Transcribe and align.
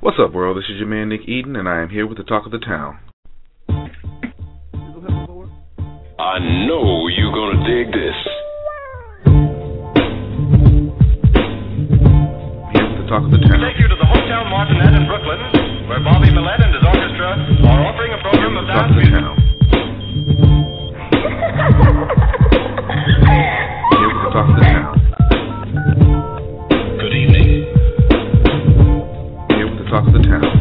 What's 0.00 0.16
up, 0.22 0.32
world? 0.32 0.56
This 0.56 0.70
is 0.70 0.78
your 0.78 0.86
man 0.86 1.08
Nick 1.08 1.26
Eden, 1.26 1.56
and 1.56 1.68
I 1.68 1.82
am 1.82 1.88
here 1.90 2.06
with 2.06 2.18
the 2.18 2.24
talk 2.24 2.46
of 2.46 2.52
the 2.52 2.62
town. 2.62 3.00
I 6.22 6.38
know 6.38 7.08
you're 7.10 7.34
gonna 7.34 7.66
dig 7.66 7.90
this. 7.90 8.14
Here 12.70 12.86
with 12.86 13.02
the 13.02 13.10
talk 13.10 13.26
of 13.26 13.34
the 13.34 13.42
town. 13.42 13.58
Take 13.58 13.82
you 13.82 13.90
to 13.90 13.98
the 13.98 14.06
Hotel 14.06 14.46
Martinet 14.46 14.94
in 14.94 15.02
Brooklyn, 15.10 15.90
where 15.90 15.98
Bobby 15.98 16.30
Millett 16.30 16.62
and 16.62 16.78
his 16.78 16.84
orchestra 16.86 17.34
are 17.66 17.82
offering 17.90 18.14
a 18.14 18.22
program 18.22 18.54
of 18.54 18.70
dance 18.70 18.94
music. 18.94 19.18
town. 19.18 19.34
Here 23.98 24.14
the 24.14 24.30
talk 24.30 24.46
of 24.46 24.54
the 24.54 24.62
town. 24.62 24.97
Of 29.98 30.12
the 30.12 30.20
town. 30.20 30.57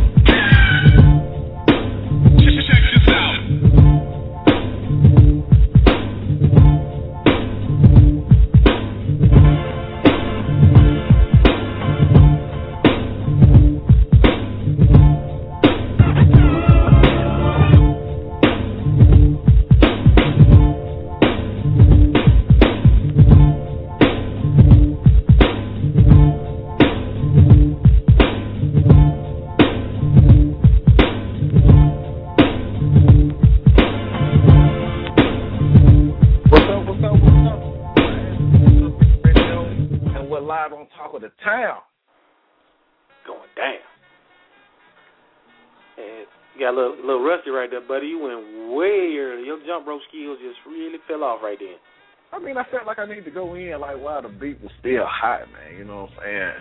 I 52.34 52.40
mean, 52.40 52.58
I 52.58 52.64
felt 52.70 52.86
like 52.86 53.00
I 53.00 53.06
need 53.06 53.26
to 53.26 53.32
go 53.32 53.56
in 53.56 53.80
like 53.80 53.98
while 54.02 54.22
the 54.22 54.30
beat 54.30 54.62
was 54.62 54.72
still 54.80 55.06
hot, 55.06 55.48
man. 55.54 55.78
You 55.78 55.86
know 55.86 56.04
what 56.04 56.12
I'm 56.12 56.24
saying? 56.24 56.54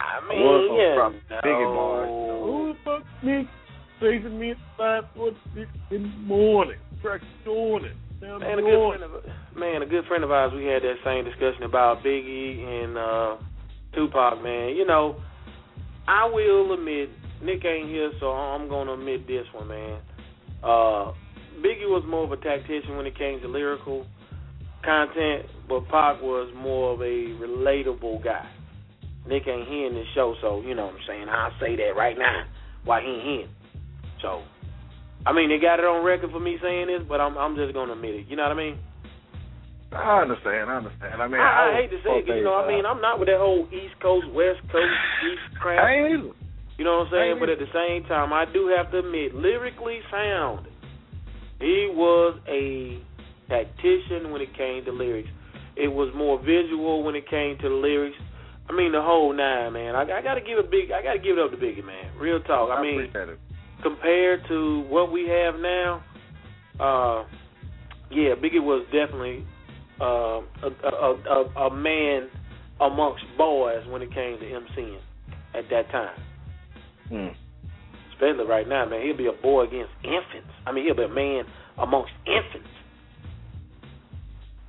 I 0.00 0.18
I 0.18 0.28
mean, 0.28 0.40
was 0.40 0.64
gonna 0.68 0.82
yeah, 0.82 0.94
drop 0.94 1.12
no. 1.12 1.36
Biggie 1.44 1.74
bars. 1.74 2.08
You 2.08 2.26
know, 2.26 2.46
Who 2.46 2.72
the 2.72 2.78
fuck 2.84 3.24
me? 3.24 3.48
Saving 4.00 4.38
me 4.38 4.50
at 4.52 4.56
five 4.76 5.04
forty 5.14 5.36
six 5.54 5.68
in 5.90 6.02
the 6.02 6.08
morning. 6.24 6.78
It. 7.04 7.92
Down 8.20 8.40
Man, 8.40 8.58
a 8.58 8.62
good 8.62 8.88
friend 8.90 9.02
of 9.02 9.10
man, 9.56 9.82
a 9.82 9.86
good 9.86 10.04
friend 10.06 10.24
of 10.24 10.30
ours. 10.30 10.52
We 10.54 10.64
had 10.66 10.82
that 10.82 10.96
same 11.04 11.24
discussion 11.24 11.62
about 11.62 12.02
Biggie 12.02 12.62
and 12.64 12.98
uh 12.98 13.36
Tupac. 13.94 14.42
Man, 14.42 14.74
you 14.74 14.86
know, 14.86 15.20
I 16.08 16.26
will 16.26 16.72
admit 16.72 17.10
Nick 17.42 17.64
ain't 17.64 17.88
here, 17.88 18.10
so 18.18 18.30
I'm 18.32 18.68
gonna 18.68 18.94
admit 18.94 19.26
this 19.26 19.46
one, 19.54 19.68
man. 19.68 20.00
Uh, 20.62 21.12
Biggie 21.62 21.86
was 21.86 22.02
more 22.08 22.24
of 22.24 22.32
a 22.32 22.36
tactician 22.36 22.96
when 22.96 23.06
it 23.06 23.16
came 23.16 23.40
to 23.40 23.48
lyrical 23.48 24.06
content, 24.84 25.46
but 25.68 25.88
Pac 25.88 26.22
was 26.22 26.52
more 26.56 26.94
of 26.94 27.00
a 27.00 27.34
relatable 27.38 28.22
guy. 28.24 28.48
Nick 29.26 29.46
ain't 29.46 29.68
here 29.68 29.86
in 29.86 29.94
this 29.94 30.06
show, 30.14 30.34
so 30.40 30.62
you 30.62 30.74
know 30.74 30.86
what 30.86 30.94
I'm 30.94 31.00
saying. 31.06 31.28
I'll 31.28 31.52
say 31.60 31.76
that 31.76 31.96
right 31.96 32.16
now. 32.16 32.44
Why 32.84 33.02
he 33.02 33.08
ain't 33.08 33.22
here? 33.24 33.48
So, 34.22 34.42
I 35.26 35.32
mean, 35.32 35.50
they 35.50 35.58
got 35.58 35.78
it 35.78 35.84
on 35.84 36.04
record 36.04 36.30
for 36.30 36.40
me 36.40 36.56
saying 36.62 36.86
this, 36.86 37.02
but 37.06 37.20
I'm 37.20 37.36
I'm 37.36 37.54
just 37.56 37.74
gonna 37.74 37.92
admit 37.92 38.14
it. 38.14 38.26
You 38.28 38.36
know 38.36 38.44
what 38.44 38.52
I 38.52 38.54
mean? 38.56 38.78
I 39.92 40.22
understand. 40.22 40.70
I 40.70 40.76
understand. 40.76 41.22
I 41.22 41.28
mean, 41.28 41.40
I, 41.40 41.48
I 41.48 41.64
was 41.68 41.76
hate 41.80 41.90
to 41.96 42.00
say 42.04 42.20
it, 42.20 42.36
you 42.36 42.44
know, 42.44 42.56
I 42.56 42.68
mean, 42.68 42.84
I'm 42.84 43.00
not 43.00 43.18
with 43.18 43.28
that 43.28 43.40
whole 43.40 43.66
East 43.72 43.96
Coast, 44.02 44.28
West 44.32 44.60
Coast, 44.68 44.96
East 45.24 45.60
crap. 45.60 45.80
I 45.80 45.92
ain't 45.92 46.12
either. 46.12 46.34
You 46.76 46.84
know 46.84 46.98
what 46.98 47.08
I'm 47.08 47.12
saying? 47.12 47.36
But 47.40 47.48
at 47.48 47.58
the 47.58 47.72
same 47.72 48.06
time, 48.06 48.32
I 48.32 48.44
do 48.44 48.68
have 48.68 48.92
to 48.92 49.00
admit, 49.00 49.34
lyrically 49.34 50.00
sound, 50.12 50.68
he 51.58 51.90
was 51.90 52.38
a 52.46 53.02
tactician 53.48 54.30
when 54.30 54.40
it 54.40 54.56
came 54.56 54.84
to 54.84 54.92
lyrics. 54.92 55.28
It 55.76 55.88
was 55.88 56.12
more 56.14 56.38
visual 56.38 57.02
when 57.02 57.14
it 57.14 57.28
came 57.28 57.56
to 57.58 57.68
the 57.68 57.74
lyrics. 57.74 58.16
I 58.68 58.74
mean, 58.74 58.92
the 58.92 59.00
whole 59.00 59.32
nine, 59.32 59.72
man. 59.72 59.94
I, 59.94 60.02
I 60.02 60.22
got 60.22 60.34
to 60.34 60.40
give 60.40 60.58
a 60.58 60.62
big, 60.62 60.90
I 60.92 61.02
got 61.02 61.14
to 61.14 61.18
give 61.18 61.38
it 61.38 61.44
up 61.44 61.50
to 61.52 61.56
Biggie, 61.56 61.84
man. 61.84 62.16
Real 62.18 62.40
talk. 62.40 62.70
I, 62.70 62.82
mean, 62.82 63.10
compared 63.82 64.46
to 64.48 64.84
what 64.88 65.10
we 65.10 65.28
have 65.28 65.54
now, 65.60 66.04
uh, 66.78 67.24
yeah, 68.10 68.34
Biggie 68.34 68.62
was 68.62 68.84
definitely 68.86 69.46
uh, 70.00 70.40
a, 70.62 70.70
a, 70.84 71.14
a, 71.30 71.66
a 71.68 71.74
man 71.74 72.28
amongst 72.80 73.24
boys 73.36 73.86
when 73.88 74.02
it 74.02 74.12
came 74.12 74.38
to 74.38 74.44
MCing 74.44 74.98
at 75.54 75.64
that 75.70 75.90
time. 75.90 76.20
Hmm. 77.08 77.28
Especially 78.12 78.44
right 78.44 78.68
now, 78.68 78.84
man. 78.84 79.02
He'll 79.02 79.16
be 79.16 79.26
a 79.26 79.42
boy 79.42 79.64
against 79.64 79.92
infants. 80.04 80.52
I 80.66 80.72
mean, 80.72 80.84
he'll 80.84 80.96
be 80.96 81.04
a 81.04 81.08
man 81.08 81.44
amongst 81.78 82.12
infants. 82.26 82.68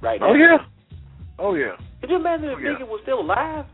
Right 0.02 0.22
oh, 0.22 0.34
now. 0.34 0.34
Oh 0.34 0.36
yeah. 0.36 0.58
Oh 1.40 1.54
yeah. 1.56 1.86
Could 2.02 2.10
you 2.10 2.16
imagine 2.18 2.46
if 2.46 2.58
Oh, 2.58 2.62
yeah. 2.62 2.70
Biggie 2.70 2.88
was 2.88 3.00
still 3.04 3.22
alive? 3.22 3.66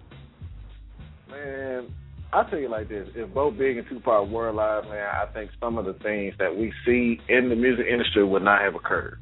Man, 1.29 1.93
I'll 2.33 2.45
tell 2.49 2.59
you 2.59 2.69
like 2.69 2.89
this: 2.89 3.07
if 3.15 3.33
both 3.33 3.57
Big 3.57 3.77
and 3.77 3.87
Tupac 3.87 4.29
were 4.29 4.49
alive, 4.49 4.85
man, 4.85 5.07
I 5.07 5.31
think 5.33 5.51
some 5.59 5.77
of 5.77 5.85
the 5.85 5.93
things 5.93 6.33
that 6.39 6.55
we 6.55 6.73
see 6.85 7.19
in 7.29 7.49
the 7.49 7.55
music 7.55 7.85
industry 7.91 8.23
would 8.25 8.43
not 8.43 8.61
have 8.61 8.75
occurred. 8.75 9.19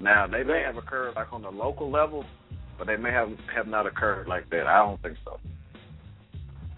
Now 0.00 0.26
they 0.26 0.42
may 0.42 0.62
have 0.66 0.76
occurred 0.76 1.14
like 1.16 1.32
on 1.32 1.42
the 1.42 1.50
local 1.50 1.90
level, 1.90 2.24
but 2.78 2.86
they 2.86 2.96
may 2.96 3.10
have 3.10 3.28
have 3.54 3.66
not 3.66 3.86
occurred 3.86 4.28
like 4.28 4.48
that. 4.50 4.66
I 4.66 4.78
don't 4.78 5.00
think 5.02 5.16
so. 5.24 5.38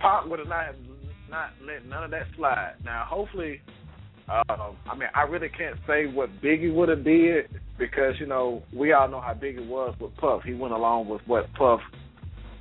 Pac 0.01 0.27
would 0.27 0.39
have 0.39 0.49
not 0.49 0.75
not 1.31 1.51
let 1.65 1.87
none 1.87 2.05
of 2.05 2.11
that 2.11 2.27
slide. 2.37 2.75
Now, 2.85 3.05
hopefully, 3.09 3.61
um, 4.31 4.77
I 4.87 4.95
mean, 4.95 5.09
I 5.15 5.23
really 5.23 5.49
can't 5.49 5.77
say 5.87 6.07
what 6.07 6.29
Biggie 6.43 6.75
would 6.75 6.89
have 6.89 7.05
did 7.05 7.47
because 7.79 8.15
you 8.21 8.27
know 8.27 8.63
we 8.75 8.93
all 8.93 9.09
know 9.09 9.21
how 9.21 9.35
Biggie 9.35 9.67
was 9.67 9.95
with 10.01 10.15
Puff. 10.17 10.43
He 10.45 10.55
went 10.55 10.75
along 10.75 11.09
with 11.09 11.23
what 11.27 11.53
Puff 11.55 11.81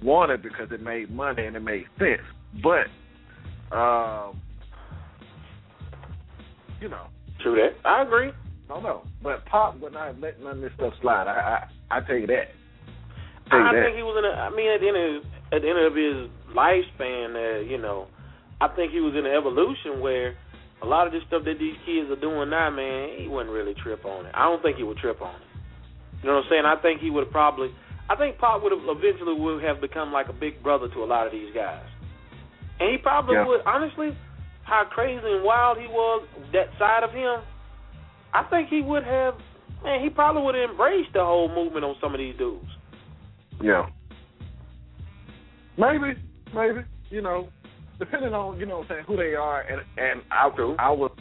wanted 0.03 0.41
because 0.41 0.71
it 0.71 0.81
made 0.81 1.11
money 1.11 1.45
and 1.45 1.55
it 1.55 1.61
made 1.61 1.85
sense. 1.97 2.21
But, 2.63 3.75
um, 3.75 4.39
you 6.81 6.89
know, 6.89 7.07
True 7.41 7.55
that. 7.55 7.87
I 7.87 8.03
agree. 8.03 8.31
no, 8.69 8.79
no. 8.79 9.03
But 9.21 9.45
Pac 9.45 9.79
would 9.81 9.93
not 9.93 10.19
let 10.19 10.41
none 10.41 10.57
of 10.57 10.61
this 10.61 10.71
stuff 10.75 10.93
slide. 11.01 11.27
I, 11.27 11.67
I, 11.91 11.97
I 11.97 12.01
tell 12.01 12.15
you 12.17 12.27
that. 12.27 12.49
Tell 13.49 13.59
you 13.59 13.65
I 13.65 13.73
that. 13.73 13.83
think 13.85 13.97
he 13.97 14.03
was 14.03 14.15
in. 14.17 14.25
A, 14.25 14.41
I 14.41 14.49
mean, 14.49 14.71
at 14.71 14.79
the 14.81 14.87
end 14.87 14.97
of 14.97 15.23
at 15.53 15.61
the 15.61 15.69
end 15.69 15.79
of 15.79 15.95
his 15.95 16.55
lifespan, 16.55 17.35
uh, 17.35 17.59
you 17.61 17.77
know, 17.77 18.07
I 18.59 18.67
think 18.69 18.91
he 18.91 18.99
was 18.99 19.13
in 19.13 19.25
an 19.25 19.33
evolution 19.33 20.01
where 20.01 20.35
a 20.81 20.85
lot 20.85 21.07
of 21.07 21.13
this 21.13 21.23
stuff 21.27 21.43
that 21.45 21.57
these 21.59 21.75
kids 21.85 22.09
are 22.09 22.19
doing 22.19 22.49
now, 22.49 22.69
man, 22.69 23.17
he 23.17 23.27
wouldn't 23.27 23.53
really 23.53 23.73
trip 23.81 24.05
on 24.05 24.25
it. 24.25 24.31
I 24.35 24.45
don't 24.45 24.61
think 24.61 24.77
he 24.77 24.83
would 24.83 24.97
trip 24.97 25.21
on 25.21 25.35
it. 25.35 25.47
You 26.21 26.29
know 26.29 26.35
what 26.35 26.45
I'm 26.45 26.49
saying? 26.49 26.65
I 26.65 26.75
think 26.81 27.01
he 27.01 27.09
would 27.09 27.25
have 27.25 27.31
probably. 27.31 27.73
I 28.09 28.15
think 28.15 28.37
Pac 28.37 28.61
would 28.63 28.71
have 28.71 28.81
eventually 28.85 29.33
would 29.33 29.63
have 29.63 29.81
become 29.81 30.13
like 30.13 30.29
a 30.29 30.33
big 30.33 30.63
brother 30.63 30.87
to 30.87 31.03
a 31.03 31.05
lot 31.05 31.25
of 31.27 31.33
these 31.33 31.53
guys, 31.53 31.83
and 32.79 32.91
he 32.91 32.97
probably 32.97 33.35
Yeah. 33.35 33.45
would. 33.45 33.61
Honestly, 33.65 34.15
how 34.63 34.83
crazy 34.85 35.25
and 35.25 35.43
wild 35.43 35.77
he 35.77 35.87
was, 35.87 36.23
that 36.53 36.69
side 36.79 37.03
of 37.03 37.11
him, 37.11 37.41
I 38.33 38.43
think 38.43 38.69
he 38.69 38.81
would 38.81 39.03
have. 39.03 39.35
Man, 39.83 40.01
he 40.01 40.09
probably 40.09 40.41
would 40.41 40.55
have 40.55 40.71
embraced 40.71 41.13
the 41.13 41.23
whole 41.23 41.49
movement 41.49 41.85
on 41.85 41.95
some 42.01 42.13
of 42.13 42.19
these 42.19 42.35
dudes. 42.37 42.65
Yeah. 43.61 43.89
Maybe, 45.77 46.15
maybe. 46.53 46.81
You 47.09 47.21
know, 47.21 47.49
depending 47.99 48.33
on 48.33 48.59
you 48.59 48.65
know 48.65 48.79
what 48.79 48.83
I'm 48.83 48.89
saying 48.89 49.03
who 49.07 49.17
they 49.17 49.35
are, 49.35 49.61
and 49.61 49.81
and 49.97 50.21
I 50.31 50.49
I 50.79 50.91
would 50.91 51.11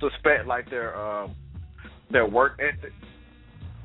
suspect 0.00 0.46
like 0.46 0.70
their 0.70 0.96
um 0.96 1.34
their 2.10 2.26
work 2.26 2.60
ethic. 2.60 2.92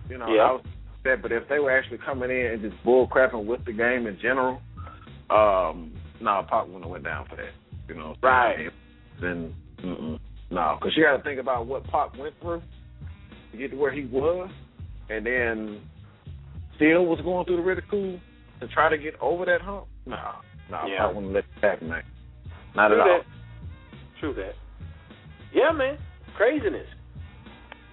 You 0.09 0.17
know, 0.17 0.33
Yeah. 0.33 0.41
I 0.41 0.51
would 0.53 0.61
that, 1.03 1.21
but 1.21 1.31
if 1.31 1.47
they 1.49 1.59
were 1.59 1.71
actually 1.77 1.97
coming 1.97 2.29
in 2.29 2.45
and 2.45 2.61
just 2.61 2.81
bull 2.83 3.07
crapping 3.07 3.45
with 3.45 3.65
the 3.65 3.73
game 3.73 4.07
in 4.07 4.17
general, 4.21 4.61
um, 5.29 5.91
no, 6.21 6.31
nah, 6.31 6.41
Pac 6.43 6.65
wouldn't 6.65 6.83
have 6.83 6.91
went 6.91 7.03
down 7.03 7.25
for 7.29 7.35
that. 7.35 7.51
You 7.89 7.95
know, 7.95 8.15
Right. 8.23 8.69
Then 9.19 9.53
no, 10.49 10.77
because 10.79 10.95
you 10.95 11.03
got 11.03 11.17
to 11.17 11.23
think 11.23 11.39
about 11.39 11.67
what 11.67 11.83
Pac 11.85 12.17
went 12.17 12.33
through 12.41 12.61
to 13.51 13.57
get 13.57 13.71
to 13.71 13.77
where 13.77 13.91
he 13.91 14.05
was, 14.05 14.49
and 15.09 15.25
then 15.25 15.81
still 16.75 17.05
was 17.05 17.19
going 17.21 17.45
through 17.45 17.57
the 17.57 17.63
ridicule 17.63 18.19
to 18.61 18.67
try 18.69 18.89
to 18.89 18.97
get 18.97 19.15
over 19.19 19.45
that 19.45 19.61
hump. 19.61 19.87
No, 20.05 20.17
no, 20.71 20.85
Yeah. 20.87 21.05
I 21.05 21.07
wouldn't 21.07 21.33
let 21.33 21.43
that 21.61 21.71
happen, 21.71 21.89
man. 21.89 22.03
Not 22.75 22.89
True 22.89 23.01
at 23.01 23.07
all. 23.07 23.21
True 24.19 24.33
that. 24.35 24.53
Yeah, 25.53 25.71
man. 25.71 25.97
Craziness. 26.35 26.87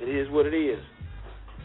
It 0.00 0.08
is 0.08 0.30
what 0.30 0.46
it 0.46 0.54
is. 0.56 0.80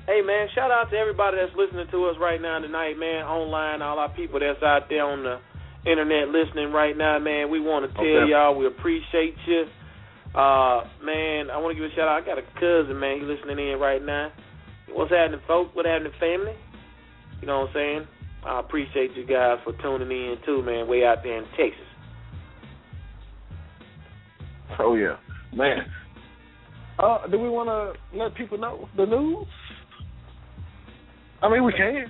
Hey, 0.07 0.21
man, 0.21 0.47
shout 0.53 0.69
out 0.69 0.91
to 0.91 0.97
everybody 0.97 1.37
that's 1.37 1.55
listening 1.57 1.87
to 1.89 2.05
us 2.05 2.15
right 2.21 2.39
now 2.41 2.59
tonight, 2.59 2.93
man, 2.99 3.25
online, 3.25 3.81
all 3.81 3.97
our 3.97 4.09
people 4.09 4.39
that's 4.39 4.61
out 4.61 4.83
there 4.89 5.03
on 5.03 5.23
the 5.23 5.39
internet 5.89 6.29
listening 6.29 6.71
right 6.71 6.95
now, 6.95 7.17
man. 7.17 7.49
We 7.49 7.59
want 7.59 7.89
to 7.89 7.93
tell 7.95 8.05
Okay. 8.05 8.29
y'all 8.29 8.55
we 8.55 8.67
appreciate 8.67 9.33
you. 9.47 9.65
Uh, 10.35 10.83
man, 11.01 11.49
I 11.49 11.57
want 11.57 11.75
to 11.75 11.81
give 11.81 11.89
a 11.89 11.95
shout 11.95 12.07
out. 12.07 12.21
I 12.21 12.25
got 12.25 12.37
a 12.37 12.45
cousin, 12.59 12.99
man, 12.99 13.19
he 13.19 13.25
listening 13.25 13.57
in 13.57 13.79
right 13.79 14.03
now. 14.03 14.31
What's 14.91 15.11
happening, 15.11 15.41
folks? 15.47 15.73
What 15.73 15.85
happening, 15.87 16.13
family? 16.19 16.53
You 17.41 17.47
know 17.47 17.61
what 17.61 17.69
I'm 17.69 17.73
saying? 17.73 18.07
I 18.45 18.59
appreciate 18.59 19.15
you 19.15 19.25
guys 19.25 19.57
for 19.63 19.73
tuning 19.81 20.11
in, 20.11 20.37
too, 20.45 20.61
man, 20.61 20.87
way 20.87 21.05
out 21.05 21.23
there 21.23 21.37
in 21.37 21.45
Texas. 21.57 21.87
Oh 24.79 24.95
yeah, 24.95 25.17
man. 25.53 25.79
Uh, 26.97 27.27
do 27.27 27.37
we 27.37 27.49
want 27.49 27.67
to 27.67 28.17
let 28.17 28.35
people 28.35 28.57
know 28.57 28.87
the 28.95 29.05
news? 29.05 29.47
I 31.41 31.49
mean, 31.49 31.63
we 31.65 31.73
can. 31.73 32.05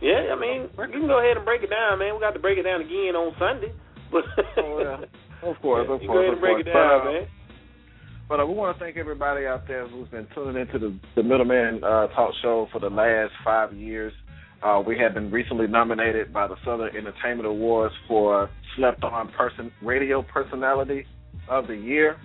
Yeah, 0.00 0.34
I 0.34 0.38
mean, 0.38 0.68
you 0.70 1.00
can 1.00 1.06
go 1.08 1.18
ahead 1.18 1.36
and 1.36 1.44
break 1.44 1.62
it 1.62 1.70
down, 1.70 1.98
man. 1.98 2.14
We 2.14 2.20
got 2.20 2.32
to 2.34 2.38
break 2.40 2.58
it 2.58 2.62
down 2.62 2.80
again 2.80 3.16
on 3.16 3.34
Sunday. 3.38 3.72
But 4.12 4.24
Oh, 4.58 4.78
yeah. 4.80 5.48
Of 5.50 5.56
course, 5.60 5.86
of 5.90 6.00
you 6.02 6.08
go 6.08 6.18
ahead 6.18 6.32
and 6.32 6.40
break 6.40 6.64
course. 6.64 6.66
it 6.66 6.72
down, 6.72 7.00
But, 7.02 7.08
uh, 7.08 7.12
man. 7.12 7.26
But 8.28 8.40
uh, 8.40 8.46
we 8.46 8.54
want 8.54 8.76
to 8.78 8.84
thank 8.84 8.96
everybody 8.96 9.46
out 9.46 9.66
there 9.66 9.86
who's 9.88 10.08
been 10.08 10.26
tuning 10.34 10.60
into 10.60 10.78
the, 10.78 10.98
the 11.16 11.22
Middleman 11.22 11.82
uh, 11.84 12.06
Talk 12.08 12.32
Show 12.42 12.68
for 12.72 12.80
the 12.80 12.88
last 12.88 13.32
five 13.44 13.72
years. 13.74 14.12
Uh, 14.62 14.82
we 14.86 14.98
have 14.98 15.12
been 15.12 15.30
recently 15.30 15.66
nominated 15.66 16.32
by 16.32 16.46
the 16.46 16.56
Southern 16.64 16.94
Entertainment 16.96 17.46
Awards 17.46 17.94
for 18.08 18.48
Slept 18.76 19.02
On 19.04 19.30
Person 19.32 19.70
Radio 19.82 20.22
Personality 20.22 21.04
of 21.48 21.66
the 21.66 21.76
Year. 21.76 22.16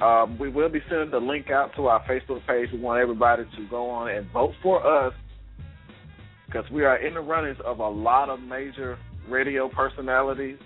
Um, 0.00 0.36
we 0.38 0.48
will 0.48 0.68
be 0.68 0.80
sending 0.88 1.10
the 1.10 1.18
link 1.20 1.50
out 1.50 1.70
to 1.76 1.86
our 1.86 2.02
Facebook 2.04 2.44
page. 2.46 2.68
We 2.72 2.80
want 2.80 3.00
everybody 3.00 3.44
to 3.44 3.68
go 3.70 3.88
on 3.88 4.10
and 4.10 4.28
vote 4.32 4.52
for 4.62 4.84
us 4.84 5.14
because 6.46 6.68
we 6.70 6.84
are 6.84 6.96
in 6.96 7.14
the 7.14 7.20
runnings 7.20 7.58
of 7.64 7.78
a 7.78 7.88
lot 7.88 8.28
of 8.28 8.40
major 8.40 8.98
radio 9.28 9.68
personalities. 9.68 10.58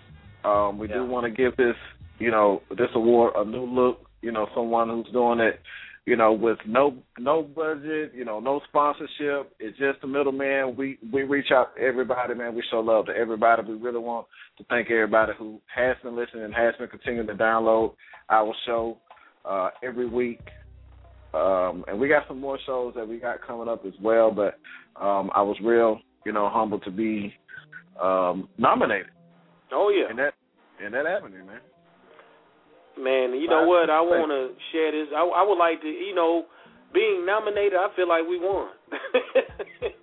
Um, 0.45 0.79
we 0.79 0.89
Yeah. 0.89 0.95
do 0.97 1.05
want 1.07 1.25
to 1.25 1.31
give 1.31 1.57
this, 1.57 1.77
you 2.19 2.31
know, 2.31 2.63
this 2.71 2.89
award 2.95 3.35
a 3.37 3.45
new 3.45 3.65
look. 3.65 4.01
You 4.23 4.33
know, 4.33 4.49
someone 4.55 4.89
who's 4.89 5.07
doing 5.13 5.39
it, 5.39 5.61
you 6.07 6.17
know, 6.17 6.33
with 6.33 6.59
no 6.67 6.95
no 7.19 7.43
budget, 7.43 8.13
you 8.15 8.25
know, 8.25 8.39
no 8.41 8.61
sponsorship. 8.69 9.53
It's 9.59 9.77
just 9.79 10.01
the 10.01 10.07
middleman. 10.07 10.77
We 10.77 10.99
we 11.13 11.25
reach 11.25 11.49
out 11.53 11.75
to 11.77 11.83
everybody, 11.83 12.35
man. 12.35 12.55
We 12.55 12.63
show 12.71 12.79
love 12.81 13.07
to 13.07 13.13
everybody. 13.13 13.63
We 13.69 13.75
really 13.75 13.99
want 13.99 14.27
to 14.59 14.65
thank 14.71 14.91
everybody 14.91 15.33
who 15.39 15.61
has 15.75 15.97
been 16.03 16.17
listening 16.17 16.45
and 16.45 16.55
has 16.55 16.75
been 16.79 16.89
continuing 16.89 17.27
to 17.27 17.35
download 17.35 17.95
our 18.31 18.55
show 18.67 18.99
uh, 19.45 19.71
every 19.83 20.09
week. 20.09 20.41
Um, 21.35 21.85
and 21.89 21.99
we 21.99 22.09
got 22.09 22.27
some 22.29 22.41
more 22.41 22.59
shows 22.65 22.95
that 22.97 23.07
we 23.07 23.19
got 23.19 23.45
coming 23.47 23.69
up 23.69 23.85
as 23.85 23.93
well. 24.01 24.31
But 24.31 24.59
um, 25.05 25.31
I 25.35 25.43
was 25.43 25.57
real, 25.63 25.99
you 26.25 26.33
know, 26.33 26.49
humbled 26.49 26.85
to 26.85 26.91
be 26.91 27.35
um, 28.01 28.49
nominated 28.59 29.09
Oh, 29.73 29.91
yeah. 29.91 30.11
in 30.11 30.17
that 30.19 30.35
in 30.85 30.93
that 30.93 31.07
avenue, 31.07 31.45
man. 31.45 31.61
Man, 32.99 33.37
you 33.37 33.49
know 33.49 33.65
what? 33.69 33.91
I 33.91 34.01
want 34.01 34.33
to 34.33 34.57
share 34.73 34.91
this. 34.93 35.09
I, 35.15 35.21
I 35.21 35.43
would 35.45 35.59
like 35.59 35.83
to, 35.83 35.89
you 35.89 36.15
know, 36.15 36.47
being 36.95 37.27
nominated, 37.27 37.75
I 37.77 37.89
feel 37.95 38.09
like 38.09 38.25
we 38.27 38.39
won. 38.41 38.71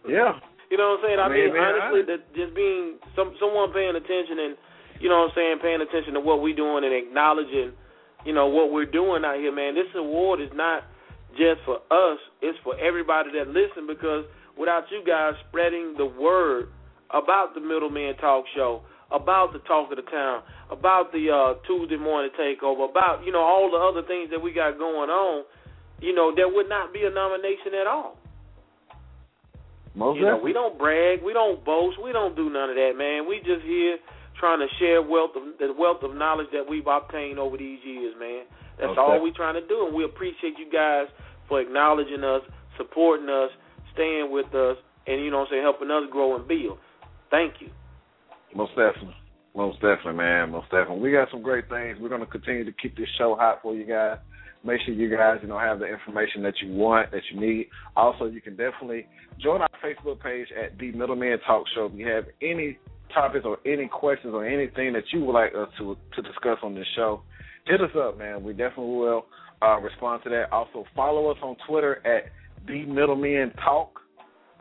Yeah. 0.08 0.38
You 0.70 0.78
know 0.78 0.98
what 0.98 1.00
I'm 1.00 1.06
saying? 1.06 1.20
I, 1.20 1.26
I 1.26 1.30
mean, 1.30 1.46
mean, 1.46 1.54
man, 1.54 1.64
honestly, 1.80 2.02
I- 2.04 2.10
that 2.18 2.22
just 2.36 2.54
being 2.56 2.98
some 3.16 3.36
someone 3.40 3.72
paying 3.72 3.96
attention 3.96 4.40
and 4.40 4.58
you 5.00 5.08
know 5.10 5.22
what 5.24 5.32
I'm 5.32 5.36
saying, 5.36 5.58
paying 5.62 5.82
attention 5.82 6.14
to 6.16 6.20
what 6.20 6.42
we're 6.42 6.56
doing 6.56 6.84
and 6.84 6.94
acknowledging, 6.94 7.72
you 8.26 8.34
know, 8.34 8.48
what 8.48 8.72
we're 8.72 8.90
doing 8.90 9.24
out 9.26 9.38
here, 9.38 9.52
man. 9.54 9.76
This 9.76 9.88
award 9.96 10.42
is 10.42 10.50
not 10.54 10.84
just 11.38 11.62
for 11.66 11.78
us; 11.92 12.20
it's 12.42 12.58
for 12.64 12.78
everybody 12.80 13.32
that 13.38 13.48
listen. 13.48 13.88
Because 13.88 14.26
without 14.58 14.86
you 14.92 15.04
guys 15.06 15.34
spreading 15.50 15.96
the 15.98 16.06
word 16.06 16.70
about 17.12 17.54
the 17.54 17.62
Middleman 17.62 18.16
Talk 18.18 18.46
Show, 18.56 18.82
about 19.14 19.54
the 19.54 19.60
Talk 19.60 19.92
of 19.92 19.98
the 19.98 20.10
Town, 20.10 20.42
about 20.72 21.12
the 21.14 21.30
uh, 21.30 21.62
Tuesday 21.68 21.98
morning 21.98 22.32
takeover, 22.34 22.90
about 22.90 23.24
you 23.24 23.32
know 23.32 23.42
all 23.42 23.70
the 23.70 23.78
other 23.78 24.06
things 24.08 24.30
that 24.32 24.42
we 24.42 24.52
got 24.52 24.78
going 24.78 25.10
on, 25.10 25.46
you 26.02 26.14
know, 26.14 26.34
there 26.36 26.50
would 26.50 26.68
not 26.68 26.92
be 26.92 27.06
a 27.06 27.10
nomination 27.10 27.78
at 27.80 27.88
all. 27.88 28.18
Most 29.96 30.20
You 30.20 30.26
know, 30.26 30.42
we 30.42 30.52
don't 30.52 30.78
brag, 30.78 31.22
we 31.22 31.34
don't 31.34 31.64
boast, 31.64 32.02
we 32.04 32.12
don't 32.12 32.36
do 32.36 32.50
none 32.50 32.70
of 32.70 32.76
that, 32.76 32.94
man. 32.98 33.28
We 33.28 33.38
just 33.40 33.64
here 33.64 33.98
trying 34.40 34.60
to 34.60 34.68
share 34.80 35.02
wealth 35.02 35.32
of 35.38 35.44
the 35.60 35.72
wealth 35.78 36.02
of 36.02 36.16
knowledge 36.16 36.48
that 36.52 36.68
we've 36.68 36.88
obtained 36.88 37.38
over 37.38 37.58
these 37.58 37.80
years, 37.86 38.16
man. 38.20 38.44
That's 38.80 38.90
Most 38.90 39.00
all 39.00 39.22
we're 39.22 39.38
trying 39.38 39.54
to 39.54 39.66
do, 39.68 39.86
and 39.86 39.96
we 39.96 40.04
appreciate 40.04 40.58
you 40.58 40.66
guys 40.72 41.06
for 41.48 41.62
acknowledging 41.62 42.24
us, 42.24 42.42
supporting 42.76 43.30
us, 43.30 43.52
staying 43.94 44.32
with 44.32 44.50
us, 44.56 44.78
and 45.06 45.24
you 45.24 45.30
know 45.30 45.46
saying, 45.50 45.62
helping 45.62 45.92
us 45.92 46.04
grow 46.12 46.36
and 46.36 46.48
build. 46.48 46.80
Thank 47.30 47.62
you. 47.62 47.70
Most 48.56 48.72
definitely. 48.72 49.16
Most 49.56 49.76
definitely, 49.76 50.14
man. 50.14 50.52
Most 50.52 50.70
definitely. 50.72 51.00
We 51.00 51.12
got 51.12 51.30
some 51.32 51.42
great 51.42 51.70
things. 51.70 51.98
We're 52.00 52.10
going 52.10 52.22
to 52.22 52.28
continue 52.28 52.66
to 52.66 52.72
keep 52.72 52.98
this 52.98 53.08
show 53.18 53.36
hot 53.36 53.60
for 53.62 53.76
you 53.76 53.86
guys. 53.86 54.18
Make 54.66 54.80
sure 54.86 54.94
you 54.94 55.10
guys, 55.10 55.40
you 55.42 55.50
know, 55.50 55.60
have 55.60 55.80
the 55.80 55.86
information 55.86 56.42
that 56.44 56.54
you 56.64 56.74
want, 56.74 57.12
that 57.12 57.22
you 57.32 57.40
need. 57.40 57.68
Also, 57.98 58.26
you 58.26 58.40
can 58.40 58.56
definitely 58.56 59.08
join 59.42 59.62
our 59.62 59.70
Facebook 59.84 60.22
page 60.22 60.48
at 60.52 60.78
The 60.80 60.92
Middleman 60.94 61.38
Talk 61.46 61.66
Show. 61.76 61.88
If 61.92 62.00
you 62.00 62.08
have 62.08 62.26
any 62.42 62.78
topics 63.14 63.46
or 63.46 63.60
any 63.66 63.88
questions 63.88 64.34
or 64.34 64.48
anything 64.48 64.94
that 64.94 65.04
you 65.12 65.24
would 65.26 65.34
like 65.34 65.54
us 65.54 65.68
to 65.78 65.98
to 66.16 66.22
discuss 66.22 66.58
on 66.64 66.76
this 66.76 66.88
show, 66.96 67.22
hit 67.68 67.82
us 67.82 67.92
up, 67.98 68.18
man. 68.18 68.42
We 68.44 68.54
definitely 68.54 68.96
will 68.96 69.26
uh, 69.62 69.80
respond 69.80 70.24
to 70.24 70.30
that. 70.30 70.52
Also, 70.52 70.86
follow 70.96 71.30
us 71.30 71.38
on 71.44 71.58
Twitter 71.68 72.02
at 72.08 72.32
The 72.66 72.86
Middleman 72.86 73.52
Talk. 73.64 74.00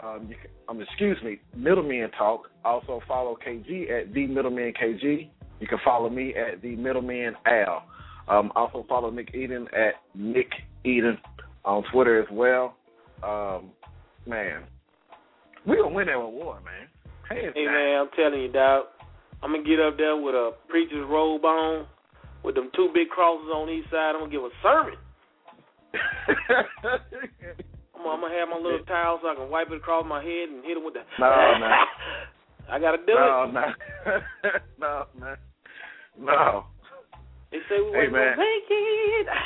Um, 0.02 0.26
you 0.28 0.34
can, 0.34 0.50
um, 0.72 0.80
excuse 0.80 1.18
me, 1.22 1.38
Middleman 1.56 2.10
Talk. 2.18 2.48
Also 2.64 3.00
follow 3.06 3.36
KG 3.46 3.90
at 3.90 4.12
the 4.12 4.26
Middleman 4.26 4.72
KG. 4.80 5.28
You 5.60 5.66
can 5.66 5.78
follow 5.84 6.08
me 6.08 6.34
at 6.34 6.62
the 6.62 6.76
Middleman 6.76 7.34
Al. 7.46 7.84
Um, 8.28 8.52
also 8.56 8.84
follow 8.88 9.10
Nick 9.10 9.34
Eden 9.34 9.68
at 9.72 9.94
Nick 10.14 10.50
Eden 10.84 11.18
on 11.64 11.84
Twitter 11.92 12.20
as 12.20 12.28
well. 12.32 12.76
Um, 13.22 13.70
man, 14.26 14.62
we 15.66 15.76
gonna 15.76 15.94
win 15.94 16.06
that 16.06 16.14
award, 16.14 16.64
man. 16.64 16.88
Hands 17.28 17.52
Hey 17.54 17.66
man, 17.66 18.00
I'm 18.00 18.08
telling 18.16 18.42
you, 18.42 18.52
dog. 18.52 18.86
I'm 19.42 19.52
gonna 19.52 19.64
get 19.64 19.80
up 19.80 19.96
there 19.96 20.16
with 20.16 20.34
a 20.34 20.52
preacher's 20.68 21.06
robe 21.08 21.44
on, 21.44 21.86
with 22.44 22.54
them 22.54 22.70
two 22.74 22.88
big 22.94 23.08
crosses 23.08 23.48
on 23.52 23.68
each 23.68 23.84
side. 23.90 24.14
I'm 24.14 24.20
gonna 24.20 24.30
give 24.30 24.42
a 24.42 24.50
sermon. 24.62 24.96
I'm, 28.02 28.10
I'm 28.10 28.20
gonna 28.20 28.34
have 28.34 28.48
my 28.50 28.56
little 28.58 28.84
towel 28.86 29.18
so 29.22 29.28
I 29.30 29.34
can 29.34 29.50
wipe 29.50 29.70
it 29.70 29.76
across 29.78 30.04
my 30.06 30.22
head 30.22 30.50
and 30.50 30.64
hit 30.64 30.76
it 30.76 30.84
with 30.84 30.94
the. 30.94 31.02
No, 31.18 31.30
no. 31.58 31.70
I 32.72 32.78
gotta 32.78 32.98
do 32.98 33.14
no, 33.14 33.46
it. 33.46 33.52
no, 33.52 33.62
no, 34.80 35.04
man, 35.20 35.36
no. 36.18 36.64
They 37.50 37.58
say 37.68 37.82
we 37.84 37.90
Hey, 37.92 38.08
man. 38.08 38.38
make 38.38 38.68
it. 38.70 39.26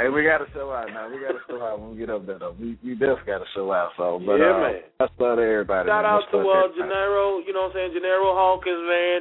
Hey, 0.00 0.08
we 0.08 0.24
gotta 0.24 0.46
show 0.52 0.72
out 0.72 0.88
now. 0.90 1.06
We 1.08 1.20
gotta 1.20 1.38
show 1.46 1.62
out 1.62 1.78
when 1.78 1.92
we 1.92 1.96
get 1.98 2.10
up 2.10 2.26
there. 2.26 2.38
Though. 2.38 2.56
We 2.58 2.76
we 2.82 2.92
definitely 2.98 3.26
gotta 3.30 3.44
show 3.54 3.70
out. 3.70 3.92
So, 3.96 4.18
but 4.24 4.36
Yeah, 4.36 4.56
uh, 4.56 4.60
man. 4.60 4.80
That's 4.98 5.12
love 5.20 5.36
to 5.38 5.44
everybody. 5.44 5.88
Shout 5.88 6.02
man. 6.02 6.12
out 6.12 6.24
to 6.32 6.38
uh. 6.40 6.68
Gennaro, 6.74 7.38
you 7.46 7.52
know 7.52 7.68
what 7.70 7.76
I'm 7.78 7.92
saying? 7.92 7.92
Gennaro 7.94 8.34
Hawkins, 8.34 8.82
man. 8.88 9.20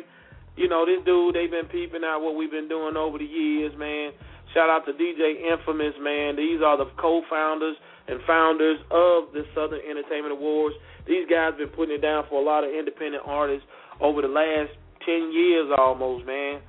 You 0.55 0.67
know, 0.69 0.85
this 0.85 1.03
dude, 1.05 1.35
they've 1.35 1.51
been 1.51 1.67
peeping 1.69 2.03
out 2.03 2.21
what 2.23 2.35
we've 2.35 2.50
been 2.51 2.67
doing 2.69 2.95
over 2.97 3.17
the 3.19 3.25
years, 3.27 3.73
man. 3.77 4.12
Shout 4.53 4.69
out 4.69 4.85
to 4.85 4.93
DJ 4.93 5.50
Infamous, 5.51 5.93
man. 6.01 6.35
These 6.38 6.62
are 6.62 6.77
the 6.77 6.89
co-founders 6.97 7.75
and 8.07 8.19
founders 8.27 8.79
of 8.91 9.31
the 9.31 9.43
Southern 9.55 9.79
Entertainment 9.88 10.33
Awards. 10.33 10.75
These 11.07 11.27
guys 11.29 11.55
have 11.55 11.57
been 11.57 11.75
putting 11.75 11.95
it 11.95 12.01
down 12.01 12.25
for 12.29 12.41
a 12.41 12.45
lot 12.45 12.63
of 12.63 12.72
independent 12.72 13.24
artists 13.25 13.67
over 14.01 14.22
the 14.22 14.31
last 14.31 14.72
10 15.05 15.31
years 15.31 15.72
almost, 15.77 16.25
man. 16.25 16.60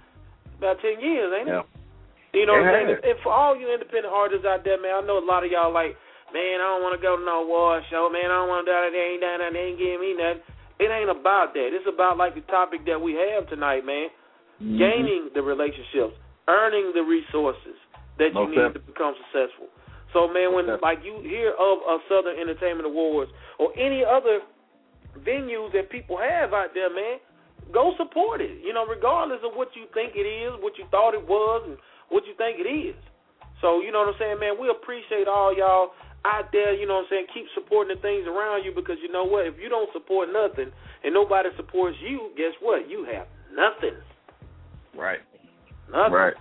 About 0.58 0.78
10 0.82 1.00
years, 1.00 1.32
ain't 1.34 1.48
it? 1.48 1.52
Yeah. 1.52 1.66
You 2.34 2.46
know 2.46 2.58
what 2.58 2.66
I'm 2.66 2.98
saying? 2.98 3.14
And 3.14 3.18
for 3.22 3.30
all 3.30 3.54
you 3.54 3.70
independent 3.70 4.10
artists 4.10 4.42
out 4.42 4.66
there, 4.66 4.80
man, 4.82 4.94
I 4.94 5.06
know 5.06 5.22
a 5.22 5.26
lot 5.26 5.46
of 5.46 5.50
y'all 5.54 5.70
like, 5.70 5.94
man, 6.34 6.58
I 6.58 6.66
don't 6.66 6.82
want 6.82 6.98
to 6.98 7.02
go 7.02 7.14
to 7.14 7.22
no 7.22 7.46
award 7.46 7.86
show, 7.90 8.10
man. 8.10 8.26
I 8.26 8.42
don't 8.42 8.50
want 8.50 8.66
to 8.66 8.70
do 8.70 8.74
that. 8.74 8.90
They 8.90 9.06
ain't 9.14 9.22
done 9.22 9.38
that. 9.38 9.54
They 9.54 9.70
ain't 9.70 9.78
giving 9.78 10.02
me 10.02 10.18
nothing. 10.18 10.42
It 10.82 10.90
ain't 10.90 11.10
about 11.14 11.54
that. 11.54 11.70
It's 11.70 11.86
about 11.86 12.18
like 12.18 12.34
the 12.34 12.42
topic 12.50 12.82
that 12.90 12.98
we 12.98 13.14
have 13.14 13.46
tonight, 13.46 13.86
man. 13.86 14.10
Mhm. 14.58 14.78
Gaining 14.78 15.30
the 15.30 15.42
relationships, 15.42 16.18
earning 16.50 16.90
the 16.92 17.02
resources 17.06 17.78
that 18.18 18.34
you 18.34 18.46
need 18.50 18.74
to 18.74 18.82
become 18.82 19.14
successful. 19.30 19.70
So, 20.14 20.30
man, 20.30 20.54
when 20.54 20.71
Most 20.71 20.80
like 20.80 21.02
you 21.02 21.18
hear 21.21 21.50
of 21.59 21.83
a 21.83 21.99
Southern 22.09 22.38
Entertainment 22.38 22.87
Awards 22.87 23.35
or 23.59 23.75
any 23.75 24.06
other 24.06 24.40
venues 25.26 25.75
that 25.75 25.90
people 25.90 26.16
have 26.16 26.54
out 26.54 26.71
there, 26.73 26.88
man, 26.88 27.18
go 27.75 27.92
support 27.99 28.40
it. 28.40 28.62
You 28.62 28.73
know, 28.73 28.87
regardless 28.87 29.42
of 29.42 29.59
what 29.59 29.75
you 29.75 29.90
think 29.92 30.14
it 30.14 30.25
is, 30.25 30.54
what 30.62 30.78
you 30.78 30.87
thought 30.94 31.12
it 31.12 31.26
was, 31.26 31.66
and 31.66 31.76
what 32.09 32.25
you 32.25 32.35
think 32.38 32.62
it 32.62 32.71
is. 32.71 32.97
So, 33.61 33.83
you 33.83 33.90
know 33.90 34.06
what 34.06 34.14
I'm 34.14 34.21
saying, 34.23 34.38
man? 34.38 34.54
We 34.54 34.71
appreciate 34.71 35.26
all 35.26 35.50
y'all 35.50 35.99
out 36.25 36.49
there, 36.52 36.73
you 36.73 36.87
know 36.87 37.04
what 37.04 37.11
I'm 37.12 37.26
saying, 37.26 37.26
keep 37.35 37.47
supporting 37.54 37.97
the 37.97 38.00
things 38.00 38.26
around 38.26 38.64
you 38.64 38.73
because 38.75 38.97
you 39.02 39.12
know 39.12 39.25
what? 39.25 39.47
If 39.47 39.54
you 39.61 39.68
don't 39.68 39.90
support 39.92 40.28
nothing 40.33 40.73
and 41.02 41.12
nobody 41.12 41.50
supports 41.56 41.97
you, 42.00 42.33
guess 42.37 42.54
what? 42.62 42.88
You 42.88 43.04
have 43.12 43.26
nothing. 43.52 43.99
Right. 44.97 45.21
Nothing. 45.92 46.12
Right. 46.12 46.35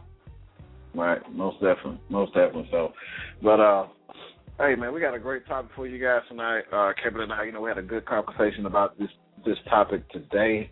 Right. 0.93 1.19
Most 1.31 1.55
definitely. 1.55 2.00
Most 2.09 2.33
definitely. 2.33 2.67
So, 2.71 2.93
but 3.41 3.59
uh, 3.59 3.88
hey 4.59 4.75
man, 4.75 4.93
we 4.93 5.01
got 5.01 5.15
a 5.15 5.19
great 5.19 5.45
topic 5.47 5.71
for 5.75 5.88
you 5.88 6.03
guys 6.03 6.21
tonight. 6.29 6.63
Uh, 6.71 6.93
Kevin 7.01 7.21
and 7.21 7.33
I, 7.33 7.45
you 7.45 7.51
know, 7.51 7.62
we 7.62 7.69
had 7.69 7.77
a 7.77 7.83
good 7.83 8.05
conversation 8.05 8.65
about 8.65 8.97
this 9.00 9.09
this 9.45 9.57
topic 9.69 10.07
today. 10.09 10.69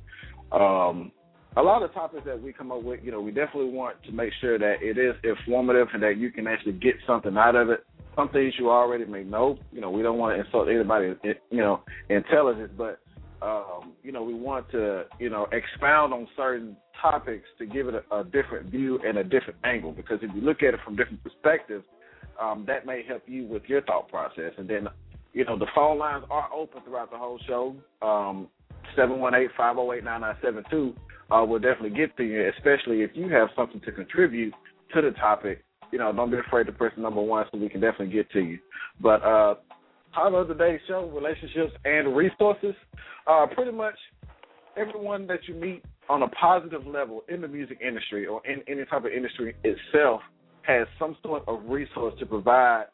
Um, 0.51 1.11
a 1.57 1.61
lot 1.61 1.83
of 1.83 1.93
topics 1.93 2.23
that 2.25 2.41
we 2.41 2.53
come 2.53 2.71
up 2.71 2.83
with, 2.83 3.01
you 3.03 3.11
know, 3.11 3.19
we 3.19 3.31
definitely 3.31 3.71
want 3.71 4.01
to 4.03 4.11
make 4.11 4.31
sure 4.39 4.57
that 4.57 4.75
it 4.81 4.97
is 4.97 5.15
informative 5.23 5.87
and 5.93 6.01
that 6.01 6.17
you 6.17 6.31
can 6.31 6.47
actually 6.47 6.73
get 6.73 6.95
something 7.05 7.35
out 7.37 7.55
of 7.55 7.69
it. 7.69 7.83
Some 8.15 8.29
things 8.29 8.53
you 8.57 8.69
already 8.69 9.05
may 9.05 9.23
know. 9.23 9.57
You 9.71 9.81
know, 9.81 9.89
we 9.89 10.01
don't 10.01 10.17
want 10.17 10.37
to 10.37 10.45
insult 10.45 10.69
anybody's, 10.69 11.15
you 11.49 11.57
know, 11.59 11.81
intelligence, 12.09 12.71
but 12.77 12.99
um, 13.41 13.93
you 14.03 14.11
know, 14.11 14.23
we 14.23 14.33
want 14.33 14.69
to, 14.71 15.05
you 15.19 15.29
know, 15.29 15.47
expound 15.51 16.13
on 16.13 16.27
certain 16.37 16.77
topics 17.01 17.45
to 17.57 17.65
give 17.65 17.87
it 17.87 17.95
a, 17.95 18.15
a 18.15 18.23
different 18.23 18.69
view 18.69 18.99
and 19.05 19.17
a 19.17 19.23
different 19.23 19.57
angle. 19.63 19.91
Because 19.91 20.19
if 20.21 20.33
you 20.35 20.41
look 20.41 20.63
at 20.63 20.73
it 20.73 20.79
from 20.83 20.95
different 20.95 21.23
perspectives, 21.23 21.83
um, 22.41 22.63
that 22.67 22.85
may 22.85 23.03
help 23.07 23.23
you 23.25 23.45
with 23.45 23.63
your 23.67 23.81
thought 23.81 24.09
process. 24.09 24.51
And 24.57 24.69
then, 24.69 24.87
you 25.33 25.45
know, 25.45 25.57
the 25.57 25.67
phone 25.75 25.97
lines 25.97 26.25
are 26.29 26.49
open 26.53 26.81
throughout 26.83 27.11
the 27.11 27.17
whole 27.17 27.39
show. 27.47 27.75
Um, 28.01 28.47
seven 28.95 29.19
one 29.19 29.35
eight 29.35 29.49
five 29.57 29.75
zero 29.75 29.93
eight 29.93 30.03
nine 30.03 30.21
nine 30.21 30.35
seven 30.41 30.63
two 30.69 30.93
uh, 31.29 31.43
will 31.43 31.59
definitely 31.59 31.97
get 31.97 32.15
to 32.17 32.23
you, 32.23 32.49
especially 32.57 33.01
if 33.01 33.11
you 33.13 33.29
have 33.29 33.49
something 33.55 33.81
to 33.81 33.91
contribute 33.91 34.53
to 34.93 35.01
the 35.01 35.11
topic. 35.11 35.63
You 35.91 35.99
know, 35.99 36.11
don't 36.13 36.31
be 36.31 36.37
afraid 36.37 36.67
to 36.67 36.71
press 36.71 36.93
number 36.97 37.21
one 37.21 37.45
so 37.51 37.57
we 37.57 37.69
can 37.69 37.81
definitely 37.81 38.13
get 38.13 38.29
to 38.31 38.39
you. 38.39 38.59
But 39.01 39.23
uh, 39.23 39.55
title 40.13 40.41
of 40.41 40.47
today's 40.47 40.79
show, 40.87 41.09
relationships 41.09 41.73
and 41.85 42.15
resources. 42.15 42.75
Uh, 43.27 43.45
pretty 43.53 43.71
much 43.71 43.95
everyone 44.77 45.27
that 45.27 45.39
you 45.47 45.53
meet 45.53 45.83
on 46.09 46.23
a 46.23 46.27
positive 46.29 46.85
level 46.85 47.23
in 47.29 47.41
the 47.41 47.47
music 47.47 47.79
industry 47.85 48.25
or 48.25 48.41
in 48.45 48.61
any 48.67 48.85
type 48.85 49.05
of 49.05 49.11
industry 49.11 49.55
itself 49.63 50.21
has 50.63 50.87
some 50.99 51.15
sort 51.23 51.43
of 51.47 51.59
resource 51.65 52.13
to 52.19 52.25
provide 52.25 52.85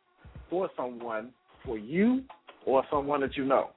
for 0.50 0.70
someone, 0.78 1.32
for 1.66 1.78
you 1.78 2.24
or 2.66 2.84
someone 2.92 3.22
that 3.22 3.36
you 3.36 3.46
know. 3.46 3.70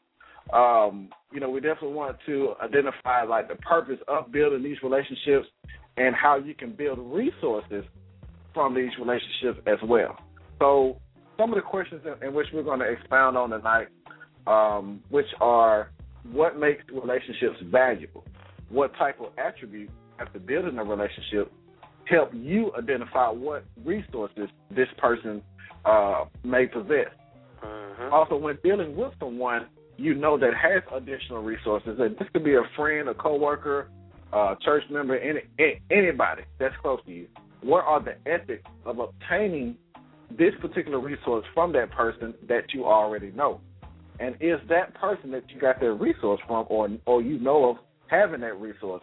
Um, 0.52 1.10
you 1.32 1.40
know, 1.40 1.50
we 1.50 1.60
definitely 1.60 1.92
want 1.94 2.16
to 2.26 2.54
identify 2.62 3.22
like 3.22 3.48
the 3.48 3.54
purpose 3.56 3.98
of 4.08 4.32
building 4.32 4.62
these 4.62 4.78
relationships 4.82 5.46
and 5.96 6.14
how 6.14 6.38
you 6.38 6.54
can 6.54 6.72
build 6.72 6.98
resources 6.98 7.84
from 8.52 8.74
these 8.74 8.90
relationships 8.98 9.60
as 9.66 9.78
well. 9.84 10.16
So, 10.58 10.96
some 11.38 11.50
of 11.52 11.56
the 11.56 11.62
questions 11.62 12.02
in, 12.22 12.34
which 12.34 12.48
we're 12.52 12.62
going 12.62 12.80
to 12.80 12.86
expound 12.86 13.36
on 13.36 13.50
tonight, 13.50 13.88
um, 14.46 15.00
which 15.08 15.26
are 15.40 15.90
what 16.32 16.58
makes 16.58 16.82
relationships 16.92 17.56
valuable? 17.70 18.24
What 18.70 18.94
type 18.96 19.20
of 19.20 19.32
attributes 19.36 19.92
after 20.18 20.38
building 20.38 20.78
a 20.78 20.84
relationship 20.84 21.52
help 22.06 22.30
you 22.32 22.72
identify 22.76 23.28
what 23.28 23.64
resources 23.84 24.48
this 24.70 24.88
person 24.98 25.42
uh, 25.84 26.24
may 26.44 26.66
possess? 26.66 27.08
Mm-hmm. 27.64 28.12
Also, 28.12 28.36
when 28.36 28.58
dealing 28.64 28.96
with 28.96 29.12
someone 29.20 29.66
you 29.96 30.14
know 30.14 30.38
that 30.38 30.52
has 30.54 30.82
additional 30.94 31.42
resources, 31.42 31.98
and 31.98 32.16
this 32.16 32.28
could 32.32 32.44
be 32.44 32.54
a 32.54 32.62
friend, 32.74 33.08
a 33.08 33.14
coworker, 33.14 33.88
a 34.32 34.54
church 34.64 34.84
member, 34.90 35.18
any, 35.18 35.40
anybody 35.90 36.42
that's 36.58 36.74
close 36.80 37.00
to 37.06 37.12
you. 37.12 37.26
What 37.62 37.84
are 37.84 38.02
the 38.02 38.16
ethics 38.30 38.64
of 38.86 38.98
obtaining 38.98 39.76
this 40.30 40.54
particular 40.60 40.98
resource 40.98 41.44
from 41.52 41.72
that 41.74 41.90
person 41.90 42.32
that 42.48 42.72
you 42.72 42.86
already 42.86 43.30
know? 43.32 43.60
And 44.18 44.36
is 44.40 44.58
that 44.68 44.94
person 44.94 45.30
that 45.32 45.44
you 45.50 45.60
got 45.60 45.80
that 45.80 45.92
resource 45.92 46.40
from, 46.46 46.66
or 46.68 46.88
or 47.06 47.22
you 47.22 47.38
know 47.38 47.70
of 47.70 47.76
having 48.10 48.40
that 48.40 48.60
resource, 48.60 49.02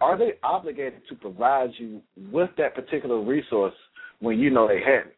are 0.00 0.18
they 0.18 0.32
obligated 0.42 1.02
to 1.08 1.14
provide 1.14 1.70
you 1.78 2.00
with 2.30 2.50
that 2.58 2.74
particular 2.74 3.20
resource 3.22 3.74
when 4.20 4.38
you 4.38 4.50
know 4.50 4.68
they 4.68 4.80
have 4.80 5.06
it? 5.06 5.16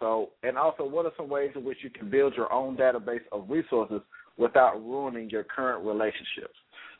So, 0.00 0.30
and 0.42 0.58
also, 0.58 0.84
what 0.84 1.06
are 1.06 1.12
some 1.16 1.28
ways 1.28 1.50
in 1.54 1.64
which 1.64 1.78
you 1.82 1.90
can 1.90 2.10
build 2.10 2.34
your 2.36 2.52
own 2.52 2.76
database 2.76 3.22
of 3.32 3.48
resources 3.48 4.00
without 4.36 4.74
ruining 4.76 5.30
your 5.30 5.44
current 5.44 5.84
relationships? 5.84 6.54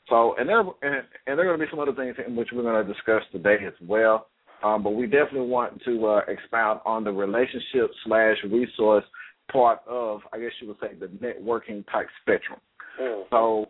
So, 0.09 0.35
and 0.39 0.49
there 0.49 0.61
and, 0.61 1.05
and 1.27 1.39
there 1.39 1.41
are 1.41 1.57
going 1.57 1.59
to 1.59 1.67
be 1.67 1.71
some 1.71 1.81
other 1.81 1.95
things 1.95 2.17
in 2.27 2.37
which 2.37 2.49
we're 2.53 2.63
going 2.63 2.87
to 2.87 2.93
discuss 2.93 3.23
today 3.33 3.57
as 3.67 3.75
well. 3.87 4.29
Um, 4.63 4.83
but 4.83 4.91
we 4.91 5.07
definitely 5.07 5.49
want 5.49 5.83
to 5.85 6.07
uh, 6.07 6.21
expound 6.29 6.81
on 6.87 7.05
the 7.05 7.13
relationship 7.13 7.91
slash 8.07 8.37
resource 8.51 9.05
part 9.53 9.81
of, 9.87 10.21
I 10.33 10.39
guess 10.39 10.53
you 10.63 10.69
would 10.69 10.79
say, 10.81 10.95
the 10.99 11.07
networking 11.07 11.85
type 11.93 12.07
spectrum. 12.23 12.61
Mm. 13.01 13.25
So, 13.31 13.67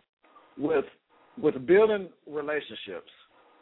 with 0.57 0.85
with 1.41 1.65
building 1.65 2.09
relationships, 2.27 3.09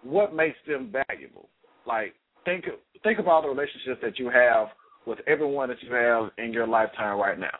what 0.04 0.36
makes 0.36 0.58
them 0.68 0.92
valuable? 0.92 1.50
Like 1.86 2.14
think 2.46 2.66
think 3.04 3.20
of 3.20 3.28
all 3.28 3.42
the 3.42 3.48
relationships 3.48 4.00
that 4.02 4.20
you 4.20 4.30
have 4.30 4.68
with 5.06 5.20
everyone 5.28 5.70
that 5.70 5.82
you 5.82 5.94
have 5.94 6.32
in 6.38 6.54
your 6.54 6.68
lifetime 6.68 7.18
right 7.18 7.40
now. 7.40 7.58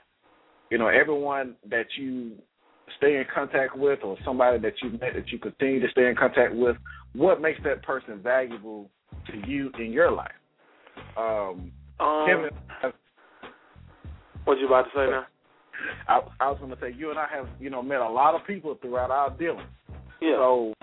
You 0.70 0.78
know, 0.78 0.88
everyone 0.88 1.56
that 1.70 1.86
you 1.98 2.34
stay 2.98 3.18
in 3.18 3.26
contact 3.34 3.78
with 3.78 4.00
or 4.04 4.18
somebody 4.24 4.60
that 4.60 4.74
you 4.82 4.92
met 4.92 5.14
that 5.16 5.30
you 5.32 5.40
continue 5.40 5.80
to 5.80 5.90
stay 5.92 6.08
in 6.08 6.16
contact 6.16 6.54
with, 6.54 6.78
what 7.14 7.42
makes 7.42 7.60
that 7.64 7.84
person 7.84 8.20
valuable 8.22 8.90
to 9.28 9.50
you 9.50 9.72
in 9.80 9.92
your 9.92 10.12
life? 10.12 10.32
Um, 11.18 11.72
Um, 12.00 12.26
Kevin, 12.28 12.50
what 14.46 14.58
you 14.60 14.68
about 14.68 14.84
to 14.84 14.90
say 14.96 15.10
now? 15.10 15.26
I, 16.08 16.22
I 16.40 16.50
was 16.50 16.60
going 16.60 16.72
to 16.72 16.78
say 16.80 16.94
you 16.98 17.10
and 17.10 17.20
I 17.20 17.28
have 17.34 17.48
you 17.60 17.70
know 17.70 17.82
met 17.82 18.00
a 18.00 18.10
lot 18.10 18.36
of 18.36 18.46
people 18.46 18.78
throughout 18.82 19.12
our 19.12 19.30
dealings. 19.32 19.68
Yeah. 20.22 20.38
So 20.38 20.74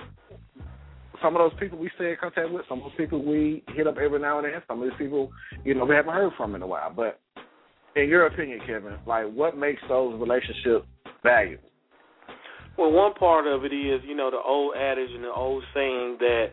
some 1.23 1.37
of 1.37 1.41
those 1.41 1.59
people 1.61 1.79
we 1.79 1.91
stay 1.97 2.11
in 2.11 2.17
contact 2.21 2.51
with, 2.51 2.65
some 2.69 2.79
of 2.79 2.85
those 2.85 2.97
people 2.97 3.25
we 3.25 3.63
hit 3.75 3.87
up 3.87 3.97
every 3.99 4.19
now 4.19 4.39
and 4.39 4.47
then, 4.47 4.63
some 4.69 4.83
of 4.83 4.89
these 4.89 4.99
people, 4.99 5.31
you 5.65 5.75
know, 5.75 5.85
we 5.85 5.95
haven't 5.95 6.15
heard 6.15 6.33
from 6.37 6.55
in 6.55 6.63
a 6.63 6.67
while. 6.67 6.93
But 6.95 7.21
in 7.97 8.09
your 8.09 8.27
opinion, 8.27 8.61
Kevin, 8.67 8.97
like 9.07 9.31
what 9.33 9.57
makes 9.57 9.83
those 9.89 10.19
relationships 10.21 10.87
valuable? 11.23 11.65
Well, 12.79 12.93
one 12.93 13.15
part 13.15 13.47
of 13.47 13.65
it 13.65 13.75
is, 13.75 14.01
you 14.07 14.17
know, 14.17 14.31
the 14.31 14.39
old 14.39 14.75
adage 14.77 15.11
and 15.13 15.25
the 15.25 15.33
old 15.33 15.63
saying 15.75 16.17
that 16.21 16.47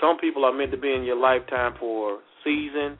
some 0.00 0.18
people 0.18 0.44
are 0.44 0.52
meant 0.52 0.72
to 0.72 0.78
be 0.78 0.92
in 0.92 1.04
your 1.04 1.16
lifetime 1.16 1.74
for 1.78 2.14
a 2.14 2.18
season, 2.42 2.98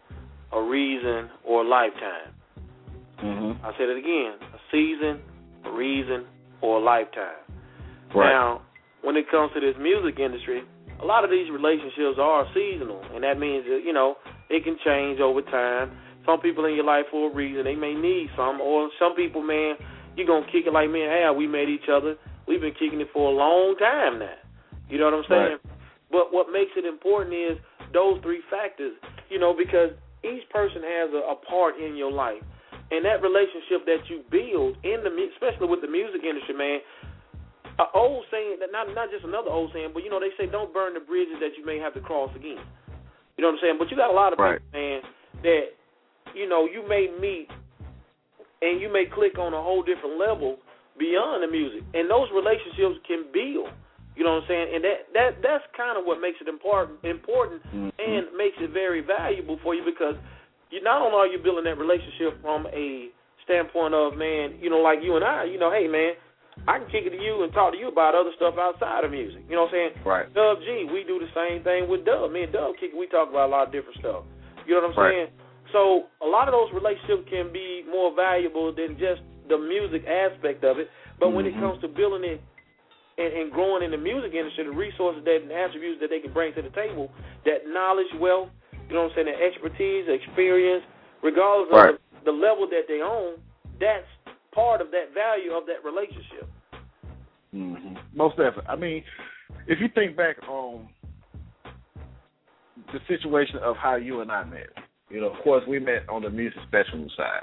a 0.53 0.63
reason, 0.63 1.31
or 1.45 1.65
a 1.65 1.69
lifetime. 1.69 2.33
Mm-hmm. 3.23 3.65
I 3.65 3.73
said 3.79 3.89
it 3.89 3.97
again: 3.97 4.35
a 4.55 4.59
season, 4.71 5.21
a 5.65 5.73
reason, 5.73 6.27
or 6.61 6.79
a 6.79 6.85
lifetime. 6.85 7.41
Right. 8.15 8.31
Now, 8.31 8.63
when 9.03 9.17
it 9.17 9.31
comes 9.31 9.53
to 9.55 9.61
this 9.61 9.75
music 9.79 10.19
industry, 10.19 10.63
a 11.01 11.05
lot 11.05 11.25
of 11.25 11.31
these 11.31 11.51
relationships 11.51 12.19
are 12.19 12.47
seasonal, 12.55 13.03
and 13.15 13.23
that 13.25 13.39
means 13.39 13.67
that 13.67 13.83
you 13.85 13.93
know 13.93 14.17
it 14.49 14.65
can 14.65 14.79
change 14.85 15.21
over 15.21 15.43
time. 15.43 15.91
Some 16.25 16.41
people 16.41 16.65
in 16.65 16.75
your 16.75 16.87
life 16.87 17.07
for 17.11 17.31
a 17.31 17.35
reason 17.35 17.65
they 17.65 17.75
may 17.75 17.95
need 17.95 18.31
some, 18.37 18.61
or 18.61 18.89
some 18.99 19.15
people, 19.17 19.43
man, 19.43 19.75
you're 20.17 20.27
gonna 20.27 20.47
kick 20.47 20.67
it 20.67 20.73
like 20.73 20.91
me 20.91 21.03
and 21.03 21.13
Al. 21.13 21.35
We 21.35 21.47
met 21.47 21.69
each 21.69 21.91
other. 21.91 22.17
We've 22.47 22.61
been 22.61 22.79
kicking 22.79 23.01
it 23.01 23.09
for 23.13 23.31
a 23.31 23.35
long 23.35 23.75
time 23.79 24.19
now. 24.19 24.39
You 24.89 24.99
know 24.99 25.11
what 25.11 25.15
I'm 25.15 25.25
saying? 25.29 25.59
Right. 25.65 25.79
But 26.11 26.33
what 26.33 26.53
makes 26.53 26.71
it 26.77 26.85
important 26.85 27.35
is 27.35 27.59
those 27.93 28.21
three 28.23 28.43
factors. 28.51 28.95
You 29.31 29.41
know, 29.41 29.55
because 29.57 29.91
each 30.23 30.47
person 30.51 30.83
has 30.87 31.11
a, 31.11 31.35
a 31.35 31.37
part 31.37 31.81
in 31.81 31.97
your 31.97 32.13
life, 32.13 32.43
and 32.93 33.05
that 33.05 33.19
relationship 33.23 33.83
that 33.87 34.07
you 34.07 34.23
build 34.31 34.79
in 34.85 35.03
the, 35.03 35.11
especially 35.35 35.67
with 35.67 35.81
the 35.81 35.91
music 35.91 36.23
industry, 36.23 36.55
man. 36.55 36.79
An 37.79 37.87
old 37.95 38.25
saying 38.31 38.61
that 38.61 38.71
not 38.71 38.93
not 38.95 39.11
just 39.11 39.25
another 39.25 39.49
old 39.49 39.73
saying, 39.73 39.91
but 39.95 40.05
you 40.05 40.11
know 40.11 40.21
they 40.21 40.31
say 40.37 40.51
don't 40.51 40.73
burn 40.73 40.93
the 40.95 41.01
bridges 41.01 41.41
that 41.41 41.57
you 41.57 41.65
may 41.65 41.79
have 41.79 41.95
to 41.95 42.01
cross 42.01 42.31
again. 42.37 42.61
You 43.37 43.41
know 43.41 43.49
what 43.49 43.59
I'm 43.59 43.61
saying? 43.65 43.77
But 43.79 43.91
you 43.91 43.97
got 43.97 44.11
a 44.11 44.17
lot 44.17 44.33
of 44.33 44.39
Right. 44.39 44.61
people, 44.61 44.79
man, 44.79 45.01
that 45.43 45.73
you 46.35 46.47
know 46.49 46.67
you 46.69 46.85
may 46.87 47.09
meet 47.19 47.49
and 48.61 48.81
you 48.81 48.93
may 48.93 49.07
click 49.07 49.39
on 49.39 49.55
a 49.55 49.61
whole 49.63 49.83
different 49.83 50.19
level 50.19 50.59
beyond 50.99 51.43
the 51.43 51.49
music, 51.49 51.83
and 51.95 52.11
those 52.11 52.29
relationships 52.31 53.01
can 53.09 53.25
build. 53.33 53.73
You 54.15 54.25
know 54.25 54.37
what 54.37 54.45
I'm 54.45 54.49
saying? 54.49 54.69
And 54.77 54.85
that 54.85 54.99
that 55.15 55.31
that's 55.43 55.65
kind 55.73 55.97
of 55.97 56.05
what 56.05 56.21
makes 56.21 56.37
it 56.45 56.49
important 56.49 57.01
important 57.03 57.63
Mhm. 57.73 57.93
and 57.99 58.29
makes 58.37 58.61
it 58.61 58.71
very 58.71 59.01
valuable 59.01 59.57
for 59.65 59.75
you 59.75 59.83
because 59.83 60.17
you 60.71 60.83
not 60.83 61.01
only 61.01 61.17
are 61.17 61.27
you 61.27 61.39
building 61.39 61.65
that 61.65 61.79
relationship 61.79 62.37
from 62.43 62.67
a 62.69 63.09
standpoint 63.45 63.95
of 63.95 64.17
man, 64.17 64.59
you 64.61 64.69
know, 64.69 64.79
like 64.81 65.03
you 65.03 65.17
and 65.17 65.25
I, 65.25 65.45
you 65.45 65.59
know, 65.59 65.71
hey 65.71 65.89
man, 65.89 66.15
I 66.69 66.79
can 66.79 66.87
kick 66.89 67.05
it 67.07 67.11
to 67.11 67.19
you 67.19 67.43
and 67.43 67.53
talk 67.53 67.73
to 67.73 67.79
you 67.79 67.89
about 67.89 68.15
other 68.15 68.31
stuff 68.37 68.55
outside 68.55 69.03
of 69.03 69.11
music. 69.11 69.43
You 69.51 69.57
know 69.57 69.67
what 69.67 69.75
I'm 69.75 69.91
saying? 69.91 69.93
Right. 70.07 70.27
Dub 70.31 70.63
G, 70.63 70.87
we 70.93 71.03
do 71.03 71.19
the 71.19 71.31
same 71.35 71.65
thing 71.67 71.91
with 71.91 72.05
Dub. 72.07 72.31
Me 72.31 72.45
and 72.47 72.53
Dub 72.53 72.79
kick, 72.79 72.95
we 72.95 73.11
talk 73.11 73.31
about 73.31 73.49
a 73.49 73.53
lot 73.53 73.67
of 73.67 73.73
different 73.75 73.99
stuff. 73.99 74.23
You 74.67 74.79
know 74.79 74.87
what 74.87 74.95
I'm 74.95 75.03
Right. 75.03 75.13
saying? 75.13 75.29
So 75.73 76.07
a 76.21 76.29
lot 76.29 76.47
of 76.47 76.55
those 76.55 76.71
relationships 76.73 77.27
can 77.29 77.51
be 77.51 77.83
more 77.91 78.13
valuable 78.13 78.71
than 78.71 78.97
just 78.99 79.23
the 79.49 79.59
music 79.59 80.07
aspect 80.07 80.63
of 80.63 80.79
it. 80.79 80.89
But 81.19 81.33
when 81.33 81.47
it 81.47 81.55
Mhm. 81.57 81.61
comes 81.61 81.81
to 81.81 81.89
building 81.89 82.23
it 82.25 82.41
and, 83.19 83.33
and 83.33 83.53
growing 83.53 83.83
in 83.83 83.91
the 83.91 83.99
music 83.99 84.35
industry, 84.35 84.65
the 84.65 84.71
resources 84.71 85.25
that 85.25 85.43
and 85.43 85.53
attributes 85.53 86.01
that 86.01 86.11
they 86.11 86.21
can 86.21 86.33
bring 86.33 86.53
to 86.55 86.63
the 86.63 86.71
table, 86.71 87.11
that 87.45 87.67
knowledge, 87.67 88.13
wealth, 88.15 88.51
you 88.89 88.95
know 88.95 89.03
what 89.03 89.19
I'm 89.19 89.25
saying, 89.25 89.27
the 89.27 89.43
expertise, 89.43 90.09
experience, 90.09 90.85
regardless 91.23 91.71
Right. 91.73 91.91
of 91.91 92.01
the, 92.25 92.33
the 92.33 92.33
level 92.33 92.67
that 92.69 92.87
they 92.89 93.01
own, 93.03 93.41
that's 93.81 94.07
part 94.55 94.81
of 94.81 94.91
that 94.91 95.15
value 95.15 95.53
of 95.53 95.65
that 95.67 95.85
relationship. 95.85 96.49
hmm 97.53 97.95
Most 98.15 98.37
definitely. 98.37 98.65
I 98.69 98.77
mean, 98.77 99.05
if 99.67 99.79
you 99.81 99.89
think 99.95 100.17
back 100.17 100.37
on 100.49 100.89
the 102.93 102.99
situation 103.09 103.57
of 103.63 103.77
how 103.77 103.97
you 103.97 104.21
and 104.21 104.31
I 104.31 104.45
met, 104.45 104.69
you 105.11 105.21
know, 105.21 105.29
of 105.29 105.43
course 105.43 105.63
we 105.69 105.79
met 105.79 106.09
on 106.09 106.23
the 106.23 106.31
music 106.31 106.61
spectrum 106.69 107.09
side. 107.17 107.43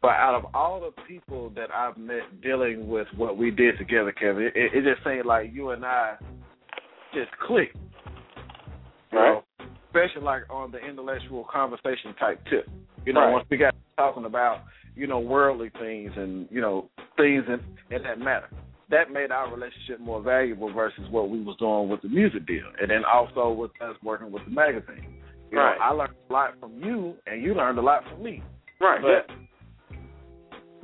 But 0.00 0.12
out 0.12 0.34
of 0.34 0.54
all 0.54 0.80
the 0.80 0.92
people 1.06 1.50
that 1.50 1.70
I've 1.74 1.96
met 1.96 2.40
dealing 2.42 2.88
with 2.88 3.06
what 3.16 3.36
we 3.36 3.50
did 3.50 3.78
together, 3.78 4.12
Kevin, 4.12 4.44
it, 4.44 4.52
it 4.54 4.84
just 4.84 5.04
seemed 5.04 5.26
like 5.26 5.50
you 5.52 5.70
and 5.70 5.84
I 5.84 6.16
just 7.12 7.30
clicked. 7.46 7.76
You 9.12 9.18
Right. 9.18 9.42
know, 9.60 9.66
especially 9.86 10.22
like 10.22 10.42
on 10.50 10.70
the 10.72 10.78
intellectual 10.78 11.44
conversation 11.50 12.14
type 12.18 12.40
tip. 12.50 12.68
You 13.04 13.12
know, 13.12 13.20
Right. 13.20 13.32
once 13.32 13.46
we 13.50 13.56
got 13.56 13.74
talking 13.96 14.24
about, 14.24 14.62
you 14.96 15.06
know, 15.06 15.18
worldly 15.20 15.70
things 15.78 16.10
and, 16.16 16.48
you 16.50 16.60
know, 16.60 16.88
things 17.16 17.44
in, 17.48 17.60
in 17.94 18.02
that 18.02 18.18
matter. 18.18 18.48
That 18.90 19.10
made 19.10 19.30
our 19.30 19.52
relationship 19.52 20.00
more 20.00 20.22
valuable 20.22 20.72
versus 20.72 21.04
what 21.10 21.28
we 21.28 21.42
was 21.42 21.56
doing 21.58 21.88
with 21.88 22.02
the 22.02 22.08
music 22.08 22.46
deal. 22.46 22.64
And 22.80 22.90
then 22.90 23.02
also 23.04 23.50
with 23.50 23.72
us 23.82 23.96
working 24.02 24.30
with 24.32 24.44
the 24.44 24.50
magazine. 24.50 25.20
You 25.50 25.58
Right. 25.58 25.76
know, 25.78 25.84
I 25.84 25.90
learned 25.90 26.14
a 26.28 26.32
lot 26.32 26.54
from 26.58 26.82
you 26.82 27.14
and 27.26 27.42
you 27.42 27.54
learned 27.54 27.78
a 27.78 27.82
lot 27.82 28.02
from 28.10 28.22
me. 28.24 28.42
Right. 28.80 29.00
But 29.02 29.34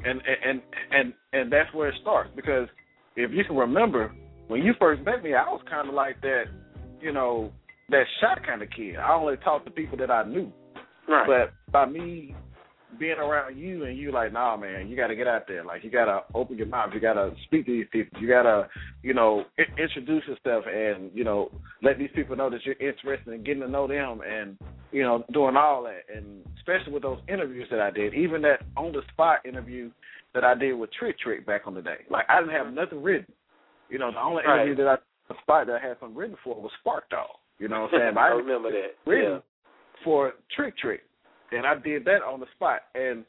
and 0.04 0.21
and 0.47 0.61
and 0.90 1.12
and 1.33 1.52
that's 1.52 1.73
where 1.75 1.88
it 1.88 1.95
starts 2.00 2.31
because 2.35 2.69
if 3.16 3.31
you 3.33 3.45
can 3.45 3.57
remember 3.57 4.12
when 4.49 4.62
you 4.62 4.73
first 4.78 5.02
met 5.04 5.23
me, 5.23 5.35
I 5.35 5.45
was 5.45 5.61
kind 5.71 5.88
of 5.88 5.95
like 5.95 6.21
that, 6.23 6.45
you 7.00 7.12
know, 7.12 7.52
that 7.90 8.04
shy 8.21 8.35
kind 8.47 8.62
of 8.62 8.69
kid. 8.71 8.97
I 8.97 9.12
only 9.14 9.37
talked 9.38 9.64
to 9.66 9.71
people 9.71 9.97
that 9.99 10.11
I 10.11 10.25
knew. 10.25 10.52
right. 11.09 11.26
But 11.26 11.73
by 11.73 11.87
me 11.87 12.35
being 12.99 13.19
around 13.19 13.57
you 13.57 13.85
and 13.85 13.97
you 13.97 14.13
like, 14.13 14.33
nah, 14.33 14.57
man, 14.57 14.89
you 14.89 14.97
got 14.97 15.09
to 15.09 15.17
get 15.17 15.27
out 15.27 15.47
there. 15.49 15.65
Like 15.65 15.83
you 15.85 15.91
got 15.91 16.05
to 16.07 16.21
open 16.35 16.57
your 16.59 16.67
mouth. 16.67 16.91
You 16.95 17.01
got 17.01 17.15
to 17.15 17.33
speak 17.45 17.67
to 17.67 17.73
these 17.73 17.87
people. 17.91 18.21
You 18.21 18.29
got 18.29 18.43
to, 18.43 18.69
you 19.03 19.15
know, 19.15 19.45
I- 19.59 19.81
introduce 19.81 20.23
yourself 20.27 20.65
and 20.73 21.11
you 21.15 21.25
know 21.25 21.51
let 21.83 21.99
these 21.99 22.11
people 22.15 22.37
know 22.37 22.51
that 22.51 22.65
you're 22.65 22.75
interested 22.77 23.33
in 23.33 23.45
getting 23.45 23.63
to 23.63 23.69
know 23.69 23.87
them 23.87 24.21
and 24.27 24.57
you 24.93 25.03
know 25.03 25.25
doing 25.33 25.57
all 25.57 25.83
that. 25.85 26.03
And 26.15 26.43
especially 26.59 26.93
with 26.93 27.03
those 27.03 27.19
interviews 27.29 27.69
that 27.71 27.81
I 27.81 27.91
did, 27.91 28.15
even 28.15 28.43
that 28.43 28.61
on 28.77 28.93
the 28.93 29.03
spot 29.13 29.45
interview 29.47 29.91
that 30.35 30.45
I 30.45 30.55
did 30.55 30.75
with 30.75 30.91
Trick 30.93 31.19
Trick 31.19 31.45
back 31.47 31.63
on 31.67 31.75
the 31.75 31.83
day. 31.83 31.99
Like 32.11 32.27
I 32.29 32.41
didn't 32.41 32.55
have 32.55 32.73
nothing 32.73 33.03
written. 33.03 33.33
You 33.91 33.99
know, 33.99 34.11
the 34.11 34.19
only 34.21 34.43
Right. 34.47 34.63
interview 34.67 34.85
that 34.85 34.89
I 34.91 34.97
the 35.29 35.35
spot 35.43 35.67
that 35.67 35.81
I 35.83 35.87
had 35.89 35.97
something 36.01 36.17
written 36.17 36.37
for 36.45 36.55
was 36.61 36.71
Spark 36.81 37.09
Dog. 37.11 37.27
You 37.59 37.69
know 37.69 37.83
what 37.83 37.95
I'm 37.95 38.01
saying? 38.01 38.11
But 38.15 38.21
I 38.21 38.29
remember 38.29 38.71
that. 38.73 38.97
written 39.11 39.33
Yeah. 39.35 39.39
for 40.05 40.33
Trick 40.57 40.77
Trick, 40.79 41.03
and 41.52 41.66
I 41.66 41.75
did 41.75 42.04
that 42.06 42.23
on 42.23 42.40
the 42.40 42.47
spot. 42.54 42.80
And 42.94 43.25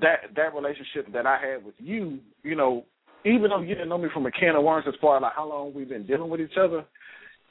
that 0.00 0.34
that 0.34 0.54
relationship 0.54 1.12
that 1.12 1.26
I 1.26 1.38
had 1.38 1.64
with 1.64 1.74
you, 1.78 2.18
you 2.42 2.54
know, 2.54 2.84
even 3.24 3.50
though 3.50 3.60
you 3.60 3.74
didn't 3.74 3.88
know 3.88 3.98
me 3.98 4.08
from 4.12 4.26
a 4.26 4.30
can 4.30 4.54
of 4.54 4.62
worms 4.64 4.86
as 4.88 4.94
far 5.00 5.16
as 5.16 5.22
like 5.22 5.32
how 5.34 5.48
long 5.48 5.74
we've 5.74 5.88
been 5.88 6.06
dealing 6.06 6.30
with 6.30 6.40
each 6.40 6.56
other, 6.60 6.84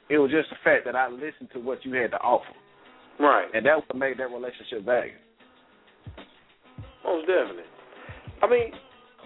it 0.08 0.18
was 0.18 0.30
just 0.30 0.48
the 0.50 0.56
fact 0.62 0.84
that 0.86 0.96
I 0.96 1.08
listened 1.08 1.50
to 1.52 1.60
what 1.60 1.84
you 1.84 1.92
had 1.94 2.12
to 2.12 2.18
offer, 2.18 2.54
Right. 3.18 3.48
and 3.52 3.66
that's 3.66 3.82
what 3.88 3.98
made 3.98 4.18
that 4.18 4.30
relationship 4.30 4.84
valuable. 4.84 5.20
Most 7.04 7.26
definitely. 7.26 7.68
I 8.42 8.46
mean, 8.50 8.72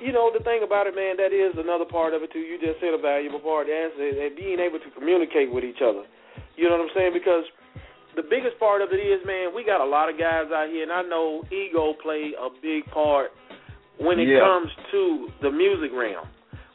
you 0.01 0.13
know, 0.13 0.33
the 0.33 0.43
thing 0.45 0.65
about 0.65 0.87
it, 0.89 0.97
man, 0.97 1.17
that 1.21 1.33
is 1.33 1.53
another 1.61 1.85
part 1.85 2.15
of 2.15 2.23
it 2.23 2.33
too. 2.33 2.41
You 2.41 2.57
just 2.57 2.81
said 2.81 2.97
a 2.97 3.01
valuable 3.01 3.41
part. 3.41 3.69
That's 3.69 3.93
and 4.01 4.37
being 4.37 4.59
able 4.61 4.81
to 4.81 4.91
communicate 4.97 5.53
with 5.53 5.65
each 5.65 5.85
other. 5.85 6.09
You 6.57 6.69
know 6.69 6.77
what 6.81 6.89
I'm 6.89 6.95
saying? 6.97 7.13
Because 7.13 7.45
the 8.17 8.23
biggest 8.23 8.59
part 8.59 8.83
of 8.83 8.91
it 8.93 8.99
is, 9.01 9.21
man, 9.27 9.55
we 9.55 9.65
got 9.65 9.81
a 9.81 9.87
lot 9.89 10.09
of 10.11 10.19
guys 10.19 10.51
out 10.53 10.69
here, 10.69 10.83
and 10.83 10.93
I 10.93 11.03
know 11.03 11.45
ego 11.53 11.95
play 12.03 12.33
a 12.39 12.49
big 12.63 12.87
part 12.91 13.33
when 13.99 14.19
it 14.19 14.29
Yeah. 14.29 14.41
comes 14.41 14.71
to 14.91 15.31
the 15.41 15.51
music 15.51 15.93
realm. 15.93 16.27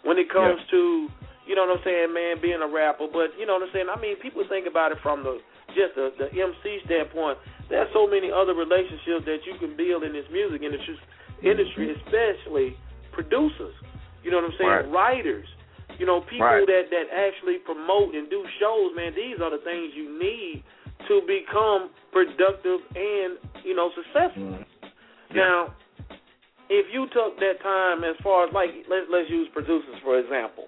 When 0.04 0.18
it 0.18 0.30
comes 0.30 0.62
to, 0.70 1.10
you 1.48 1.56
know 1.56 1.66
what 1.66 1.78
I'm 1.80 1.84
saying, 1.84 2.14
man, 2.14 2.38
being 2.40 2.62
a 2.62 2.68
rapper. 2.68 3.08
But 3.08 3.34
you 3.40 3.46
know 3.46 3.54
what 3.58 3.64
I'm 3.64 3.72
saying? 3.74 3.90
I 3.90 3.98
mean, 4.00 4.16
people 4.18 4.44
think 4.48 4.68
about 4.68 4.92
it 4.92 5.00
from 5.02 5.24
the 5.24 5.42
just 5.74 5.96
the, 5.96 6.14
the 6.18 6.30
MC 6.32 6.80
standpoint. 6.86 7.38
There's 7.70 7.92
so 7.92 8.08
many 8.08 8.32
other 8.32 8.54
relationships 8.54 9.26
that 9.26 9.44
you 9.46 9.56
can 9.60 9.76
build 9.76 10.04
in 10.04 10.14
this 10.14 10.30
music 10.32 10.62
industry, 10.62 10.96
industry, 11.42 11.92
especially 12.00 12.78
producers. 13.12 13.74
You 14.24 14.32
know 14.32 14.38
what 14.38 14.52
I'm 14.54 14.58
saying? 14.58 14.92
Writers. 14.94 15.48
You 15.98 16.06
know, 16.06 16.22
people 16.22 16.46
Right. 16.46 16.68
that 16.68 16.90
that 16.92 17.08
actually 17.12 17.58
promote 17.60 18.14
and 18.16 18.30
do 18.30 18.46
shows. 18.60 18.94
Man, 18.96 19.14
these 19.16 19.42
are 19.42 19.50
the 19.50 19.60
things 19.60 19.94
you 19.96 20.08
need 20.20 20.64
to 21.08 21.22
become 21.28 21.90
productive 22.12 22.80
and 22.96 23.38
you 23.64 23.76
know 23.76 23.92
successful. 23.96 24.60
Now, 25.34 25.76
if 26.70 26.86
you 26.94 27.08
took 27.14 27.38
that 27.40 27.62
time 27.62 28.04
as 28.04 28.16
far 28.24 28.48
as 28.48 28.54
like 28.54 28.70
let's 28.90 29.08
let's 29.12 29.30
use 29.30 29.48
producers 29.54 30.00
for 30.04 30.20
example. 30.20 30.66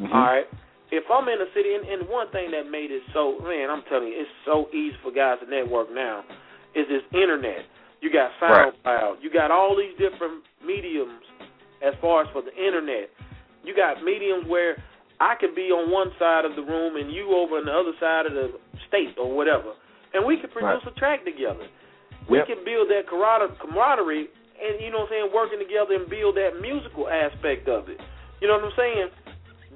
Mm-hmm. 0.00 0.12
All 0.12 0.20
right. 0.20 0.46
If 0.92 1.02
I'm 1.10 1.26
in 1.26 1.42
a 1.42 1.50
city, 1.50 1.74
and, 1.74 1.82
and 1.82 2.08
one 2.08 2.30
thing 2.30 2.52
that 2.52 2.70
made 2.70 2.94
it 2.94 3.02
so, 3.12 3.42
man, 3.42 3.70
I'm 3.70 3.82
telling 3.90 4.06
you, 4.06 4.22
it's 4.22 4.30
so 4.46 4.70
easy 4.70 4.94
for 5.02 5.10
guys 5.10 5.42
to 5.42 5.50
network 5.50 5.90
now, 5.90 6.22
is 6.78 6.86
this 6.86 7.02
internet. 7.10 7.66
You 8.00 8.12
got 8.12 8.30
SoundCloud. 8.38 9.18
You 9.20 9.32
got 9.32 9.50
all 9.50 9.74
these 9.74 9.98
different 9.98 10.44
mediums 10.64 11.26
as 11.82 11.94
far 12.00 12.22
as 12.22 12.28
for 12.32 12.42
the 12.42 12.54
internet. 12.54 13.10
You 13.64 13.74
got 13.74 14.04
mediums 14.04 14.46
where 14.46 14.76
I 15.20 15.34
could 15.40 15.54
be 15.54 15.72
on 15.72 15.90
one 15.90 16.12
side 16.18 16.44
of 16.44 16.56
the 16.56 16.62
room 16.62 16.96
and 16.96 17.10
you 17.10 17.32
over 17.34 17.56
on 17.56 17.64
the 17.64 17.72
other 17.72 17.96
side 17.98 18.26
of 18.26 18.34
the 18.34 18.52
state 18.88 19.16
or 19.16 19.34
whatever, 19.34 19.72
and 20.12 20.24
we 20.24 20.36
could 20.36 20.52
produce 20.52 20.84
a 20.86 20.92
track 20.98 21.24
together. 21.24 21.66
We 22.28 22.38
Yep. 22.38 22.46
can 22.46 22.64
build 22.64 22.90
that 22.90 23.06
camaraderie 23.08 24.28
and 24.56 24.80
you 24.80 24.90
know 24.90 25.04
what 25.04 25.12
I'm 25.12 25.28
saying, 25.28 25.28
working 25.32 25.60
together 25.60 25.94
and 25.94 26.08
build 26.08 26.36
that 26.36 26.60
musical 26.60 27.08
aspect 27.08 27.68
of 27.68 27.88
it. 27.88 28.00
You 28.40 28.48
know 28.48 28.56
what 28.56 28.72
I'm 28.72 28.76
saying? 28.76 29.08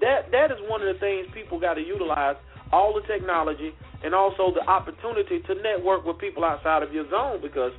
That 0.01 0.33
that 0.33 0.49
is 0.51 0.61
one 0.69 0.81
of 0.81 0.89
the 0.89 0.99
things 1.01 1.29
people 1.33 1.61
got 1.61 1.75
to 1.75 1.85
utilize 1.85 2.37
all 2.73 2.95
the 2.95 3.05
technology 3.07 3.75
and 4.03 4.15
also 4.15 4.53
the 4.55 4.65
opportunity 4.65 5.41
to 5.45 5.53
network 5.61 6.05
with 6.07 6.19
people 6.19 6.45
outside 6.45 6.83
of 6.83 6.93
your 6.93 7.09
zone 7.11 7.41
because 7.43 7.73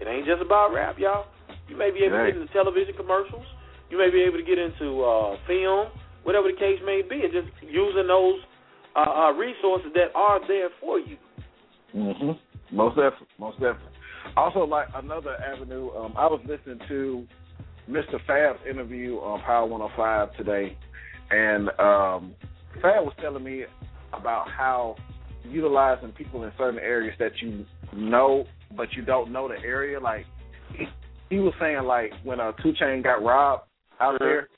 it 0.00 0.08
ain't 0.08 0.26
just 0.26 0.42
about 0.42 0.74
rap, 0.74 0.98
y'all. 0.98 1.26
You 1.68 1.76
may 1.76 1.90
be 1.90 2.02
able 2.02 2.18
to 2.18 2.32
get 2.32 2.40
into 2.40 2.52
television 2.52 2.94
commercials. 2.96 3.46
You 3.90 3.98
may 3.98 4.10
be 4.10 4.22
able 4.22 4.38
to 4.38 4.44
get 4.44 4.58
into 4.58 5.04
uh, 5.04 5.36
film, 5.46 5.88
whatever 6.28 6.52
the 6.52 6.58
case 6.58 6.78
may 6.84 7.00
be, 7.00 7.24
and 7.24 7.32
just 7.32 7.48
using 7.62 8.06
those 8.06 8.38
uh, 8.94 9.00
uh, 9.00 9.32
resources 9.32 9.90
that 9.94 10.14
are 10.14 10.46
there 10.46 10.68
for 10.78 11.00
you. 11.00 11.16
hmm 11.92 12.32
Most 12.70 12.96
definitely. 12.96 13.28
Most 13.38 13.54
definitely. 13.54 13.96
Also, 14.36 14.60
like 14.60 14.88
another 14.94 15.36
avenue, 15.36 15.90
um, 15.96 16.12
I 16.18 16.26
was 16.26 16.42
listening 16.46 16.80
to 16.86 17.26
Mr. 17.88 18.20
Fab's 18.26 18.58
interview 18.68 19.14
on 19.16 19.40
Power 19.40 19.66
105 19.66 20.36
today, 20.36 20.76
and 21.30 21.70
um, 21.80 22.34
Fab 22.82 23.04
was 23.04 23.14
telling 23.22 23.42
me 23.42 23.64
about 24.12 24.50
how 24.50 24.96
utilizing 25.44 26.12
people 26.12 26.44
in 26.44 26.52
certain 26.58 26.78
areas 26.78 27.14
that 27.18 27.32
you 27.40 27.64
know, 27.96 28.44
but 28.76 28.92
you 28.92 29.02
don't 29.02 29.32
know 29.32 29.48
the 29.48 29.54
area. 29.66 29.98
Like 29.98 30.26
he, 30.76 30.84
he 31.30 31.38
was 31.38 31.54
saying, 31.58 31.84
like 31.84 32.12
when 32.22 32.38
uh, 32.38 32.52
Two 32.62 32.74
Chain 32.74 33.00
got 33.00 33.22
robbed 33.22 33.62
out 33.98 34.18
there, 34.18 34.48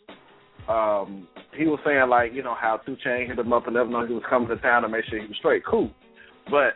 um, 0.71 1.27
he 1.57 1.65
was 1.65 1.81
saying 1.85 2.09
like 2.09 2.33
you 2.33 2.43
know 2.43 2.55
how 2.55 2.81
Two 2.87 2.97
Chain 3.05 3.27
hit 3.29 3.39
him 3.39 3.53
up 3.53 3.67
and 3.67 3.75
know 3.75 4.07
he 4.07 4.15
was 4.15 4.23
coming 4.29 4.49
to 4.49 4.57
town 4.57 4.83
to 4.83 4.89
make 4.89 5.05
sure 5.07 5.21
he 5.21 5.27
was 5.27 5.37
straight. 5.39 5.65
Cool, 5.67 5.91
but 6.51 6.75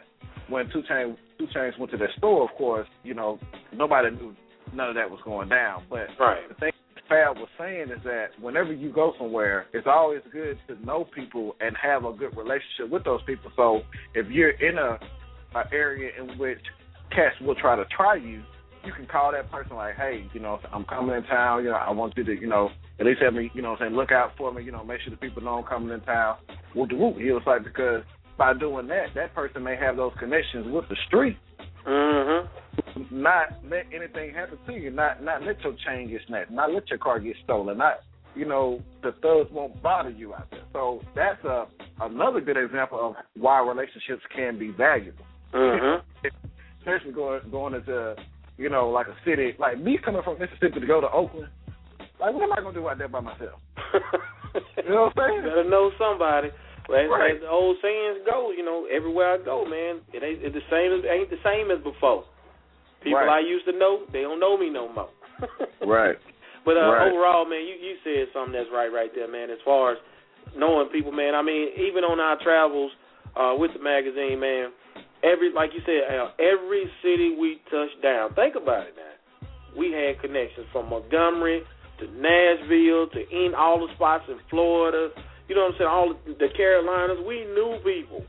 when 0.48 0.66
Two 0.72 0.82
Chain 0.88 1.16
2 1.38 1.46
Chainz 1.56 1.78
went 1.78 1.90
to 1.92 1.98
their 1.98 2.12
store, 2.18 2.44
of 2.44 2.56
course, 2.56 2.88
you 3.02 3.14
know 3.14 3.38
nobody 3.72 4.10
knew 4.10 4.34
none 4.72 4.88
of 4.88 4.94
that 4.96 5.10
was 5.10 5.20
going 5.24 5.48
down. 5.48 5.84
But 5.88 6.08
Right. 6.18 6.48
the 6.48 6.54
thing 6.54 6.72
Fab 7.08 7.36
was 7.36 7.48
saying 7.58 7.90
is 7.90 8.02
that 8.04 8.28
whenever 8.40 8.72
you 8.72 8.90
go 8.90 9.12
somewhere, 9.18 9.66
it's 9.72 9.86
always 9.86 10.22
good 10.32 10.58
to 10.68 10.86
know 10.86 11.06
people 11.14 11.54
and 11.60 11.76
have 11.76 12.04
a 12.04 12.12
good 12.12 12.36
relationship 12.36 12.90
with 12.90 13.04
those 13.04 13.20
people. 13.26 13.50
So 13.56 13.82
if 14.14 14.26
you're 14.30 14.50
in 14.50 14.78
a, 14.78 14.98
a 15.54 15.64
area 15.72 16.10
in 16.18 16.38
which 16.38 16.60
cats 17.10 17.34
will 17.42 17.54
try 17.54 17.76
to 17.76 17.84
try 17.94 18.16
you, 18.16 18.42
you 18.84 18.92
can 18.92 19.06
call 19.06 19.32
that 19.32 19.50
person 19.50 19.76
like, 19.76 19.96
hey, 19.96 20.26
you 20.32 20.40
know, 20.40 20.58
I'm 20.72 20.84
coming 20.84 21.14
in 21.14 21.22
town. 21.24 21.64
You 21.64 21.70
know, 21.70 21.76
I 21.76 21.90
want 21.90 22.14
you 22.16 22.24
to, 22.24 22.32
you 22.32 22.46
know, 22.46 22.70
at 23.00 23.06
least 23.06 23.20
have 23.22 23.34
me, 23.34 23.50
you 23.54 23.62
know, 23.62 23.72
what 23.72 23.80
I'm 23.82 23.88
saying, 23.88 23.96
look 23.96 24.12
out 24.12 24.32
for 24.38 24.52
me. 24.52 24.62
You 24.62 24.72
know, 24.72 24.84
make 24.84 25.00
sure 25.00 25.10
the 25.10 25.16
people 25.16 25.42
know 25.42 25.58
I'm 25.58 25.64
coming 25.64 25.92
in 25.92 26.00
town. 26.02 26.36
Whoop 26.74 26.90
de 26.90 26.96
whoop. 26.96 27.16
He 27.18 27.30
was 27.32 27.42
like 27.46 27.64
because 27.64 28.02
by 28.38 28.54
doing 28.54 28.86
that, 28.88 29.06
that 29.14 29.34
person 29.34 29.62
may 29.62 29.76
have 29.76 29.96
those 29.96 30.12
connections 30.18 30.66
with 30.70 30.88
the 30.88 30.96
street 31.06 31.36
Mm-hmm. 31.86 33.02
not 33.10 33.48
let 33.70 33.84
anything 33.94 34.32
happen 34.34 34.56
to 34.66 34.72
you, 34.72 34.90
not 34.90 35.22
not 35.22 35.42
let 35.42 35.60
your 35.62 35.74
chain 35.86 36.08
get 36.08 36.22
snatched, 36.26 36.50
not 36.50 36.72
let 36.72 36.88
your 36.88 36.98
car 36.98 37.20
get 37.20 37.36
stolen, 37.44 37.76
not 37.76 38.00
you 38.34 38.46
know 38.46 38.80
the 39.02 39.12
thugs 39.20 39.50
won't 39.52 39.80
bother 39.82 40.08
you 40.08 40.32
out 40.34 40.50
there. 40.50 40.62
So 40.72 41.02
that's 41.14 41.44
a 41.44 41.66
another 42.00 42.40
good 42.40 42.56
example 42.56 42.98
of 43.00 43.16
why 43.36 43.60
relationships 43.60 44.22
can 44.34 44.58
be 44.58 44.70
valuable, 44.70 45.26
Mm-hmm. 45.52 46.26
especially 46.80 47.12
going 47.12 47.42
going 47.50 47.74
into 47.74 48.16
you 48.56 48.70
know 48.70 48.88
like 48.88 49.06
a 49.08 49.16
city 49.26 49.52
like 49.58 49.78
me 49.78 49.98
coming 50.02 50.22
from 50.22 50.38
Mississippi 50.38 50.80
to 50.80 50.86
go 50.86 51.02
to 51.02 51.10
Oakland. 51.10 51.48
Like 52.24 52.32
what 52.32 52.42
am 52.48 52.52
I 52.56 52.60
gonna 52.64 52.72
do 52.72 52.88
out 52.88 52.96
there 52.96 53.08
by 53.08 53.20
myself? 53.20 53.60
You 54.54 54.90
know 54.92 55.10
what 55.10 55.18
I'm 55.18 55.34
saying? 55.34 55.42
you 55.42 55.50
better 55.50 55.66
know 55.68 55.90
somebody. 55.98 56.48
But 56.86 57.02
as, 57.02 57.10
Right. 57.10 57.34
as 57.34 57.40
the 57.42 57.48
old 57.50 57.74
sayings 57.82 58.22
go, 58.22 58.52
you 58.54 58.62
know, 58.62 58.86
everywhere 58.86 59.34
I 59.34 59.38
go, 59.42 59.64
man, 59.66 59.98
it 60.14 60.22
ain't 60.22 60.44
it 60.46 60.52
the 60.54 60.62
same 60.70 60.94
as 60.94 61.02
ain't 61.08 61.26
the 61.28 61.40
same 61.42 61.72
as 61.74 61.82
before. 61.82 62.22
People 63.02 63.18
Right. 63.18 63.28
I 63.28 63.40
used 63.42 63.66
to 63.66 63.72
know, 63.74 64.06
they 64.12 64.22
don't 64.22 64.38
know 64.38 64.56
me 64.56 64.70
no 64.70 64.86
more. 64.92 65.10
Right. 65.82 66.16
But 66.64 66.76
uh, 66.78 66.86
Right. 66.86 67.10
overall, 67.10 67.44
man, 67.44 67.66
you 67.66 67.74
you 67.82 67.96
said 68.04 68.30
something 68.32 68.52
that's 68.54 68.70
right 68.72 68.92
right 68.92 69.10
there, 69.14 69.26
man. 69.28 69.50
As 69.50 69.58
far 69.64 69.92
as 69.92 69.98
knowing 70.56 70.88
people, 70.88 71.10
man. 71.12 71.34
I 71.34 71.42
mean, 71.42 71.68
even 71.76 72.04
on 72.04 72.20
our 72.20 72.38
travels 72.40 72.92
uh, 73.36 73.54
with 73.58 73.72
the 73.74 73.82
magazine, 73.82 74.38
man. 74.38 74.70
Every 75.24 75.50
like 75.52 75.74
you 75.74 75.80
said, 75.84 76.06
Al, 76.14 76.30
every 76.38 76.86
city 77.02 77.34
we 77.34 77.58
touched 77.74 78.00
down. 78.02 78.34
Think 78.34 78.54
about 78.54 78.86
it 78.86 78.94
now. 78.94 79.14
We 79.76 79.90
had 79.90 80.20
connections 80.22 80.66
from 80.70 80.88
Montgomery 80.90 81.62
to 82.06 82.20
Nashville 82.20 83.08
to 83.08 83.20
in 83.30 83.54
all 83.56 83.86
the 83.86 83.92
spots 83.94 84.24
in 84.28 84.36
Florida. 84.50 85.08
You 85.48 85.54
know 85.54 85.62
what 85.62 85.72
I'm 85.72 85.78
saying? 85.78 85.90
All 85.90 86.14
the, 86.38 86.48
Carolinas. 86.56 87.18
We 87.26 87.44
knew 87.44 87.78
people. 87.84 88.24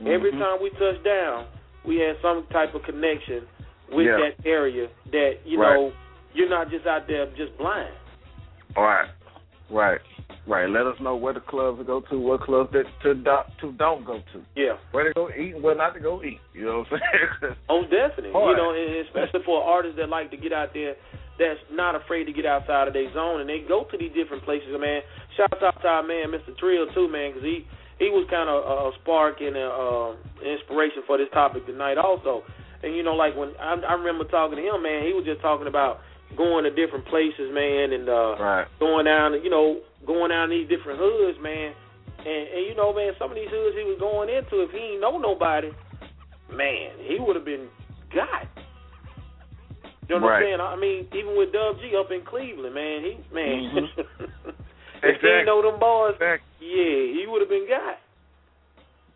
Every 0.00 0.32
Mhm. 0.32 0.38
time 0.38 0.62
we 0.62 0.70
touched 0.70 1.04
down, 1.04 1.46
we 1.84 1.98
had 1.98 2.16
some 2.22 2.46
type 2.52 2.74
of 2.74 2.82
connection 2.82 3.46
with 3.90 4.06
Yeah. 4.06 4.16
that 4.18 4.46
area. 4.46 4.88
That 5.12 5.38
you 5.44 5.60
Right. 5.60 5.74
know, 5.74 5.92
you're 6.32 6.48
not 6.48 6.70
just 6.70 6.86
out 6.86 7.06
there 7.06 7.26
just 7.36 7.56
blind. 7.58 7.94
Right. 8.76 9.08
Right. 9.70 10.00
Right. 10.46 10.68
Let 10.68 10.86
us 10.86 10.98
know 11.00 11.16
where 11.16 11.32
the 11.32 11.40
clubs 11.40 11.78
to 11.78 11.84
go 11.84 12.00
to, 12.00 12.18
what 12.18 12.40
clubs 12.42 12.70
that 12.72 12.86
to 13.02 13.14
to 13.60 13.72
don't 13.72 14.04
go 14.04 14.18
to, 14.32 14.44
Yeah. 14.54 14.76
where 14.92 15.04
to 15.04 15.12
go 15.14 15.30
eat 15.30 15.54
and 15.54 15.62
where 15.62 15.74
not 15.74 15.94
to 15.94 16.00
go 16.00 16.22
eat. 16.22 16.40
You 16.52 16.66
know 16.66 16.78
what 16.80 16.92
I'm 16.92 17.00
saying? 17.40 17.56
Oh, 17.68 17.82
definitely. 17.82 18.28
You 18.30 18.56
know, 18.56 18.70
and 18.70 18.96
especially 19.06 19.42
for 19.44 19.62
artists 19.62 19.96
that 19.96 20.08
like 20.08 20.30
to 20.30 20.36
get 20.36 20.52
out 20.52 20.74
there, 20.74 20.96
that's 21.38 21.60
not 21.72 21.94
afraid 21.94 22.24
to 22.24 22.32
get 22.32 22.46
outside 22.46 22.88
of 22.88 22.94
their 22.94 23.12
zone, 23.12 23.40
and 23.40 23.48
they 23.48 23.64
go 23.66 23.84
to 23.90 23.96
these 23.98 24.12
different 24.14 24.44
places. 24.44 24.68
Man, 24.78 25.02
shouts 25.36 25.62
out 25.62 25.80
to 25.82 25.88
our 25.88 26.02
man, 26.02 26.30
Mr. 26.30 26.56
Trill, 26.58 26.86
too, 26.94 27.08
man, 27.08 27.32
because 27.32 27.42
he 27.42 27.66
he 27.98 28.10
was 28.10 28.26
kind 28.30 28.50
of 28.50 28.58
a, 28.62 28.74
a 28.90 28.92
spark 29.02 29.38
and 29.40 29.56
a 29.56 29.68
uh, 29.70 30.10
inspiration 30.42 31.02
for 31.06 31.18
this 31.18 31.30
topic 31.32 31.66
tonight, 31.66 31.98
also. 31.98 32.42
And 32.82 32.94
you 32.94 33.02
know, 33.02 33.14
like 33.14 33.36
when 33.36 33.54
I, 33.58 33.74
I 33.86 33.94
remember 33.94 34.24
talking 34.24 34.58
to 34.58 34.64
him, 34.64 34.82
man, 34.82 35.06
he 35.06 35.12
was 35.14 35.24
just 35.24 35.40
talking 35.40 35.66
about 35.66 36.00
going 36.36 36.64
to 36.64 36.70
different 36.70 37.06
places, 37.06 37.50
man, 37.54 37.92
and 37.94 38.08
uh, 38.08 38.34
right. 38.38 38.66
going 38.78 39.06
down, 39.06 39.38
you 39.42 39.50
know, 39.50 39.80
going 40.06 40.30
down 40.30 40.50
these 40.50 40.68
different 40.68 40.98
hoods, 40.98 41.38
man. 41.40 41.72
And, 42.18 42.44
and 42.50 42.62
you 42.66 42.74
know, 42.74 42.92
man, 42.92 43.12
some 43.18 43.30
of 43.30 43.36
these 43.36 43.50
hoods 43.50 43.76
he 43.76 43.84
was 43.84 43.98
going 43.98 44.28
into, 44.28 44.62
if 44.62 44.70
he 44.70 44.94
ain't 44.94 45.00
know 45.00 45.18
nobody, 45.18 45.70
man, 46.50 46.98
he 46.98 47.18
would 47.18 47.36
have 47.36 47.44
been 47.44 47.68
got. 48.14 48.48
You 50.08 50.16
know 50.16 50.26
what 50.26 50.36
Right. 50.36 50.36
I'm 50.36 50.44
saying? 50.44 50.60
I 50.60 50.76
mean, 50.76 51.06
even 51.16 51.36
with 51.36 51.52
Dub 51.52 51.76
G 51.80 51.96
up 51.96 52.10
in 52.10 52.22
Cleveland, 52.28 52.74
man, 52.74 53.02
he 53.02 53.34
man, 53.34 53.48
Mhm. 53.64 53.88
if 55.02 55.20
he 55.20 55.28
ain't 55.28 55.46
know 55.46 55.62
them 55.62 55.78
boys, 55.80 56.14
Exactly. 56.14 56.66
yeah, 56.68 57.20
he 57.20 57.26
would 57.26 57.40
have 57.40 57.48
been 57.48 57.66
got. 57.68 57.98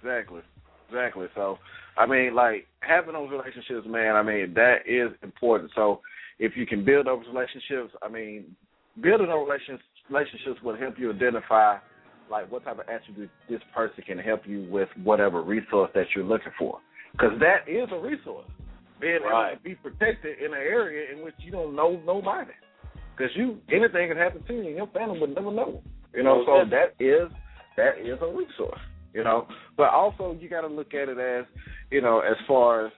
Exactly. 0.01 0.43
Exactly. 0.89 1.27
So, 1.35 1.59
I 1.97 2.07
mean, 2.07 2.35
like 2.35 2.67
having 2.81 3.13
those 3.13 3.31
relationships, 3.31 3.87
man. 3.87 4.17
I 4.17 4.23
mean, 4.23 4.55
that 4.55 4.87
is 4.87 5.11
important. 5.23 5.71
So, 5.75 6.01
if 6.39 6.57
you 6.57 6.67
can 6.67 6.85
build 6.85 7.07
those 7.07 7.27
relationships, 7.27 7.95
I 8.01 8.09
mean, 8.09 8.57
building 9.01 9.27
those 9.29 9.47
relationships 9.47 9.85
relationships 10.09 10.63
will 10.63 10.77
help 10.77 10.99
you 10.99 11.11
identify 11.11 11.77
like 12.31 12.51
what 12.51 12.65
type 12.65 12.79
of 12.79 12.89
attribute 12.89 13.29
this 13.49 13.61
person 13.75 14.03
can 14.07 14.19
help 14.19 14.47
you 14.47 14.67
with 14.71 14.89
whatever 15.03 15.43
resource 15.43 15.91
that 15.95 16.07
you're 16.15 16.25
looking 16.25 16.53
for. 16.59 16.79
Because 17.13 17.39
that 17.41 17.69
is 17.69 17.89
a 17.93 17.99
resource. 17.99 18.47
Being 19.01 19.23
Right. 19.23 19.53
able 19.53 19.57
to 19.57 19.63
be 19.63 19.75
protected 19.77 20.39
in 20.39 20.53
an 20.53 20.61
area 20.61 21.13
in 21.13 21.25
which 21.25 21.35
you 21.39 21.53
don't 21.53 21.75
know 21.75 22.01
nobody. 22.05 22.53
Because 23.17 23.35
you 23.37 23.61
anything 23.71 24.09
can 24.09 24.17
happen 24.17 24.43
to 24.45 24.53
you 24.55 24.61
and 24.61 24.77
your 24.77 24.87
family 24.89 25.21
would 25.21 25.35
never 25.35 25.51
know. 25.51 25.83
You 26.15 26.23
know, 26.23 26.45
so 26.47 26.65
that 26.71 26.95
is 26.99 27.31
that 27.77 27.99
is 27.99 28.19
a 28.21 28.27
resource. 28.27 28.81
You 29.15 29.25
know, 29.25 29.47
but 29.77 29.91
also 29.91 30.37
you 30.41 30.49
got 30.49 30.63
to 30.63 30.69
look 30.69 30.95
at 30.95 31.09
it 31.09 31.19
as 31.19 31.45
you 31.91 32.01
know, 32.01 32.21
as 32.21 32.37
far 32.47 32.87
as 32.87 32.93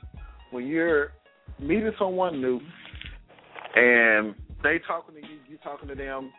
when 0.50 0.66
you're 0.66 1.12
meeting 1.58 1.92
someone 1.98 2.40
new 2.40 2.60
and 3.74 4.34
they 4.62 4.78
talking 4.86 5.14
to 5.14 5.20
you, 5.20 5.38
you 5.48 5.58
talking 5.62 5.88
to 5.88 5.94
them, 5.94 6.32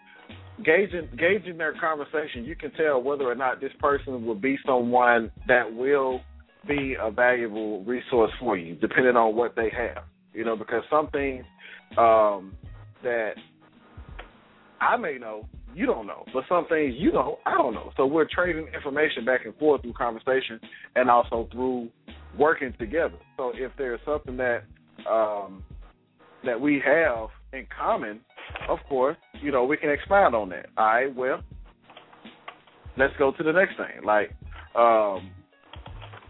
gauging 0.63 1.09
gauging 1.17 1.57
their 1.57 1.73
conversation, 1.79 2.43
you 2.43 2.55
can 2.55 2.71
tell 2.71 3.01
whether 3.01 3.23
or 3.23 3.35
not 3.35 3.61
this 3.61 3.71
person 3.79 4.25
will 4.25 4.35
be 4.35 4.57
someone 4.65 5.31
that 5.47 5.73
will 5.73 6.21
be 6.67 6.95
a 6.99 7.11
valuable 7.11 7.83
resource 7.83 8.31
for 8.39 8.57
you, 8.57 8.75
depending 8.75 9.15
on 9.15 9.35
what 9.35 9.55
they 9.55 9.71
have. 9.75 10.03
You 10.33 10.45
know, 10.45 10.55
because 10.55 10.83
some 10.89 11.09
things 11.09 11.43
um, 11.97 12.55
that 13.03 13.31
I 14.79 14.97
may 14.97 15.17
know, 15.17 15.47
you 15.73 15.85
don't 15.85 16.07
know, 16.07 16.25
but 16.33 16.43
some 16.47 16.65
things 16.67 16.95
you 16.97 17.11
know, 17.11 17.39
I 17.45 17.57
don't 17.57 17.73
know. 17.73 17.91
So 17.97 18.05
we're 18.05 18.27
trading 18.29 18.67
information 18.73 19.25
back 19.25 19.45
and 19.45 19.55
forth 19.55 19.81
through 19.81 19.93
conversation 19.93 20.59
and 20.95 21.09
also 21.09 21.47
through 21.51 21.89
working 22.37 22.73
together. 22.79 23.17
So 23.37 23.51
if 23.55 23.71
there's 23.77 23.99
something 24.05 24.37
that 24.37 24.63
um, 25.09 25.63
that 26.45 26.59
we 26.59 26.81
have 26.85 27.29
in 27.53 27.67
common, 27.77 28.21
of 28.69 28.79
course, 28.87 29.17
you 29.41 29.51
know, 29.51 29.65
we 29.65 29.77
can 29.77 29.89
expound 29.89 30.35
on 30.35 30.49
that. 30.49 30.67
All 30.77 30.85
right, 30.85 31.15
well, 31.15 31.41
let's 32.97 33.13
go 33.17 33.31
to 33.31 33.43
the 33.43 33.51
next 33.51 33.77
thing. 33.77 34.03
Like, 34.05 34.31
um, 34.75 35.31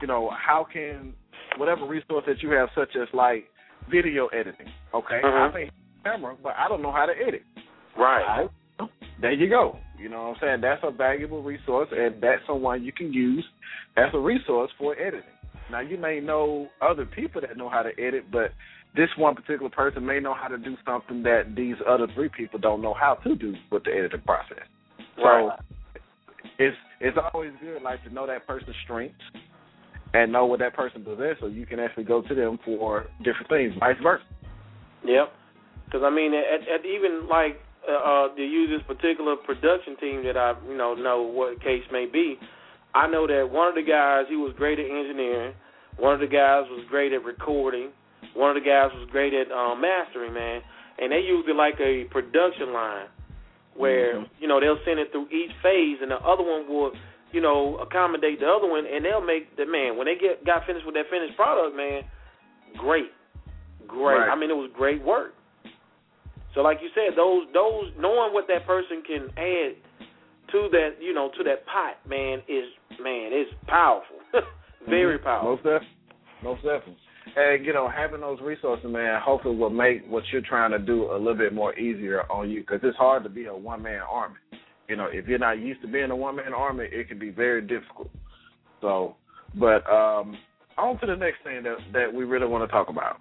you 0.02 0.08
know, 0.08 0.30
how 0.32 0.66
can 0.72 1.14
whatever 1.58 1.86
resource 1.86 2.24
that 2.28 2.42
you 2.42 2.50
have, 2.52 2.70
such 2.76 2.96
as 2.96 3.08
like 3.14 3.48
video 3.90 4.28
editing, 4.28 4.68
okay? 4.94 5.22
Mhm. 5.24 5.50
I 5.50 5.54
may 5.54 5.66
have 5.66 5.74
a 5.74 6.10
camera, 6.10 6.36
but 6.42 6.56
I 6.58 6.68
don't 6.68 6.82
know 6.82 6.92
how 6.92 7.06
to 7.06 7.14
edit. 7.18 7.44
Right. 7.98 8.50
Right. 8.80 8.90
There 9.20 9.32
you 9.32 9.50
go. 9.50 9.78
You 10.00 10.10
know 10.10 10.30
what 10.30 10.30
I'm 10.30 10.40
saying? 10.42 10.62
That's 10.62 10.84
a 10.84 10.92
valuable 10.92 11.44
resource, 11.44 11.90
and 11.92 12.20
that's 12.22 12.46
someone 12.48 12.84
you 12.84 12.92
can 12.92 13.14
use 13.14 13.48
as 13.98 14.14
a 14.14 14.20
resource 14.20 14.72
for 14.80 14.96
editing. 14.98 15.30
Now, 15.70 15.80
you 15.82 15.98
may 15.98 16.20
know 16.20 16.70
other 16.82 17.06
people 17.06 17.42
that 17.42 17.56
know 17.56 17.70
how 17.70 17.84
to 17.84 17.92
edit, 18.00 18.32
but 18.32 18.52
this 18.96 19.10
one 19.18 19.36
particular 19.36 19.70
person 19.70 20.06
may 20.06 20.20
know 20.20 20.34
how 20.34 20.48
to 20.48 20.58
do 20.58 20.76
something 20.86 21.22
that 21.24 21.56
these 21.56 21.76
other 21.88 22.08
three 22.16 22.30
people 22.30 22.60
don't 22.60 22.82
know 22.82 22.94
how 22.94 23.16
to 23.16 23.36
do 23.36 23.56
with 23.70 23.84
the 23.84 23.92
editing 23.92 24.22
process. 24.22 24.66
So 25.16 25.24
Right. 25.24 25.60
it's 26.58 26.78
it's 27.00 27.18
always 27.34 27.54
good 27.62 27.82
like 27.82 28.04
to 28.04 28.14
know 28.14 28.26
that 28.28 28.48
person's 28.48 28.76
strengths 28.84 29.24
and 30.14 30.32
know 30.32 30.46
what 30.46 30.60
that 30.60 30.74
person 30.76 31.04
possesses, 31.04 31.38
so 31.40 31.48
you 31.48 31.66
can 31.66 31.80
actually 31.80 32.04
go 32.04 32.22
to 32.22 32.36
them 32.36 32.60
for 32.66 33.06
different 33.24 33.48
things, 33.50 33.74
vice 33.80 33.96
versa. 34.04 34.24
Yep. 35.06 35.32
Because 35.86 36.02
I 36.04 36.10
mean, 36.10 36.34
at, 36.34 36.62
at 36.68 36.86
even 36.86 37.28
like 37.30 37.60
uh, 37.88 37.94
uh, 37.94 38.36
to 38.36 38.42
use 38.42 38.70
this 38.70 38.86
particular 38.88 39.36
production 39.36 39.98
team 39.98 40.24
that 40.26 40.38
I 40.38 40.54
you 40.68 40.78
know 40.78 40.94
know 40.96 41.22
what 41.24 41.62
case 41.62 41.84
may 41.92 42.06
be, 42.06 42.38
I 42.94 43.08
know 43.08 43.28
that 43.28 43.50
one 43.52 43.68
of 43.68 43.76
the 43.76 43.84
guys 43.84 44.26
he 44.30 44.36
was 44.36 44.54
great 44.58 44.80
at 44.80 44.86
engineering, 44.86 45.54
one 45.98 46.14
of 46.14 46.20
the 46.20 46.28
guys 46.28 46.64
was 46.70 46.86
great 46.90 47.14
at 47.14 47.24
recording, 47.24 47.90
one 48.36 48.56
of 48.56 48.62
the 48.62 48.68
guys 48.68 48.92
was 48.94 49.08
great 49.12 49.34
at 49.34 49.52
um, 49.52 49.82
mastering, 49.82 50.34
man, 50.34 50.62
and 51.00 51.12
they 51.12 51.20
used 51.20 51.50
it 51.50 51.56
like 51.56 51.76
a 51.80 52.06
production 52.12 52.74
line 52.74 53.08
where 53.76 54.16
Mhm. 54.16 54.30
you 54.40 54.48
know 54.48 54.60
they'll 54.60 54.84
send 54.86 55.00
it 55.00 55.12
through 55.12 55.28
each 55.32 55.52
phase, 55.64 55.98
and 56.02 56.12
the 56.12 56.20
other 56.20 56.44
one 56.44 56.68
will 56.68 56.92
you 57.34 57.42
know 57.42 57.78
accommodate 57.82 58.40
the 58.40 58.48
other 58.48 58.68
one, 58.70 58.86
and 58.86 59.04
they'll 59.04 59.26
make 59.26 59.56
the 59.58 59.66
man 59.66 59.98
when 59.98 60.06
they 60.06 60.16
get 60.16 60.46
got 60.46 60.66
finished 60.66 60.86
with 60.86 60.96
that 60.96 61.10
finished 61.10 61.36
product, 61.36 61.76
man, 61.76 62.04
great, 62.78 63.12
great. 63.88 64.18
Right. 64.20 64.30
I 64.30 64.36
mean, 64.36 64.50
it 64.50 64.56
was 64.58 64.70
great 64.76 65.04
work. 65.04 65.34
So, 66.54 66.62
like 66.62 66.80
you 66.82 66.90
said, 66.94 67.16
those 67.16 67.48
those 67.54 67.92
knowing 67.98 68.34
what 68.34 68.48
that 68.48 68.68
person 68.68 69.02
can 69.08 69.30
add 69.38 69.76
to 70.52 70.68
that, 70.72 71.00
you 71.00 71.14
know, 71.14 71.32
to 71.38 71.44
that 71.46 71.66
pot, 71.66 71.96
man, 72.08 72.40
is 72.50 72.66
man, 73.00 73.32
is 73.32 73.48
powerful, 73.68 74.18
very 74.90 75.18
Mhm. 75.18 75.24
powerful. 75.24 75.52
Most 75.52 75.64
definitely. 75.64 75.88
Most 76.44 76.64
definitely. 76.64 76.98
And 77.36 77.66
you 77.66 77.72
know, 77.72 77.88
having 77.88 78.20
those 78.20 78.42
resources, 78.42 78.86
man, 78.86 79.22
hopefully 79.22 79.56
will 79.56 79.70
make 79.70 80.06
what 80.10 80.24
you're 80.32 80.42
trying 80.42 80.72
to 80.72 80.80
do 80.80 81.12
a 81.12 81.18
little 81.18 81.36
bit 81.36 81.54
more 81.54 81.74
easier 81.80 82.24
on 82.30 82.50
you 82.50 82.62
because 82.62 82.82
it's 82.84 82.98
hard 82.98 83.24
to 83.24 83.30
be 83.30 83.46
a 83.46 83.56
one 83.56 83.82
man 83.82 84.02
army. 84.02 84.36
You 84.92 84.98
know, 84.98 85.08
if 85.10 85.26
you're 85.26 85.40
not 85.40 85.58
used 85.58 85.82
to 85.84 85.88
being 85.88 86.12
a 86.12 86.16
one 86.16 86.36
man 86.36 86.54
army, 86.54 86.84
it 86.92 87.08
can 87.08 87.18
be 87.18 87.30
very 87.30 87.62
difficult. 87.62 88.10
So, 88.82 89.16
but 89.56 89.90
um, 89.90 90.38
on 90.78 91.00
to 91.00 91.06
the 91.06 91.16
next 91.16 91.38
thing 91.46 91.64
that 91.64 91.78
that 91.94 92.14
we 92.14 92.26
really 92.26 92.46
want 92.46 92.68
to 92.68 92.68
talk 92.70 92.90
about. 92.90 93.16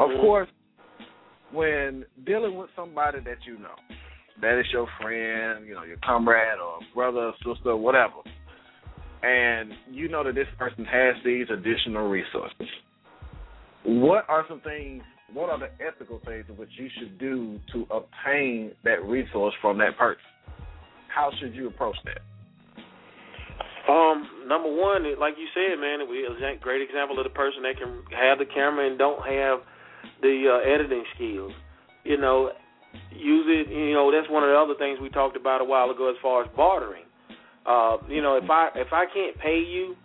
Of 0.00 0.10
Mhm. 0.10 0.20
course, 0.20 0.48
when 1.52 2.04
dealing 2.24 2.56
with 2.56 2.70
somebody 2.74 3.20
that 3.20 3.46
you 3.46 3.56
know, 3.58 3.76
that 4.40 4.58
is 4.58 4.66
your 4.72 4.88
friend, 5.00 5.64
you 5.64 5.76
know, 5.76 5.84
your 5.84 5.98
comrade 5.98 6.58
or 6.58 6.80
brother, 6.92 7.32
sister, 7.44 7.76
whatever, 7.76 8.22
and 9.22 9.72
you 9.92 10.08
know 10.08 10.24
that 10.24 10.34
this 10.34 10.48
person 10.58 10.84
has 10.84 11.14
these 11.24 11.48
additional 11.50 12.08
resources. 12.08 12.68
What 13.84 14.28
are 14.28 14.44
some 14.48 14.60
things? 14.62 15.04
What 15.32 15.50
are 15.50 15.58
the 15.60 15.70
ethical 15.80 16.18
things 16.24 16.46
in 16.48 16.56
which 16.56 16.70
you 16.76 16.88
should 16.98 17.16
do 17.18 17.60
to 17.74 17.86
obtain 17.92 18.72
that 18.82 19.04
resource 19.04 19.54
from 19.60 19.78
that 19.78 19.96
person? 19.96 20.24
How 21.14 21.30
should 21.40 21.54
you 21.54 21.68
approach 21.68 21.96
that? 22.04 22.20
Um, 23.90 24.46
number 24.46 24.70
one, 24.70 25.02
like 25.18 25.34
you 25.36 25.46
said, 25.54 25.78
man, 25.78 26.00
it 26.00 26.08
was 26.08 26.40
a 26.40 26.58
great 26.62 26.82
example 26.82 27.18
of 27.18 27.24
the 27.24 27.34
person 27.34 27.62
that 27.62 27.76
can 27.76 28.02
have 28.16 28.38
the 28.38 28.46
camera 28.46 28.86
and 28.88 28.96
don't 28.98 29.20
have 29.26 29.58
the 30.22 30.46
uh, 30.48 30.70
editing 30.70 31.04
skills. 31.14 31.52
You 32.04 32.16
know, 32.16 32.52
use 33.10 33.46
it. 33.48 33.68
You 33.68 33.92
know, 33.92 34.10
that's 34.10 34.30
one 34.30 34.44
of 34.44 34.50
the 34.50 34.56
other 34.56 34.74
things 34.78 34.98
we 35.00 35.10
talked 35.10 35.36
about 35.36 35.60
a 35.60 35.64
while 35.64 35.90
ago 35.90 36.08
as 36.10 36.16
far 36.22 36.44
as 36.44 36.50
bartering. 36.56 37.04
Uh, 37.66 37.98
you 38.08 38.22
know, 38.22 38.36
if 38.36 38.48
I 38.48 38.70
if 38.76 38.92
I 38.92 39.04
can't 39.12 39.38
pay 39.38 39.58
you, 39.58 39.96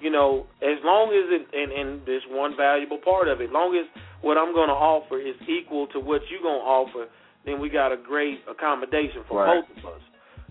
you 0.00 0.10
know, 0.10 0.46
as 0.62 0.78
long 0.84 1.14
as 1.14 1.30
it 1.30 1.46
and 1.54 1.72
and 1.72 2.06
there's 2.06 2.22
one 2.28 2.56
valuable 2.56 2.98
part 2.98 3.28
of 3.28 3.40
it, 3.40 3.44
as 3.44 3.50
long 3.52 3.74
as 3.78 3.86
what 4.20 4.36
I'm 4.36 4.52
going 4.52 4.68
to 4.68 4.74
offer 4.74 5.18
is 5.20 5.34
equal 5.48 5.86
to 5.88 6.00
what 6.00 6.22
you're 6.30 6.42
going 6.42 6.60
to 6.60 6.66
offer, 6.66 7.06
then 7.46 7.60
we 7.60 7.68
got 7.70 7.92
a 7.92 7.96
great 7.96 8.40
accommodation 8.50 9.22
for 9.28 9.42
Right. 9.42 9.62
both 9.62 9.78
of 9.78 9.94
us. 9.94 10.02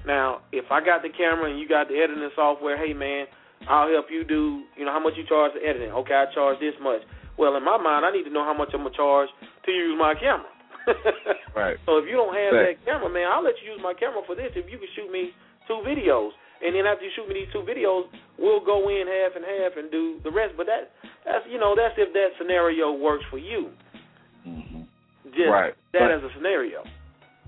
Now, 0.06 0.42
if 0.52 0.66
I 0.72 0.84
got 0.84 1.02
the 1.04 1.10
camera 1.10 1.50
and 1.52 1.60
you 1.60 1.68
got 1.68 1.88
the 1.88 1.96
editing 1.98 2.28
software, 2.36 2.78
hey 2.78 2.94
man, 2.94 3.26
I'll 3.70 3.90
help 3.92 4.08
you 4.10 4.24
do. 4.24 4.64
You 4.78 4.86
know 4.86 4.92
how 4.92 5.00
much 5.04 5.14
you 5.18 5.24
charge 5.28 5.54
for 5.54 5.62
editing? 5.62 5.92
Okay, 5.92 6.14
I 6.16 6.26
charge 6.34 6.60
this 6.60 6.74
much. 6.82 7.02
Well, 7.38 7.56
in 7.56 7.64
my 7.64 7.78
mind, 7.78 8.06
I 8.06 8.12
need 8.12 8.24
to 8.26 8.34
know 8.34 8.44
how 8.44 8.54
much 8.58 8.70
I'm 8.74 8.84
gonna 8.84 8.96
charge 8.96 9.30
to 9.66 9.72
use 9.72 9.96
my 9.98 10.14
camera. 10.16 10.50
Right. 11.56 11.76
So 11.86 11.98
if 12.00 12.06
you 12.08 12.16
don't 12.16 12.34
have 12.34 12.54
Right. 12.56 12.80
that 12.80 12.86
camera, 12.88 13.10
man, 13.12 13.28
I'll 13.30 13.44
let 13.44 13.54
you 13.62 13.72
use 13.76 13.82
my 13.84 13.94
camera 13.94 14.22
for 14.26 14.36
this. 14.36 14.50
If 14.56 14.72
you 14.72 14.80
can 14.80 14.88
shoot 14.96 15.12
me 15.12 15.32
two 15.68 15.84
videos, 15.86 16.32
and 16.64 16.74
then 16.74 16.88
after 16.88 17.04
you 17.06 17.12
shoot 17.16 17.28
me 17.28 17.36
these 17.36 17.52
two 17.54 17.62
videos, 17.68 18.08
we'll 18.40 18.64
go 18.64 18.88
in 18.90 19.06
half 19.06 19.36
and 19.36 19.44
half 19.46 19.76
and 19.78 19.92
do 19.92 20.18
the 20.24 20.32
rest. 20.32 20.56
But 20.58 20.66
that 20.72 20.90
that's 21.26 21.46
you 21.52 21.60
know 21.60 21.76
that's 21.76 21.94
if 21.98 22.14
that 22.14 22.30
scenario 22.40 22.92
works 22.94 23.26
for 23.30 23.38
you. 23.38 23.70
Mm-hmm. 24.48 24.82
Just 25.36 25.50
Right. 25.52 25.74
that 25.94 26.08
But- 26.08 26.12
as 26.12 26.24
a 26.24 26.32
scenario. 26.36 26.84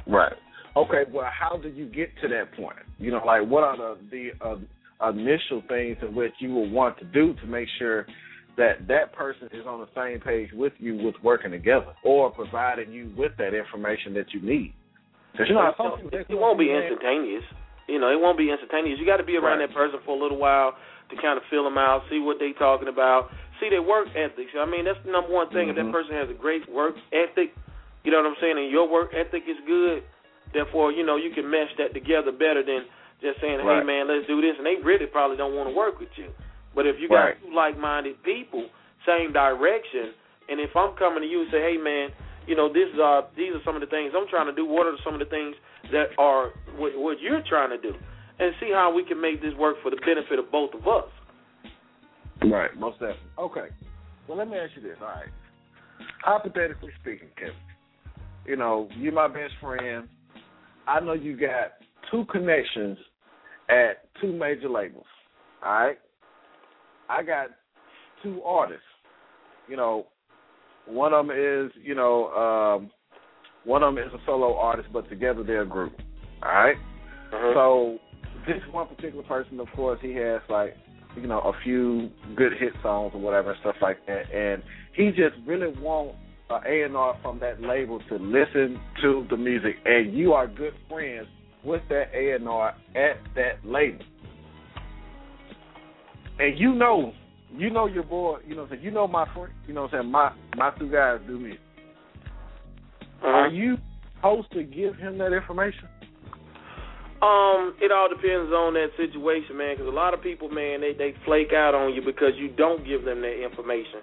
Right. 0.06 0.36
Okay. 0.76 1.04
Well, 1.12 1.30
how 1.30 1.58
do 1.58 1.70
you 1.70 1.86
get 1.86 2.10
to 2.22 2.28
that 2.30 2.54
point? 2.56 2.78
You 2.98 3.12
know, 3.12 3.22
like 3.26 3.48
what 3.48 3.64
are 3.64 3.78
the 3.78 3.98
the 4.10 4.30
uh, 4.46 5.10
initial 5.10 5.62
things 5.68 5.98
in 6.02 6.16
which 6.16 6.34
you 6.40 6.50
will 6.54 6.70
want 6.70 6.98
to 7.00 7.06
do 7.06 7.34
to 7.36 7.48
make 7.48 7.68
sure 7.78 8.06
that 8.58 8.88
that 8.88 9.14
person 9.14 9.50
is 9.52 9.66
on 9.68 9.82
the 9.82 9.90
same 9.96 10.20
page 10.20 10.50
with 10.54 10.74
you 10.78 10.96
with 10.98 11.16
working 11.24 11.52
together, 11.52 11.94
or 12.04 12.32
providing 12.32 12.92
you 12.92 13.12
with 13.18 13.32
that 13.38 13.54
information 13.54 14.14
that 14.14 14.34
you 14.34 14.42
need? 14.42 14.74
Because 15.32 15.50
you 15.50 15.56
know, 15.56 15.74
how 15.78 15.98
some 15.98 16.10
it 16.14 16.26
won't 16.38 16.58
be 16.58 16.66
to 16.66 16.72
you, 16.72 16.78
man, 16.78 16.84
instantaneous. 16.94 17.44
You 17.90 18.00
know, 18.00 18.10
it 18.10 18.20
won't 18.22 18.38
be 18.38 18.50
instantaneous. 18.50 18.98
You 19.00 19.06
got 19.06 19.18
to 19.18 19.28
be 19.28 19.36
around 19.36 19.60
Right. 19.60 19.68
that 19.68 19.76
person 19.76 20.00
for 20.06 20.16
a 20.16 20.22
little 20.22 20.38
while 20.38 20.78
to 21.10 21.16
kind 21.18 21.38
of 21.38 21.44
feel 21.50 21.66
them 21.66 21.78
out, 21.78 22.06
see 22.10 22.20
what 22.20 22.40
they're 22.40 22.54
talking 22.54 22.88
about, 22.88 23.30
see 23.60 23.70
their 23.70 23.82
work 23.82 24.08
ethics. 24.16 24.54
I 24.56 24.66
mean, 24.66 24.86
that's 24.86 25.02
the 25.04 25.12
number 25.12 25.34
one 25.34 25.50
thing. 25.50 25.70
If 25.70 25.76
that 25.76 25.86
Mhm. 25.86 25.92
person 25.92 26.16
has 26.16 26.30
a 26.30 26.34
great 26.34 26.70
work 26.70 26.96
ethic, 27.12 27.52
you 28.06 28.12
know 28.12 28.22
what 28.22 28.28
I'm 28.28 28.38
saying, 28.38 28.58
and 28.58 28.70
your 28.70 28.88
work 28.88 29.14
ethic 29.14 29.48
is 29.48 29.60
good, 29.66 30.04
therefore, 30.54 30.92
you 30.92 31.06
know, 31.06 31.18
you 31.18 31.32
can 31.34 31.50
mesh 31.50 31.70
that 31.78 31.94
together 31.94 32.32
better 32.32 32.64
than 32.64 32.86
just 33.22 33.42
saying, 33.42 33.60
hey, 33.60 33.82
Right. 33.82 33.86
man, 33.86 34.08
let's 34.08 34.28
do 34.28 34.42
this. 34.42 34.56
And 34.58 34.66
they 34.66 34.76
really 34.84 35.06
probably 35.06 35.38
don't 35.38 35.56
want 35.56 35.70
to 35.70 35.76
work 35.76 36.00
with 36.00 36.12
you. 36.16 36.30
But 36.76 36.86
if 36.86 37.00
you 37.00 37.08
got 37.10 37.34
Right. 37.34 37.42
two 37.42 37.54
like-minded 37.54 38.22
people, 38.24 38.70
same 39.06 39.32
direction, 39.34 40.14
and 40.50 40.60
if 40.60 40.76
I'm 40.76 40.94
coming 40.94 41.22
to 41.22 41.28
you 41.28 41.42
and 41.42 41.52
say, 41.52 41.62
hey, 41.62 41.78
man, 41.78 42.12
you 42.48 42.56
know, 42.56 42.68
this 42.68 42.90
is 42.92 43.00
uh, 43.00 43.24
these 43.36 43.54
are 43.56 43.64
some 43.64 43.76
of 43.76 43.82
the 43.82 43.88
things 43.88 44.14
I'm 44.16 44.28
trying 44.28 44.48
to 44.48 44.54
do. 44.54 44.66
What 44.66 44.86
are 44.86 44.98
some 45.04 45.14
of 45.14 45.20
the 45.20 45.32
things 45.32 45.56
that 45.92 46.12
are 46.18 46.52
what, 46.76 46.92
what 46.98 47.22
you're 47.22 47.42
trying 47.48 47.70
to 47.70 47.78
do, 47.78 47.96
and 48.40 48.54
see 48.60 48.72
how 48.72 48.92
we 48.92 49.04
can 49.04 49.20
make 49.22 49.42
this 49.42 49.54
work 49.56 49.78
for 49.82 49.90
the 49.90 49.98
benefit 49.98 50.40
of 50.40 50.52
both 50.52 50.74
of 50.74 50.88
us. 50.88 51.10
Right, 52.44 52.76
most 52.76 53.00
definitely. 53.00 53.32
Okay. 53.40 53.68
Well, 54.28 54.38
let 54.38 54.50
me 54.50 54.58
ask 54.58 54.72
you 54.76 54.82
this. 54.82 54.98
All 55.00 55.08
right. 55.08 55.30
Hypothetically 56.24 56.92
speaking, 57.02 57.30
Kevin, 57.38 57.56
you 58.46 58.56
know, 58.56 58.90
you're 58.98 59.14
my 59.14 59.28
best 59.28 59.54
friend. 59.62 60.08
I 60.88 61.00
know 61.00 61.14
you 61.14 61.38
got 61.38 61.74
two 62.12 62.26
connections 62.26 62.98
at 63.70 64.10
two 64.22 64.34
major 64.34 64.70
labels. 64.70 65.06
All 65.64 65.72
right. 65.72 65.98
I 67.10 67.24
got 67.24 67.48
two 68.22 68.42
artists. 68.44 68.82
You 69.68 69.78
know, 69.78 70.08
one 70.88 71.14
of 71.14 71.28
them 71.28 71.36
is, 71.36 71.72
you 71.82 71.96
know, 71.96 72.28
um, 72.30 72.92
one 73.66 73.84
of 73.84 73.96
them 73.96 74.04
is 74.04 74.14
a 74.14 74.20
solo 74.26 74.58
artist, 74.58 74.90
but 74.92 75.10
together 75.10 75.44
they're 75.44 75.62
a 75.62 75.68
group. 75.68 75.94
All 76.44 76.52
right? 76.52 76.76
So 77.32 77.98
this 78.46 78.62
one 78.72 78.88
particular 78.88 79.24
person, 79.24 79.60
of 79.60 79.68
course, 79.76 80.00
he 80.02 80.14
has 80.16 80.42
like 80.50 80.76
you 81.16 81.28
know 81.28 81.40
a 81.40 81.54
few 81.64 82.10
good 82.36 82.54
hit 82.60 82.74
songs 82.82 83.12
or 83.14 83.22
whatever 83.22 83.52
and 83.52 83.60
stuff 83.62 83.76
like 83.82 84.06
that, 84.08 84.32
and 84.34 84.62
he 84.96 85.10
just 85.10 85.36
really 85.46 85.74
wants 85.80 86.16
a 86.54 86.62
A 86.68 86.86
and 86.86 86.96
R 86.96 87.18
from 87.22 87.40
that 87.40 87.62
label 87.62 88.00
to 88.10 88.16
listen 88.16 88.80
to 89.02 89.26
the 89.30 89.38
music, 89.38 89.76
and 89.86 90.14
you 90.14 90.34
are 90.34 90.48
good 90.48 90.74
friends 90.90 91.28
with 91.64 91.82
that 91.90 92.06
A 92.14 92.36
and 92.36 92.48
R 92.48 92.76
at 92.96 93.18
that 93.36 93.66
label, 93.66 94.06
and 96.40 96.60
you 96.60 96.74
know. 96.74 97.14
You 97.56 97.70
know 97.70 97.86
your 97.86 98.02
boy, 98.02 98.40
you 98.48 98.56
know 98.56 98.64
what 98.64 98.72
I'm 98.72 98.78
saying? 98.78 98.84
You 98.84 98.90
know 98.90 99.08
my 99.08 99.32
friend, 99.32 99.54
you 99.68 99.76
know 99.76 99.84
what 99.84 99.94
I'm 99.94 100.02
saying? 100.02 100.12
My 100.12 100.34
my 100.58 100.72
two 100.80 100.90
guys 100.90 101.20
do 101.28 101.38
music. 101.38 101.60
Are 103.22 103.48
you 103.48 103.78
supposed 104.16 104.52
to 104.54 104.64
give 104.64 104.96
him 104.96 105.20
that 105.20 105.34
information? 105.34 105.88
Um, 107.22 107.76
it 107.80 107.92
all 107.92 108.10
depends 108.10 108.52
on 108.52 108.74
that 108.74 108.90
situation, 108.98 109.56
man. 109.56 109.76
Because 109.76 109.88
a 109.88 109.96
lot 109.96 110.14
of 110.14 110.22
people, 110.22 110.50
man, 110.50 110.82
they 110.82 110.92
they 110.98 111.14
flake 111.24 111.54
out 111.54 111.76
on 111.76 111.94
you 111.94 112.02
because 112.04 112.34
you 112.36 112.50
don't 112.50 112.86
give 112.86 113.06
them 113.06 113.22
that 113.22 113.40
information. 113.40 114.02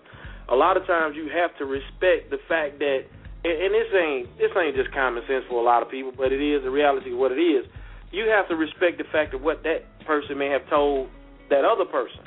A 0.50 0.56
lot 0.56 0.76
of 0.76 0.86
times, 0.86 1.14
you 1.16 1.30
have 1.30 1.56
to 1.58 1.64
respect 1.64 2.30
the 2.30 2.38
fact 2.48 2.78
that, 2.80 3.06
and, 3.44 3.54
and 3.54 3.70
this 3.70 3.86
ain't 3.94 4.26
this 4.38 4.50
ain't 4.58 4.74
just 4.76 4.90
common 4.92 5.22
sense 5.26 5.44
for 5.48 5.60
a 5.60 5.64
lot 5.64 5.82
of 5.82 5.88
people, 5.90 6.12
but 6.16 6.32
it 6.32 6.42
is 6.42 6.62
the 6.64 6.70
reality 6.70 7.12
of 7.12 7.18
what 7.18 7.30
it 7.32 7.38
is. 7.40 7.64
You 8.10 8.26
have 8.26 8.48
to 8.48 8.56
respect 8.56 8.98
the 8.98 9.06
fact 9.12 9.34
of 9.34 9.42
what 9.42 9.62
that 9.62 9.86
person 10.04 10.36
may 10.36 10.50
have 10.50 10.66
told 10.68 11.08
that 11.48 11.64
other 11.64 11.84
person. 11.86 12.26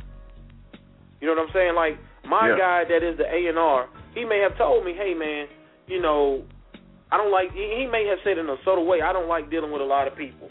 You 1.20 1.28
know 1.28 1.36
what 1.36 1.52
I'm 1.52 1.54
saying? 1.54 1.76
Like 1.76 2.00
my 2.24 2.48
Yeah. 2.48 2.58
guy 2.58 2.80
that 2.88 3.04
is 3.04 3.18
the 3.18 3.28
A 3.28 3.48
and 3.48 3.60
R, 3.60 3.88
he 4.16 4.24
may 4.24 4.40
have 4.40 4.56
told 4.58 4.86
me, 4.86 4.94
"Hey, 4.94 5.14
man, 5.14 5.48
you 5.88 6.00
know, 6.02 6.44
I 7.12 7.18
don't 7.18 7.32
like." 7.32 7.52
He 7.52 7.76
he 7.76 7.86
may 7.88 8.08
have 8.08 8.20
said 8.24 8.38
in 8.38 8.48
a 8.48 8.58
subtle 8.64 8.86
way, 8.86 9.02
"I 9.02 9.12
don't 9.12 9.28
like 9.28 9.50
dealing 9.50 9.72
with 9.72 9.82
a 9.82 9.86
lot 9.86 10.08
of 10.08 10.16
people." 10.16 10.48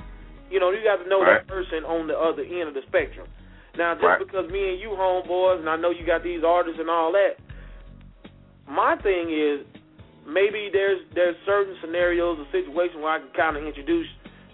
You 0.51 0.61
know, 0.61 0.71
you 0.71 0.85
got 0.85 1.03
to 1.03 1.09
know 1.09 1.23
Right. 1.25 1.41
that 1.41 1.49
person 1.49 1.85
on 1.85 2.07
the 2.07 2.19
other 2.19 2.43
end 2.45 2.69
of 2.69 2.75
the 2.75 2.83
spectrum. 2.83 3.27
Now, 3.75 3.95
just 3.95 4.05
Right. 4.05 4.19
because 4.19 4.51
me 4.51 4.77
and 4.77 4.81
you 4.81 4.91
homeboys, 4.91 5.61
and 5.61 5.71
I 5.71 5.77
know 5.77 5.89
you 5.89 6.05
got 6.05 6.23
these 6.23 6.45
artists 6.45 6.79
and 6.79 6.91
all 6.91 7.11
that, 7.13 7.39
my 8.69 8.97
thing 9.03 9.31
is 9.31 9.67
maybe 10.27 10.69
there's 10.73 11.01
there's 11.15 11.37
certain 11.47 11.75
scenarios 11.81 12.39
or 12.39 12.47
situations 12.53 12.97
where 13.03 13.13
I 13.13 13.19
can 13.19 13.29
kind 13.37 13.57
of 13.57 13.65
introduce 13.65 14.07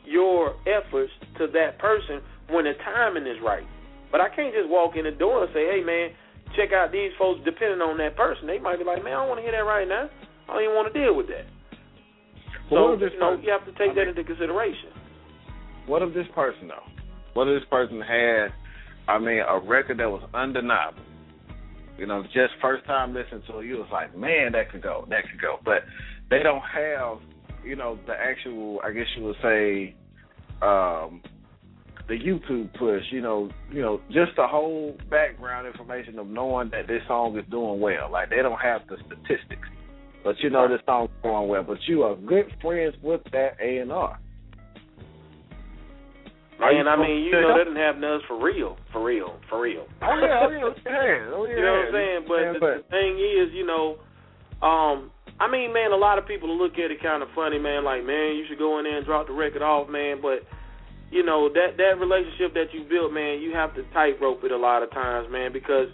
your 0.05 0.57
efforts 0.67 1.13
to 1.39 1.47
that 1.53 1.79
person 1.79 2.21
when 2.49 2.65
the 2.65 2.73
timing 2.85 3.27
is 3.27 3.37
right. 3.45 3.67
But 4.11 4.21
I 4.23 4.29
can't 4.35 4.55
just 4.55 4.69
walk 4.69 4.97
in 4.97 5.05
the 5.05 5.11
door 5.13 5.45
and 5.45 5.53
say, 5.53 5.67
"Hey, 5.69 5.83
man, 5.85 6.11
check 6.57 6.73
out 6.73 6.91
these 6.93 7.13
folks." 7.19 7.41
Depending 7.45 7.81
on 7.83 7.99
that 7.99 8.17
person, 8.17 8.47
they 8.47 8.59
might 8.59 8.79
be 8.79 8.85
like, 8.85 9.05
"Man, 9.05 9.13
I 9.13 9.21
don't 9.21 9.29
want 9.29 9.39
to 9.39 9.43
hear 9.43 9.53
that 9.53 9.69
right 9.69 9.87
now. 9.87 10.09
I 10.49 10.55
don't 10.55 10.63
even 10.65 10.75
want 10.75 10.93
to 10.93 10.99
deal 10.99 11.15
with 11.15 11.29
that." 11.29 11.45
Well, 12.71 12.81
So 12.81 12.85
what 12.85 12.95
if 12.95 13.01
this 13.01 13.13
you 13.13 13.21
know, 13.21 13.31
person- 13.37 13.45
you 13.45 13.53
have 13.53 13.65
to 13.67 13.73
take 13.73 13.91
I 13.93 13.95
that 13.95 14.01
mean- 14.01 14.09
into 14.17 14.25
consideration. 14.25 14.91
What 15.87 16.03
if 16.03 16.15
this 16.15 16.27
person 16.29 16.69
though? 16.69 16.85
What 17.35 17.49
if 17.49 17.61
this 17.61 17.69
person 17.69 18.01
had, 18.01 18.53
I 19.09 19.19
mean, 19.19 19.41
a 19.41 19.59
record 19.59 19.99
that 19.99 20.11
was 20.11 20.23
undeniable? 20.35 21.03
You 21.99 22.07
know, 22.07 22.23
just 22.23 22.55
first 22.63 22.87
time 22.87 23.13
listening 23.13 23.43
to 23.49 23.59
it, 23.59 23.67
you 23.67 23.77
was 23.77 23.89
like, 23.93 24.17
man, 24.17 24.53
that 24.53 24.71
could 24.71 24.83
go, 24.83 25.05
that 25.11 25.25
could 25.29 25.41
go. 25.41 25.59
But 25.65 25.83
they 26.31 26.43
don't 26.43 26.63
have, 26.63 27.19
you 27.65 27.75
know, 27.75 27.99
the 28.07 28.13
actual, 28.13 28.81
I 28.85 28.93
guess 28.93 29.07
you 29.17 29.25
would 29.25 29.37
say, 29.43 29.97
um, 30.63 31.21
the 32.09 32.15
YouTube 32.15 32.73
push. 32.79 33.03
You 33.11 33.21
know, 33.21 33.51
you 33.71 33.83
know, 33.83 34.01
just 34.09 34.33
the 34.37 34.47
whole 34.47 34.97
background 35.11 35.67
information 35.67 36.19
of 36.19 36.27
knowing 36.27 36.71
that 36.71 36.87
this 36.87 37.03
song 37.07 37.39
is 37.39 37.45
doing 37.51 37.81
well. 37.81 38.11
Like 38.11 38.31
they 38.31 38.37
don't 38.37 38.61
have 38.61 38.83
the 38.89 38.97
statistics, 39.07 39.69
but 40.25 40.37
you 40.41 40.51
know 40.51 40.69
this 40.69 40.81
song's 40.87 41.11
going 41.23 41.49
well. 41.49 41.63
But 41.63 41.79
you 41.87 42.03
are 42.03 42.17
good 42.17 42.47
friends 42.61 42.95
with 43.03 43.23
that 43.33 43.57
A 43.61 43.79
and 43.79 43.93
R. 43.93 44.19
Are 46.59 46.75
And 46.75 46.89
I 46.89 46.97
mean, 46.99 47.23
you 47.23 47.31
know, 47.31 47.55
that 47.55 47.71
didn't 47.71 47.79
happen 47.79 48.03
to 48.03 48.19
us 48.19 48.23
for 48.27 48.35
real, 48.35 48.77
for 48.91 49.05
real, 49.05 49.39
for 49.49 49.63
real. 49.63 49.87
Oh 50.03 50.19
yeah, 50.19 50.43
oh 50.43 50.51
yeah, 50.51 50.75
yeah, 50.91 51.31
oh 51.31 51.47
yeah. 51.47 51.55
You 51.55 51.63
know 51.63 51.73
what 51.73 51.87
I'm 51.87 51.95
saying? 51.95 52.23
But 52.27 52.41
Yeah, 52.43 52.53
the, 52.53 52.83
the 52.83 52.89
thing 52.91 53.13
is, 53.15 53.55
you 53.55 53.63
know, 53.63 54.03
um, 54.59 55.15
I 55.39 55.47
mean, 55.47 55.71
man, 55.73 55.95
a 55.95 55.97
lot 55.97 56.19
of 56.19 56.27
people 56.27 56.51
look 56.51 56.75
at 56.83 56.91
it 56.91 56.99
kind 56.99 57.23
of 57.23 57.31
funny, 57.35 57.59
man. 57.63 57.87
Like, 57.87 58.03
man, 58.03 58.35
you 58.35 58.45
should 58.51 58.59
go 58.59 58.79
in 58.79 58.85
there 58.91 58.99
and 58.99 59.07
drop 59.07 59.29
the 59.31 59.39
record 59.39 59.63
off, 59.63 59.89
man. 59.89 60.19
But 60.19 60.43
you 61.11 61.23
know 61.23 61.49
that 61.49 61.79
that 61.79 61.95
relationship 62.03 62.55
that 62.55 62.75
you 62.75 62.83
built, 62.91 63.13
man, 63.13 63.39
you 63.39 63.55
have 63.55 63.75
to 63.79 63.87
tightrope 63.95 64.43
it 64.43 64.51
a 64.51 64.59
lot 64.59 64.83
of 64.83 64.91
times, 64.91 65.31
man, 65.31 65.53
because 65.53 65.87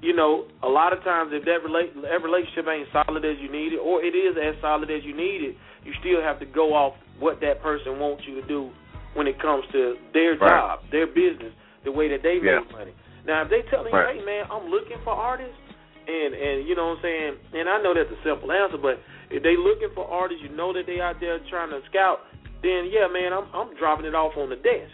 you 0.00 0.14
know 0.14 0.46
a 0.62 0.70
lot 0.70 0.94
of 0.94 1.02
times 1.02 1.34
if 1.34 1.44
that 1.44 1.58
relate 1.66 1.90
that 2.06 2.22
relationship 2.22 2.70
ain't 2.70 2.86
solid 2.94 3.24
as 3.26 3.34
you 3.42 3.50
need 3.50 3.74
it, 3.74 3.82
or 3.82 3.98
it 3.98 4.14
is 4.14 4.38
as 4.38 4.54
solid 4.62 4.90
as 4.94 5.02
you 5.02 5.10
need 5.10 5.42
it, 5.42 5.56
you 5.82 5.92
still 5.98 6.22
have 6.22 6.38
to 6.38 6.46
go 6.46 6.70
off 6.70 6.94
what 7.18 7.40
that 7.42 7.60
person 7.60 7.98
wants 7.98 8.22
you 8.26 8.40
to 8.40 8.46
do 8.46 8.70
when 9.14 9.26
it 9.26 9.38
comes 9.40 9.64
to 9.72 9.96
their 10.12 10.36
Right. 10.36 10.50
job, 10.50 10.80
their 10.90 11.06
business, 11.06 11.52
the 11.84 11.92
way 11.92 12.08
that 12.08 12.22
they 12.22 12.36
Yeah. 12.36 12.60
make 12.60 12.72
money. 12.72 12.92
Now, 13.24 13.42
if 13.42 13.48
they 13.48 13.62
telling 13.62 13.92
Right. 13.92 14.14
you, 14.14 14.20
hey 14.20 14.24
man, 14.24 14.46
I'm 14.50 14.68
looking 14.70 14.98
for 15.04 15.12
artists, 15.12 15.58
and 16.06 16.34
and 16.34 16.66
you 16.66 16.74
know 16.74 16.88
what 16.88 16.96
I'm 16.98 17.02
saying, 17.02 17.36
and 17.54 17.68
I 17.68 17.80
know 17.82 17.92
that's 17.94 18.10
a 18.10 18.22
simple 18.22 18.50
answer, 18.52 18.78
but 18.78 19.00
if 19.30 19.42
they 19.42 19.56
looking 19.56 19.90
for 19.90 20.08
artists, 20.10 20.42
you 20.42 20.48
know 20.50 20.72
that 20.72 20.86
they 20.86 21.00
out 21.00 21.20
there 21.20 21.38
trying 21.50 21.70
to 21.70 21.82
scout, 21.86 22.24
then 22.62 22.86
yeah, 22.86 23.06
man, 23.08 23.32
I'm 23.32 23.46
I'm 23.52 23.74
dropping 23.76 24.06
it 24.06 24.14
off 24.14 24.36
on 24.36 24.48
the 24.50 24.56
desk. 24.56 24.92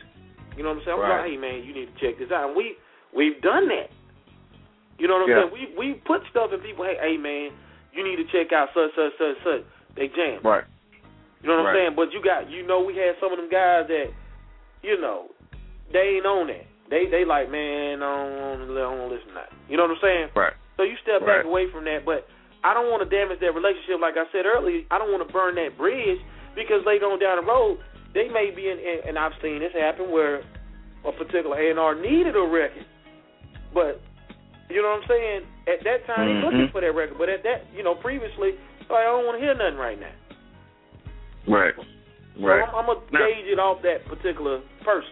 You 0.57 0.63
know 0.63 0.71
what 0.71 0.79
I'm 0.79 0.85
saying? 0.85 0.97
I'm 0.99 1.03
Right. 1.03 1.21
like, 1.23 1.31
hey 1.31 1.37
man, 1.37 1.63
you 1.65 1.75
need 1.75 1.95
to 1.95 2.01
check 2.01 2.19
this 2.19 2.31
out. 2.31 2.49
And 2.49 2.57
we 2.57 2.77
we've 3.13 3.41
done 3.43 3.69
that. 3.69 3.91
You 4.99 5.09
know 5.09 5.15
what 5.15 5.25
I'm 5.25 5.29
Yeah. 5.31 5.51
saying? 5.51 5.53
We 5.53 5.75
we 5.77 5.95
put 6.07 6.23
stuff 6.31 6.53
in 6.53 6.61
people. 6.61 6.85
Hey, 6.85 6.97
hey 7.01 7.17
man, 7.17 7.53
you 7.93 8.03
need 8.03 8.17
to 8.17 8.25
check 8.25 8.53
out 8.53 8.71
such 8.75 8.95
such 8.95 9.17
such 9.19 9.37
such. 9.45 9.63
They 9.97 10.09
jam. 10.09 10.41
Right. 10.43 10.65
You 11.45 11.53
know 11.53 11.61
what 11.61 11.77
Right. 11.77 11.77
I'm 11.77 11.93
saying? 11.93 11.97
But 12.01 12.09
you 12.17 12.25
got, 12.25 12.49
you 12.49 12.65
know, 12.65 12.81
we 12.81 12.97
had 12.97 13.21
some 13.21 13.29
of 13.29 13.37
them 13.37 13.53
guys 13.53 13.85
that, 13.93 14.09
you 14.81 14.97
know, 14.97 15.29
they 15.93 16.17
ain't 16.17 16.25
on 16.25 16.49
that. 16.49 16.65
They 16.89 17.05
they 17.13 17.25
like, 17.29 17.51
man, 17.53 18.01
I 18.01 18.09
don't, 18.09 18.73
I 18.73 18.81
don't 18.81 19.13
listen 19.13 19.29
to 19.29 19.35
that. 19.45 19.53
You 19.69 19.77
know 19.77 19.85
what 19.85 20.01
I'm 20.01 20.05
saying? 20.05 20.29
Right. 20.35 20.57
So 20.81 20.83
you 20.89 20.97
step 21.05 21.21
back 21.29 21.45
away 21.45 21.69
from 21.71 21.85
that, 21.85 22.05
but 22.09 22.25
I 22.65 22.73
don't 22.73 22.89
want 22.89 23.05
to 23.05 23.09
damage 23.09 23.41
that 23.45 23.53
relationship. 23.53 24.01
Like 24.01 24.17
I 24.17 24.25
said 24.33 24.49
earlier, 24.49 24.89
I 24.91 24.97
don't 24.97 25.13
want 25.13 25.21
to 25.27 25.33
burn 25.33 25.55
that 25.61 25.77
bridge 25.77 26.17
because 26.57 26.81
later 26.89 27.05
on 27.13 27.21
down 27.21 27.37
the 27.37 27.47
road, 27.47 27.77
they 28.17 28.29
may 28.33 28.49
be 28.49 28.69
in, 28.73 28.81
and, 28.81 29.13
and 29.13 29.15
I've 29.21 29.37
seen 29.45 29.61
this 29.61 29.73
happen 29.77 30.09
where 30.11 30.41
a 31.05 31.13
particular 31.13 31.61
A&R 31.61 31.95
needed 32.01 32.37
a 32.37 32.47
record, 32.49 32.89
but 33.77 34.01
you 34.73 34.81
know 34.81 34.97
what 34.97 35.05
I'm 35.05 35.09
saying? 35.09 35.41
At 35.69 35.85
that 35.85 36.07
time, 36.09 36.25
Mhm. 36.25 36.35
he's 36.37 36.45
looking 36.45 36.69
for 36.73 36.81
that 36.81 36.93
record, 36.97 37.19
but 37.21 37.29
at 37.29 37.43
that, 37.45 37.67
you 37.77 37.83
know, 37.83 37.95
previously, 37.95 38.57
like, 38.89 39.05
I 39.05 39.13
don't 39.13 39.27
want 39.27 39.37
to 39.39 39.45
hear 39.45 39.53
nothing 39.55 39.77
right 39.77 40.01
now. 40.01 40.13
Right. 41.49 41.75
So 41.77 42.45
Right. 42.47 42.63
I'm, 42.67 42.75
I'm 42.75 42.87
gonna 42.87 43.01
Now- 43.13 43.27
gauge 43.27 43.47
it 43.47 43.59
off 43.59 43.83
that 43.83 44.05
particular 44.07 44.61
person. 44.85 45.11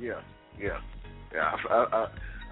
Yeah, 0.00 0.20
yeah, 0.60 0.80
yeah. 1.32 1.52
I, 1.70 1.74
I, 1.74 2.06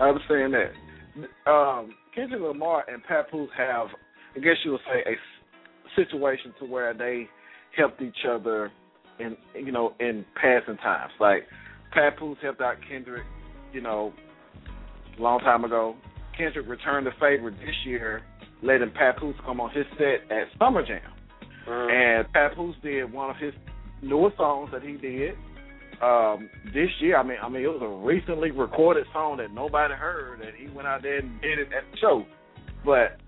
I 0.04 0.08
understand 0.08 0.54
that. 0.54 1.50
Um, 1.50 1.94
Kendrick 2.14 2.40
Lamar 2.40 2.84
and 2.88 3.02
Papoose 3.02 3.50
have, 3.56 3.88
I 4.36 4.38
guess 4.38 4.56
you 4.64 4.72
would 4.72 4.80
say, 4.86 5.02
a 5.10 5.16
situation 5.96 6.54
to 6.60 6.64
where 6.66 6.94
they 6.94 7.28
helped 7.76 8.00
each 8.00 8.24
other 8.28 8.70
in, 9.18 9.36
you 9.54 9.72
know, 9.72 9.94
in 9.98 10.24
passing 10.40 10.76
times. 10.76 11.12
Like 11.18 11.46
Papoose 11.92 12.38
helped 12.42 12.60
out 12.60 12.76
Kendrick, 12.88 13.24
you 13.72 13.80
know, 13.80 14.12
a 15.18 15.20
long 15.22 15.40
time 15.40 15.64
ago. 15.64 15.96
Kendrick 16.38 16.68
returned 16.68 17.06
the 17.06 17.10
favor 17.20 17.50
this 17.50 17.74
year, 17.84 18.22
letting 18.62 18.90
Papoose 18.92 19.36
come 19.44 19.60
on 19.60 19.70
his 19.72 19.84
set 19.98 20.30
at 20.30 20.44
Summer 20.58 20.86
Jam. 20.86 21.00
And 21.66 22.32
Papoose 22.32 22.76
did 22.82 23.12
one 23.12 23.30
of 23.30 23.36
his 23.36 23.54
newest 24.02 24.36
songs 24.36 24.70
that 24.72 24.82
he 24.82 24.96
did 24.96 25.34
um, 26.02 26.50
this 26.74 26.88
year. 27.00 27.16
I 27.16 27.22
mean, 27.22 27.38
I 27.42 27.48
mean, 27.48 27.62
it 27.62 27.68
was 27.68 27.82
a 27.82 28.06
recently 28.06 28.50
recorded 28.50 29.06
song 29.12 29.36
that 29.38 29.52
nobody 29.52 29.94
heard, 29.94 30.40
and 30.40 30.56
he 30.56 30.74
went 30.74 30.88
out 30.88 31.02
there 31.02 31.18
and 31.18 31.40
did 31.40 31.58
it 31.58 31.68
at 31.68 31.90
the 31.90 31.98
show. 31.98 32.24
But 32.84 33.18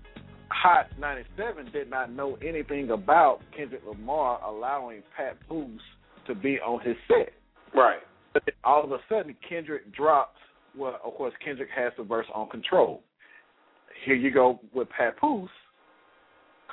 Hot 0.49 0.87
97 0.99 1.71
did 1.71 1.89
not 1.89 2.11
know 2.11 2.37
anything 2.45 2.91
about 2.91 3.39
Kendrick 3.55 3.81
Lamar 3.87 4.41
allowing 4.43 5.01
Pat 5.15 5.39
Papoose 5.41 5.81
to 6.27 6.35
be 6.35 6.59
on 6.59 6.81
his 6.81 6.95
set. 7.07 7.33
Right. 7.73 7.99
But 8.33 8.43
all 8.63 8.83
of 8.83 8.91
a 8.91 8.99
sudden, 9.07 9.35
Kendrick 9.47 9.93
drops. 9.93 10.37
Well, 10.77 10.99
of 11.03 11.13
course, 11.13 11.33
Kendrick 11.43 11.69
has 11.75 11.93
the 11.97 12.03
verse 12.03 12.25
on 12.33 12.49
Control. 12.49 13.01
Here 14.05 14.15
you 14.15 14.31
go 14.31 14.59
with 14.73 14.89
Pat 14.89 15.15
Papoose 15.15 15.49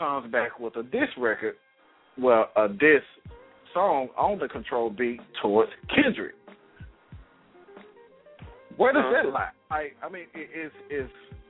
comes 0.03 0.33
back 0.33 0.59
with 0.59 0.77
a 0.77 0.83
diss 0.83 1.09
record, 1.17 1.55
well, 2.19 2.51
a 2.57 2.69
diss 2.69 3.03
song 3.73 4.09
on 4.19 4.38
the 4.38 4.49
Control 4.49 4.91
beat 4.91 5.21
towards 5.41 5.71
Kendrick. 5.95 6.35
Where 8.77 8.93
does 8.93 9.05
that 9.12 9.29
uh-huh. 9.29 9.33
lie? 9.33 9.51
I, 9.71 9.88
I 10.05 10.11
mean, 10.11 10.25
is 10.35 10.73
is 10.91 11.09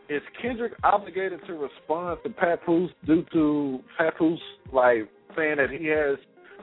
is 0.09 0.23
Kendrick 0.41 0.73
obligated 0.85 1.41
to 1.47 1.55
respond 1.55 2.19
to 2.25 2.31
Papoose 2.31 2.91
due 3.07 3.25
to 3.33 3.81
Papoose 3.97 4.41
like 4.73 5.09
saying 5.37 5.57
that 5.57 5.71
he 5.71 5.87
has 5.87 6.19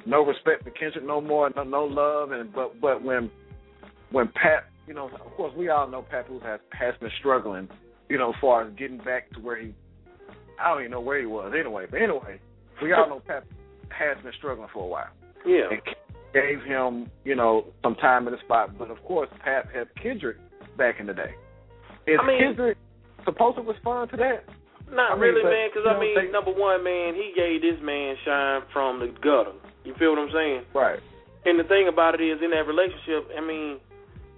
no 0.05 0.23
respect 0.23 0.63
for 0.63 0.69
Kendrick 0.71 1.05
no 1.05 1.19
more, 1.19 1.49
no, 1.55 1.63
no 1.63 1.85
love, 1.85 2.31
and 2.31 2.53
but 2.53 2.79
but 2.79 3.03
when 3.03 3.31
when 4.11 4.27
Pap, 4.27 4.65
you 4.85 4.93
know, 4.93 5.05
of 5.05 5.31
course 5.35 5.53
we 5.57 5.69
all 5.69 5.87
know 5.87 6.03
Papoose 6.03 6.43
has 6.43 6.59
has 6.71 6.93
been 6.99 7.11
struggling, 7.19 7.67
you 8.09 8.17
know, 8.17 8.29
as 8.29 8.35
far 8.39 8.67
as 8.67 8.73
getting 8.75 8.99
back 8.99 9.31
to 9.31 9.39
where 9.39 9.59
he, 9.59 9.73
I 10.59 10.69
don't 10.69 10.81
even 10.81 10.91
know 10.91 11.01
where 11.01 11.19
he 11.19 11.25
was 11.25 11.53
anyway. 11.57 11.85
But 11.89 12.01
anyway, 12.01 12.39
we 12.81 12.93
all 12.93 13.09
know 13.09 13.21
Pap 13.25 13.45
has 13.89 14.21
been 14.23 14.33
struggling 14.37 14.67
for 14.73 14.83
a 14.83 14.87
while. 14.87 15.09
Yeah. 15.45 15.69
And 15.71 15.81
gave 16.33 16.61
him, 16.63 17.09
you 17.23 17.35
know, 17.35 17.65
some 17.83 17.95
time 17.95 18.27
in 18.27 18.33
the 18.33 18.39
spot. 18.45 18.77
But 18.77 18.91
of 18.91 19.01
course, 19.03 19.29
Pap 19.43 19.71
had 19.73 19.87
Kendrick 20.01 20.37
back 20.77 20.99
in 20.99 21.07
the 21.07 21.13
day. 21.13 21.33
Is 22.07 22.19
I 22.21 22.27
mean- 22.27 22.39
Kendrick 22.39 22.77
supposed 23.25 23.57
to 23.57 23.63
respond 23.63 24.11
to 24.11 24.17
that? 24.17 24.45
Not 24.91 25.11
I 25.11 25.15
mean, 25.15 25.21
really, 25.21 25.41
but, 25.43 25.49
man. 25.49 25.69
Because 25.69 25.87
I 25.87 25.99
mean, 25.99 26.15
they- 26.15 26.31
number 26.31 26.51
one, 26.51 26.83
man, 26.83 27.13
he 27.13 27.31
gave 27.35 27.61
this 27.61 27.79
man 27.81 28.15
shine 28.25 28.61
from 28.73 28.99
the 28.99 29.07
gutter. 29.21 29.53
You 29.85 29.93
feel 29.95 30.11
what 30.11 30.19
I'm 30.19 30.31
saying? 30.33 30.65
Right. 30.73 30.99
And 31.45 31.59
the 31.59 31.63
thing 31.63 31.87
about 31.87 32.19
it 32.19 32.21
is, 32.21 32.41
in 32.41 32.51
that 32.51 32.67
relationship, 32.67 33.29
I 33.37 33.41
mean, 33.41 33.79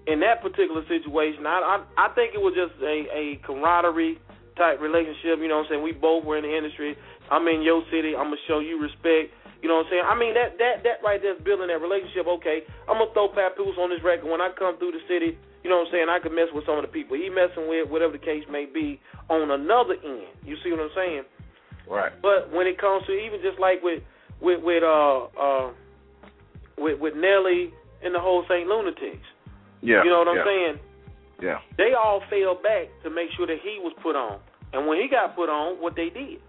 in 0.08 0.20
that 0.22 0.42
particular 0.42 0.86
situation, 0.88 1.46
I 1.48 1.84
I, 1.98 2.06
I 2.06 2.14
think 2.14 2.36
it 2.36 2.42
was 2.42 2.54
just 2.54 2.76
a 2.84 3.08
a 3.10 3.40
camaraderie 3.46 4.20
type 4.58 4.82
relationship. 4.82 5.40
You 5.40 5.48
know 5.48 5.64
what 5.64 5.72
I'm 5.72 5.80
saying? 5.80 5.84
We 5.84 5.92
both 5.94 6.26
were 6.26 6.38
in 6.38 6.44
the 6.44 6.54
industry. 6.56 6.98
I'm 7.30 7.48
in 7.48 7.62
your 7.62 7.84
city. 7.92 8.16
I'm 8.16 8.34
gonna 8.34 8.44
show 8.48 8.60
you 8.60 8.82
respect. 8.82 9.32
You 9.62 9.70
know 9.70 9.78
what 9.84 9.88
I'm 9.88 9.92
saying? 9.94 10.06
I 10.10 10.16
mean 10.18 10.34
that 10.34 10.58
that 10.58 10.84
that 10.84 10.98
right 11.06 11.22
there's 11.22 11.40
building 11.46 11.68
that 11.70 11.80
relationship. 11.80 12.26
Okay, 12.28 12.66
I'm 12.90 12.98
gonna 12.98 13.14
throw 13.14 13.30
Papoose 13.30 13.78
on 13.78 13.90
this 13.94 14.02
record 14.04 14.30
when 14.30 14.42
I 14.42 14.50
come 14.58 14.78
through 14.78 14.98
the 14.98 15.04
city. 15.08 15.38
You 15.64 15.70
know 15.70 15.86
what 15.86 15.94
I'm 15.94 15.94
saying? 15.94 16.08
I 16.10 16.18
could 16.18 16.34
mess 16.34 16.50
with 16.52 16.66
some 16.66 16.82
of 16.82 16.82
the 16.82 16.90
people 16.90 17.16
he 17.16 17.30
messing 17.30 17.70
with, 17.70 17.86
whatever 17.88 18.14
the 18.18 18.24
case 18.24 18.42
may 18.50 18.66
be, 18.66 19.00
on 19.30 19.46
another 19.52 19.94
end. 20.02 20.34
You 20.42 20.58
see 20.66 20.74
what 20.74 20.82
I'm 20.82 20.96
saying? 20.98 21.24
Right. 21.88 22.12
But 22.22 22.50
when 22.50 22.66
it 22.66 22.82
comes 22.82 23.06
to 23.06 23.14
even 23.14 23.42
just 23.46 23.60
like 23.60 23.84
with 23.84 24.02
with 24.42 24.62
with 24.64 24.82
uh 24.82 25.30
uh 25.38 25.70
with 26.78 27.00
with 27.00 27.14
Nelly 27.16 27.70
and 28.02 28.16
the 28.16 28.20
whole 28.20 28.44
Saint 28.50 28.68
Lunatics, 28.68 29.22
Yeah. 29.82 30.04
you 30.04 30.10
know 30.10 30.26
what 30.26 30.28
I'm 30.28 30.42
yeah, 30.42 30.50
saying? 30.50 30.76
Yeah. 31.42 31.58
They 31.78 31.94
all 31.98 32.22
fell 32.30 32.56
back 32.62 32.88
to 33.04 33.10
make 33.10 33.30
sure 33.36 33.48
that 33.48 33.58
he 33.64 33.80
was 33.82 33.94
put 34.04 34.16
on. 34.16 34.40
And 34.74 34.88
when 34.88 35.02
he 35.02 35.08
got 35.10 35.36
put 35.36 35.50
on, 35.50 35.82
what 35.82 35.96
they 35.96 36.10
did, 36.10 36.40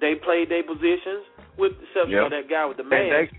they 0.00 0.14
played 0.22 0.50
their 0.50 0.62
positions 0.62 1.24
with 1.58 1.72
the 1.78 1.82
exception 1.84 2.10
Yeah. 2.10 2.24
of 2.26 2.30
that 2.30 2.48
guy 2.48 2.64
with 2.66 2.76
the 2.76 2.84
man. 2.84 3.10
they, 3.10 3.30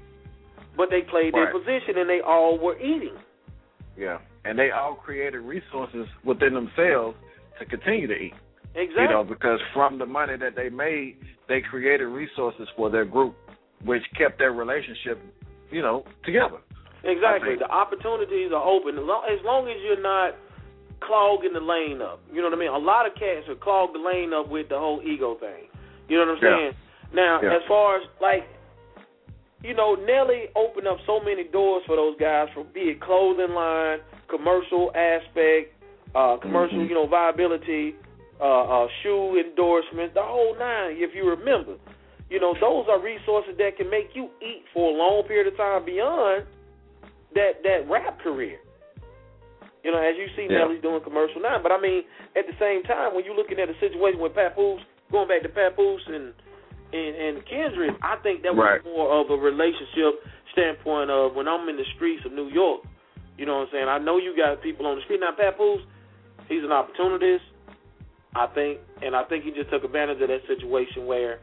but 0.76 0.90
they 0.90 1.02
played 1.02 1.34
their 1.34 1.52
position 1.52 1.98
and 1.98 2.10
they 2.10 2.20
all 2.22 2.58
were 2.58 2.78
eating. 2.80 3.16
yeah. 3.98 4.20
And 4.46 4.58
they 4.58 4.72
all 4.72 4.96
created 4.96 5.40
resources 5.40 6.08
within 6.24 6.54
themselves 6.54 7.18
to 7.60 7.66
continue 7.66 8.08
to 8.08 8.14
eat. 8.14 8.34
Exactly. 8.76 9.04
You 9.04 9.10
know, 9.10 9.24
because 9.24 9.60
from 9.74 9.98
the 9.98 10.06
money 10.06 10.38
that 10.38 10.56
they 10.56 10.70
made, 10.70 11.18
they 11.50 11.60
created 11.62 12.06
resources 12.06 12.68
for 12.78 12.90
their 12.90 13.04
group, 13.06 13.36
which 13.84 14.04
kept 14.18 14.38
their 14.40 14.54
relationship, 14.54 15.20
you 15.72 15.82
know, 15.82 16.06
together. 16.24 16.58
Exactly. 17.04 17.56
The 17.56 17.70
opportunities 17.70 18.52
are 18.52 18.64
open 18.64 18.98
as 18.98 19.04
long, 19.06 19.24
as 19.30 19.40
long 19.46 19.70
as 19.70 19.78
you're 19.84 20.02
not 20.02 20.36
clogging 21.00 21.54
the 21.54 21.60
lane 21.60 22.02
up. 22.02 22.20
You 22.32 22.42
know 22.42 22.50
what 22.50 22.58
I 22.58 22.60
mean? 22.60 22.74
A 22.74 22.78
lot 22.78 23.06
of 23.06 23.14
cats 23.16 23.48
are 23.50 23.56
clog 23.56 23.94
the 23.94 24.00
lane 24.00 24.34
up 24.34 24.50
with 24.50 24.70
the 24.70 24.78
whole 24.78 25.02
ego 25.04 25.36
thing. 25.36 25.70
You 26.10 26.18
know 26.18 26.34
what 26.34 26.38
I'm 26.38 26.44
Yeah. 26.44 26.58
saying? 26.58 26.76
Now, 27.14 27.40
Yeah. 27.42 27.54
as 27.56 27.64
far 27.68 27.98
as 27.98 28.04
like, 28.20 28.48
you 29.64 29.74
know, 29.74 29.96
Nelly 29.96 30.50
opened 30.56 30.88
up 30.88 31.00
so 31.06 31.20
many 31.20 31.44
doors 31.44 31.84
for 31.86 31.96
those 31.96 32.16
guys, 32.18 32.50
from 32.54 32.68
be 32.74 32.90
it 32.92 33.00
clothing 33.00 33.54
line, 33.54 34.02
commercial 34.28 34.92
aspect, 34.96 35.74
uh, 36.16 36.38
commercial, 36.38 36.80
Mhm. 36.80 36.90
you 36.90 36.96
know, 36.96 37.06
viability, 37.06 37.96
uh, 38.40 38.84
uh, 38.84 38.88
shoe 39.02 39.38
endorsements, 39.38 40.14
the 40.14 40.22
whole 40.22 40.56
nine. 40.56 40.98
If 40.98 41.16
you 41.16 41.30
remember, 41.30 41.76
you 42.30 42.40
know, 42.40 42.54
those 42.56 42.88
are 42.88 43.00
resources 43.00 43.56
that 43.58 43.78
can 43.78 43.90
make 43.90 44.16
you 44.16 44.30
eat 44.42 44.66
for 44.74 44.92
a 44.92 44.94
long 44.94 45.24
period 45.24 45.48
of 45.48 45.58
time 45.58 45.84
beyond 45.84 46.46
that 47.38 47.62
that 47.64 47.86
rap 47.90 48.20
career. 48.20 48.58
You 49.86 49.92
know, 49.94 50.02
as 50.02 50.18
you 50.18 50.28
see 50.36 50.48
Yeah. 50.50 50.66
Nelly's 50.66 50.82
doing 50.82 51.00
commercial 51.06 51.40
now. 51.40 51.62
But 51.62 51.72
I 51.72 51.80
mean, 51.80 52.04
at 52.36 52.46
the 52.50 52.58
same 52.60 52.84
time, 52.84 53.14
when 53.16 53.24
you're 53.24 53.38
looking 53.38 53.60
at 53.60 53.70
a 53.70 53.78
situation 53.80 54.20
with 54.20 54.34
Papoose, 54.34 54.82
going 55.12 55.28
back 55.30 55.44
to 55.44 55.50
Papoose 55.50 56.04
and 56.08 56.34
and, 56.94 57.14
and 57.16 57.36
Kendrick, 57.46 57.96
I 58.02 58.16
think 58.24 58.44
that 58.44 58.56
was 58.56 58.64
Right. 58.64 58.84
more 58.86 59.12
of 59.20 59.30
a 59.30 59.36
relationship 59.36 60.24
standpoint 60.54 61.12
of 61.12 61.36
when 61.36 61.48
I'm 61.48 61.68
in 61.68 61.76
the 61.76 61.84
streets 61.96 62.24
of 62.26 62.32
New 62.32 62.48
York. 62.48 62.82
You 63.38 63.46
know 63.46 63.60
what 63.60 63.68
I'm 63.68 63.72
saying? 63.74 63.88
I 63.90 64.00
know 64.00 64.18
you 64.18 64.36
got 64.36 64.62
people 64.64 64.88
on 64.88 64.96
the 64.96 65.04
street 65.04 65.20
now. 65.20 65.32
Papoose, 65.36 65.84
he's 66.48 66.64
an 66.64 66.72
opportunist, 66.72 67.44
I 68.36 68.48
think, 68.56 68.80
and 69.04 69.16
I 69.16 69.24
think 69.26 69.44
he 69.44 69.52
just 69.52 69.70
took 69.70 69.84
advantage 69.84 70.22
of 70.22 70.30
that 70.30 70.48
situation 70.48 71.06
where 71.06 71.40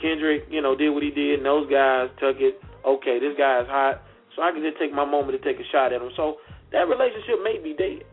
Kendrick, 0.00 0.46
you 0.50 0.62
know, 0.62 0.74
did 0.74 0.88
what 0.90 1.02
he 1.02 1.10
did, 1.10 1.38
and 1.38 1.46
those 1.46 1.68
guys 1.70 2.08
took 2.18 2.40
it. 2.40 2.58
Okay, 2.84 3.20
this 3.20 3.36
guy 3.36 3.60
is 3.60 3.68
hot, 3.68 4.02
so 4.34 4.42
I 4.42 4.52
can 4.52 4.62
just 4.62 4.78
take 4.78 4.92
my 4.92 5.04
moment 5.04 5.40
to 5.40 5.42
take 5.44 5.60
a 5.60 5.66
shot 5.70 5.92
at 5.92 6.00
him. 6.00 6.10
So 6.16 6.36
that 6.72 6.88
relationship 6.88 7.42
may 7.42 7.58
be 7.58 7.74
dead. 7.74 8.04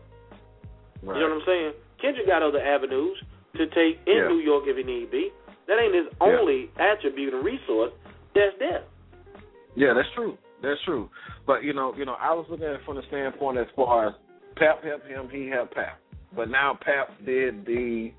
Right. 1.02 1.16
You 1.16 1.24
know 1.24 1.34
what 1.34 1.42
I'm 1.42 1.46
saying? 1.46 1.72
Kendrick 2.00 2.26
got 2.26 2.42
other 2.42 2.60
avenues 2.60 3.16
to 3.56 3.66
take 3.68 4.00
in 4.06 4.16
Yeah. 4.16 4.28
New 4.28 4.40
York 4.40 4.64
if 4.66 4.76
he 4.76 4.82
need 4.82 5.10
be. 5.10 5.32
That 5.66 5.78
ain't 5.78 5.94
his 5.94 6.06
Yeah. 6.20 6.26
only 6.40 6.70
attribute 6.78 7.34
and 7.34 7.44
resource. 7.44 7.92
That's 8.34 8.56
there. 8.58 8.84
Yeah, 9.76 9.94
that's 9.94 10.10
true. 10.14 10.36
That's 10.62 10.80
true. 10.82 11.08
But 11.46 11.62
you 11.64 11.72
know, 11.72 11.94
you 11.96 12.04
know, 12.04 12.16
I 12.20 12.34
was 12.34 12.46
looking 12.48 12.66
at 12.66 12.74
it 12.74 12.84
from 12.84 12.96
the 12.96 13.02
standpoint 13.04 13.58
as 13.58 13.66
far 13.74 14.08
as 14.08 14.14
Pap 14.56 14.84
helped 14.84 15.06
him, 15.06 15.28
he 15.30 15.48
helped 15.48 15.74
Pap. 15.74 15.98
But 16.34 16.50
now 16.50 16.74
Pap 16.80 17.10
did 17.24 17.64
the 17.64 18.12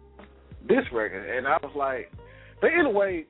this 0.68 0.86
record, 0.92 1.30
and 1.30 1.48
I 1.48 1.58
was 1.64 1.74
like, 1.76 2.12
but 2.62 2.72
anyway, 2.74 3.26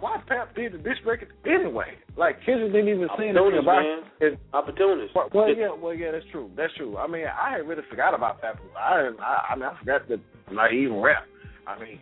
why 0.00 0.16
Pap 0.26 0.54
did 0.54 0.72
the 0.72 0.78
this 0.78 0.96
record 1.06 1.28
anyway? 1.46 1.92
Like 2.16 2.36
Kendrick 2.44 2.72
didn't 2.72 2.88
even 2.88 3.08
say 3.18 3.28
anything 3.28 3.58
about 3.60 3.82
man. 3.82 4.02
it. 4.20 4.38
Opportunist. 4.52 5.14
Well, 5.14 5.28
well, 5.32 5.54
yeah, 5.54 5.68
well, 5.74 5.94
yeah, 5.94 6.12
that's 6.12 6.24
true. 6.32 6.50
That's 6.56 6.72
true. 6.74 6.96
I 6.96 7.06
mean, 7.06 7.24
I 7.26 7.52
had 7.52 7.68
really 7.68 7.82
forgot 7.88 8.14
about 8.14 8.40
Pap. 8.40 8.58
I, 8.76 9.10
I, 9.20 9.52
I 9.52 9.56
mean, 9.56 9.64
I 9.64 9.78
forgot 9.78 10.08
that 10.08 10.20
like 10.52 10.72
even 10.72 11.00
rap. 11.00 11.24
I 11.66 11.78
mean, 11.78 12.00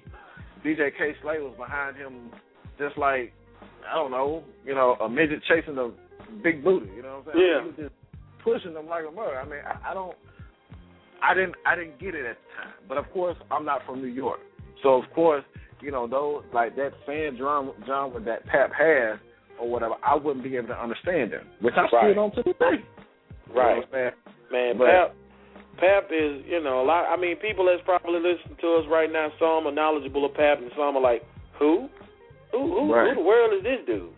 DJ 0.64 0.90
Kay 0.96 1.12
Slay 1.22 1.38
was 1.38 1.54
behind 1.58 1.96
him, 1.96 2.30
just 2.78 2.96
like 2.96 3.32
I 3.90 3.94
don't 3.94 4.10
know, 4.10 4.44
you 4.64 4.74
know, 4.74 4.96
a 5.00 5.08
midget 5.08 5.42
chasing 5.48 5.78
a 5.78 5.90
big 6.42 6.62
booty. 6.62 6.90
You 6.94 7.02
know 7.02 7.22
what 7.24 7.34
I'm 7.34 7.40
saying? 7.40 7.46
Yeah. 7.46 7.60
He 7.60 7.66
was 7.66 7.90
just 7.90 8.44
pushing 8.44 8.74
them 8.74 8.86
like 8.86 9.04
a 9.08 9.10
mother. 9.10 9.38
I 9.38 9.44
mean, 9.44 9.60
I, 9.66 9.90
I 9.90 9.94
don't. 9.94 10.16
I 11.22 11.34
didn't. 11.34 11.54
I 11.66 11.74
didn't 11.74 11.98
get 11.98 12.14
it 12.14 12.26
at 12.26 12.36
the 12.36 12.62
time. 12.62 12.74
But 12.88 12.98
of 12.98 13.10
course, 13.12 13.36
I'm 13.50 13.64
not 13.64 13.84
from 13.86 14.00
New 14.00 14.08
York, 14.08 14.40
so 14.82 14.90
of 14.94 15.04
course, 15.14 15.44
you 15.80 15.90
know, 15.90 16.06
those 16.06 16.44
like 16.52 16.76
that 16.76 16.92
fan 17.06 17.36
drum 17.36 17.72
genre 17.86 18.20
that 18.20 18.44
Pap 18.46 18.72
has 18.72 19.18
or 19.58 19.68
whatever, 19.68 19.94
I 20.04 20.14
wouldn't 20.14 20.44
be 20.44 20.56
able 20.56 20.68
to 20.68 20.80
understand 20.82 21.32
them, 21.32 21.46
which 21.60 21.74
I 21.76 21.82
Right. 21.82 21.90
still 22.12 22.14
don't 22.14 22.34
to 22.34 22.42
this 22.42 22.56
day. 22.58 22.82
You 23.48 23.54
know 23.54 23.60
Right. 23.60 23.78
what 23.90 24.14
Man, 24.52 24.78
But- 24.78 24.86
Pap, 24.90 25.14
Pap 25.78 26.04
is, 26.12 26.44
you 26.46 26.60
know, 26.62 26.80
a 26.82 26.84
lot. 26.84 27.06
I 27.06 27.16
mean, 27.16 27.36
people 27.36 27.64
that's 27.66 27.82
probably 27.84 28.20
listening 28.20 28.56
to 28.60 28.74
us 28.76 28.86
right 28.88 29.10
now, 29.10 29.30
some 29.38 29.66
are 29.66 29.72
knowledgeable 29.72 30.24
of 30.24 30.34
Pap, 30.34 30.58
and 30.58 30.70
some 30.76 30.96
are 30.96 31.00
like, 31.00 31.24
who? 31.58 31.88
Who, 32.52 32.58
who, 32.58 32.92
Right. 32.94 33.08
who 33.10 33.14
the 33.16 33.20
world 33.26 33.52
is 33.54 33.62
this 33.62 33.84
dude? 33.86 34.12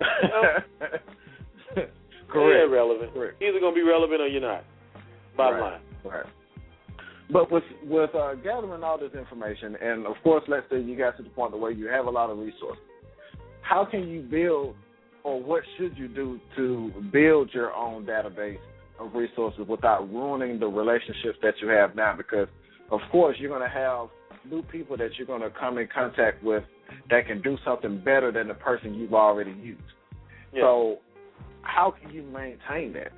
Correct. 2.28 2.70
Yeah, 2.70 2.74
relevant. 2.76 3.14
Correct. 3.14 3.40
Either 3.42 3.58
gonna 3.60 3.74
be 3.74 3.82
relevant 3.82 4.20
or 4.20 4.26
you're 4.26 4.40
not. 4.42 4.64
Bottom 5.36 5.60
Right. 5.60 5.72
line. 5.72 5.80
Right. 6.04 6.26
But 7.30 7.50
with 7.52 7.64
with 7.84 8.14
uh, 8.14 8.34
gathering 8.36 8.82
all 8.82 8.98
this 8.98 9.12
information, 9.12 9.76
and 9.76 10.06
of 10.06 10.14
course, 10.22 10.42
let's 10.48 10.66
say 10.70 10.80
you 10.80 10.96
got 10.96 11.16
to 11.18 11.22
the 11.22 11.28
point 11.30 11.58
where 11.58 11.70
you 11.70 11.86
have 11.88 12.06
a 12.06 12.10
lot 12.10 12.30
of 12.30 12.38
resources. 12.38 12.82
How 13.60 13.84
can 13.84 14.08
you 14.08 14.22
build, 14.22 14.76
or 15.24 15.42
what 15.42 15.62
should 15.76 15.96
you 15.98 16.08
do 16.08 16.40
to 16.56 16.90
build 17.12 17.50
your 17.52 17.74
own 17.74 18.06
database 18.06 18.58
of 18.98 19.14
resources 19.14 19.60
without 19.68 20.10
ruining 20.10 20.58
the 20.58 20.66
relationships 20.66 21.38
that 21.42 21.54
you 21.60 21.68
have 21.68 21.94
now? 21.94 22.14
Because 22.16 22.48
of 22.90 23.00
course, 23.12 23.36
you're 23.38 23.50
going 23.50 23.68
to 23.68 23.74
have 23.74 24.08
new 24.50 24.62
people 24.62 24.96
that 24.96 25.10
you're 25.18 25.26
going 25.26 25.42
to 25.42 25.50
come 25.50 25.76
in 25.76 25.88
contact 25.92 26.42
with 26.42 26.64
that 27.10 27.26
can 27.26 27.42
do 27.42 27.58
something 27.64 27.98
better 27.98 28.32
than 28.32 28.48
the 28.48 28.54
person 28.54 28.94
you've 28.94 29.12
already 29.12 29.52
used. 29.52 29.82
Yeah. 30.54 30.62
So, 30.62 30.98
how 31.60 31.92
can 32.00 32.10
you 32.10 32.22
maintain 32.22 32.94
that? 32.94 33.12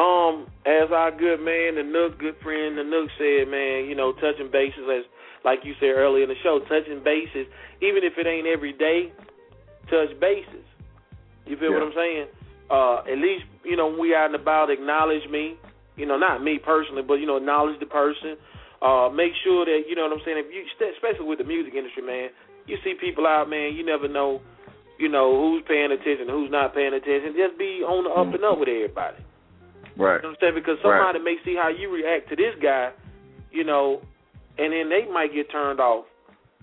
Um, 0.00 0.48
as 0.64 0.88
our 0.88 1.12
good 1.12 1.44
man, 1.44 1.76
the 1.76 1.84
Nook, 1.84 2.16
good 2.18 2.36
friend, 2.40 2.78
the 2.78 2.84
Nook 2.84 3.12
said, 3.20 3.52
man, 3.52 3.84
you 3.84 3.94
know, 3.94 4.16
touching 4.16 4.48
bases 4.50 4.88
as 4.88 5.04
like 5.44 5.60
you 5.64 5.74
said 5.80 5.92
earlier 5.92 6.24
in 6.24 6.28
the 6.28 6.40
show, 6.42 6.60
touching 6.68 7.04
bases, 7.04 7.44
even 7.80 8.04
if 8.04 8.16
it 8.16 8.26
ain't 8.26 8.46
every 8.46 8.72
day, 8.72 9.12
touch 9.88 10.12
bases. 10.20 10.64
You 11.44 11.56
feel 11.56 11.72
what 11.72 11.82
I'm 11.82 11.96
saying? 11.96 12.26
Uh, 12.70 13.02
at 13.10 13.18
least, 13.18 13.44
you 13.64 13.76
know, 13.76 13.88
when 13.88 14.00
we 14.00 14.14
out 14.14 14.32
and 14.32 14.36
about, 14.36 14.70
acknowledge 14.70 15.28
me. 15.28 15.56
You 15.96 16.06
know, 16.06 16.16
not 16.16 16.42
me 16.42 16.56
personally, 16.56 17.02
but 17.02 17.20
you 17.20 17.26
know, 17.26 17.36
acknowledge 17.36 17.78
the 17.80 17.86
person. 17.86 18.40
Uh, 18.80 19.10
make 19.12 19.32
sure 19.44 19.66
that 19.66 19.84
you 19.88 19.96
know 19.96 20.08
what 20.08 20.16
I'm 20.16 20.24
saying. 20.24 20.40
If 20.40 20.48
you, 20.48 20.64
especially 20.64 21.26
with 21.26 21.38
the 21.38 21.44
music 21.44 21.74
industry, 21.74 22.00
man, 22.00 22.30
you 22.64 22.78
see 22.84 22.94
people 22.96 23.26
out, 23.26 23.50
man. 23.50 23.74
You 23.76 23.84
never 23.84 24.08
know, 24.08 24.40
you 24.98 25.08
know, 25.08 25.36
who's 25.36 25.64
paying 25.68 25.92
attention, 25.92 26.28
who's 26.28 26.50
not 26.50 26.72
paying 26.72 26.94
attention. 26.94 27.36
Just 27.36 27.58
be 27.58 27.84
on 27.84 28.04
the 28.04 28.10
up 28.10 28.32
and 28.32 28.44
up 28.44 28.56
with 28.56 28.68
everybody. 28.68 29.20
Right. 30.00 30.16
You 30.16 30.32
know 30.32 30.32
what 30.32 30.40
I'm 30.40 30.40
saying? 30.40 30.56
Because 30.56 30.80
somebody 30.80 31.20
may 31.20 31.36
see 31.44 31.52
how 31.52 31.68
you 31.68 31.92
react 31.92 32.32
to 32.32 32.36
this 32.36 32.56
guy, 32.56 32.88
you 33.52 33.68
know, 33.68 34.00
and 34.56 34.72
then 34.72 34.88
they 34.88 35.04
might 35.12 35.36
get 35.36 35.52
turned 35.52 35.76
off 35.76 36.08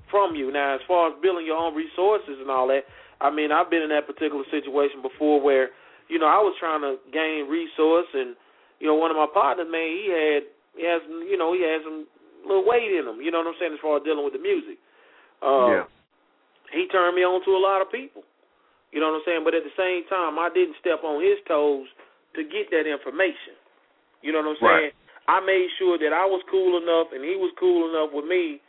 from 0.10 0.34
you. 0.34 0.50
Now, 0.50 0.74
as 0.74 0.82
far 0.90 1.14
as 1.14 1.16
building 1.22 1.46
your 1.46 1.62
own 1.62 1.78
resources 1.78 2.42
and 2.42 2.50
all 2.50 2.66
that, 2.74 2.90
I 3.22 3.30
mean, 3.30 3.54
I've 3.54 3.70
been 3.70 3.86
in 3.86 3.94
that 3.94 4.10
particular 4.10 4.42
situation 4.50 5.06
before 5.06 5.38
where, 5.38 5.70
you 6.10 6.18
know, 6.18 6.26
I 6.26 6.42
was 6.42 6.58
trying 6.58 6.82
to 6.82 6.98
gain 7.14 7.46
resource, 7.46 8.10
and 8.18 8.34
you 8.82 8.90
know, 8.90 8.98
one 8.98 9.14
of 9.14 9.18
my 9.18 9.30
partners, 9.30 9.70
man, 9.70 9.86
he 9.86 10.10
had, 10.10 10.42
he 10.74 10.84
has, 10.90 11.02
you 11.06 11.38
know, 11.38 11.54
he 11.54 11.62
had 11.62 11.86
some 11.86 12.10
little 12.42 12.66
weight 12.66 12.90
in 12.90 13.06
him. 13.06 13.22
You 13.22 13.30
know 13.30 13.46
what 13.46 13.54
I'm 13.54 13.60
saying? 13.62 13.74
As 13.78 13.82
far 13.86 14.02
as 14.02 14.06
dealing 14.06 14.26
with 14.26 14.34
the 14.34 14.42
music, 14.42 14.82
uh, 15.46 15.86
yeah. 15.86 15.86
he 16.74 16.90
turned 16.90 17.14
me 17.14 17.22
on 17.22 17.46
to 17.46 17.54
a 17.54 17.62
lot 17.62 17.86
of 17.86 17.94
people. 17.94 18.26
You 18.90 19.02
know 19.04 19.14
what 19.14 19.22
I'm 19.22 19.28
saying? 19.30 19.44
But 19.46 19.54
at 19.54 19.62
the 19.68 19.76
same 19.78 20.10
time, 20.10 20.40
I 20.42 20.50
didn't 20.50 20.80
step 20.82 21.06
on 21.06 21.22
his 21.22 21.38
toes 21.46 21.86
to 22.36 22.42
get 22.44 22.70
that 22.72 22.84
information. 22.90 23.56
You 24.22 24.34
know 24.34 24.42
what 24.42 24.58
I'm 24.58 24.62
saying? 24.62 24.92
I 25.28 25.40
made 25.44 25.68
sure 25.78 25.98
that 26.00 26.12
I 26.16 26.26
was 26.26 26.42
cool 26.50 26.80
enough 26.80 27.12
and 27.14 27.24
he 27.24 27.36
was 27.36 27.52
cool 27.60 27.88
enough 27.92 28.12
with 28.16 28.26
me 28.26 28.62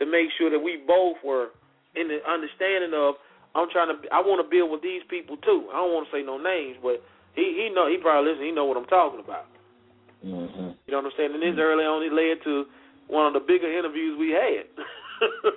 to 0.00 0.04
make 0.08 0.28
sure 0.36 0.48
that 0.50 0.58
we 0.60 0.80
both 0.80 1.16
were 1.24 1.52
in 1.94 2.08
the 2.08 2.20
understanding 2.28 2.92
of 2.96 3.16
I'm 3.56 3.68
trying 3.72 3.88
to 3.88 3.96
I 4.12 4.20
want 4.20 4.40
to 4.44 4.48
build 4.48 4.68
with 4.72 4.82
these 4.84 5.00
people 5.08 5.36
too. 5.40 5.68
I 5.72 5.80
don't 5.80 5.92
want 5.92 6.08
to 6.08 6.12
say 6.12 6.20
no 6.24 6.36
names, 6.36 6.76
but 6.80 7.00
he 7.36 7.56
he 7.56 7.72
know 7.72 7.88
he 7.88 7.96
probably 8.00 8.32
listen. 8.32 8.44
He 8.44 8.52
know 8.52 8.64
what 8.68 8.76
I'm 8.76 8.88
talking 8.88 9.20
about. 9.20 9.48
Mm-hmm. 10.24 10.76
You 10.84 10.90
know 10.92 11.00
what 11.04 11.12
I'm 11.12 11.16
saying? 11.16 11.32
And 11.32 11.40
this 11.44 11.56
early 11.60 11.84
on, 11.84 12.04
it 12.04 12.12
led 12.12 12.40
to 12.44 12.64
one 13.08 13.24
of 13.28 13.32
the 13.32 13.40
bigger 13.44 13.68
interviews 13.68 14.16
we 14.20 14.32
had. 14.36 14.68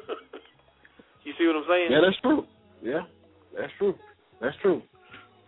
you 1.23 1.33
see 1.37 1.47
what 1.47 1.55
I'm 1.59 1.67
saying? 1.67 1.89
Yeah, 1.91 2.01
that's 2.03 2.19
true. 2.21 2.41
Yeah, 2.83 3.03
that's 3.57 3.73
true. 3.77 3.95
That's 4.41 4.55
true. 4.61 4.81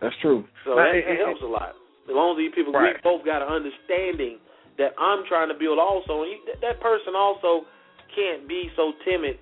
That's 0.00 0.14
true. 0.20 0.44
So 0.64 0.74
Now, 0.76 0.88
that, 0.88 0.96
it- 0.96 1.04
that 1.06 1.20
it- 1.20 1.24
helps 1.24 1.42
a 1.42 1.46
lot. 1.46 1.72
As 2.08 2.14
long 2.14 2.34
as 2.34 2.38
these 2.38 2.52
people, 2.54 2.72
Right. 2.72 2.96
we 2.96 3.00
both 3.02 3.24
got 3.24 3.42
an 3.42 3.48
understanding 3.48 4.38
that 4.78 4.94
I'm 4.98 5.24
trying 5.26 5.48
to 5.48 5.54
build 5.54 5.78
also, 5.78 6.22
and 6.22 6.32
you, 6.32 6.38
that, 6.46 6.60
that 6.60 6.80
person 6.80 7.14
also 7.14 7.66
can't 8.14 8.48
be 8.48 8.70
so 8.76 8.92
timid. 9.04 9.38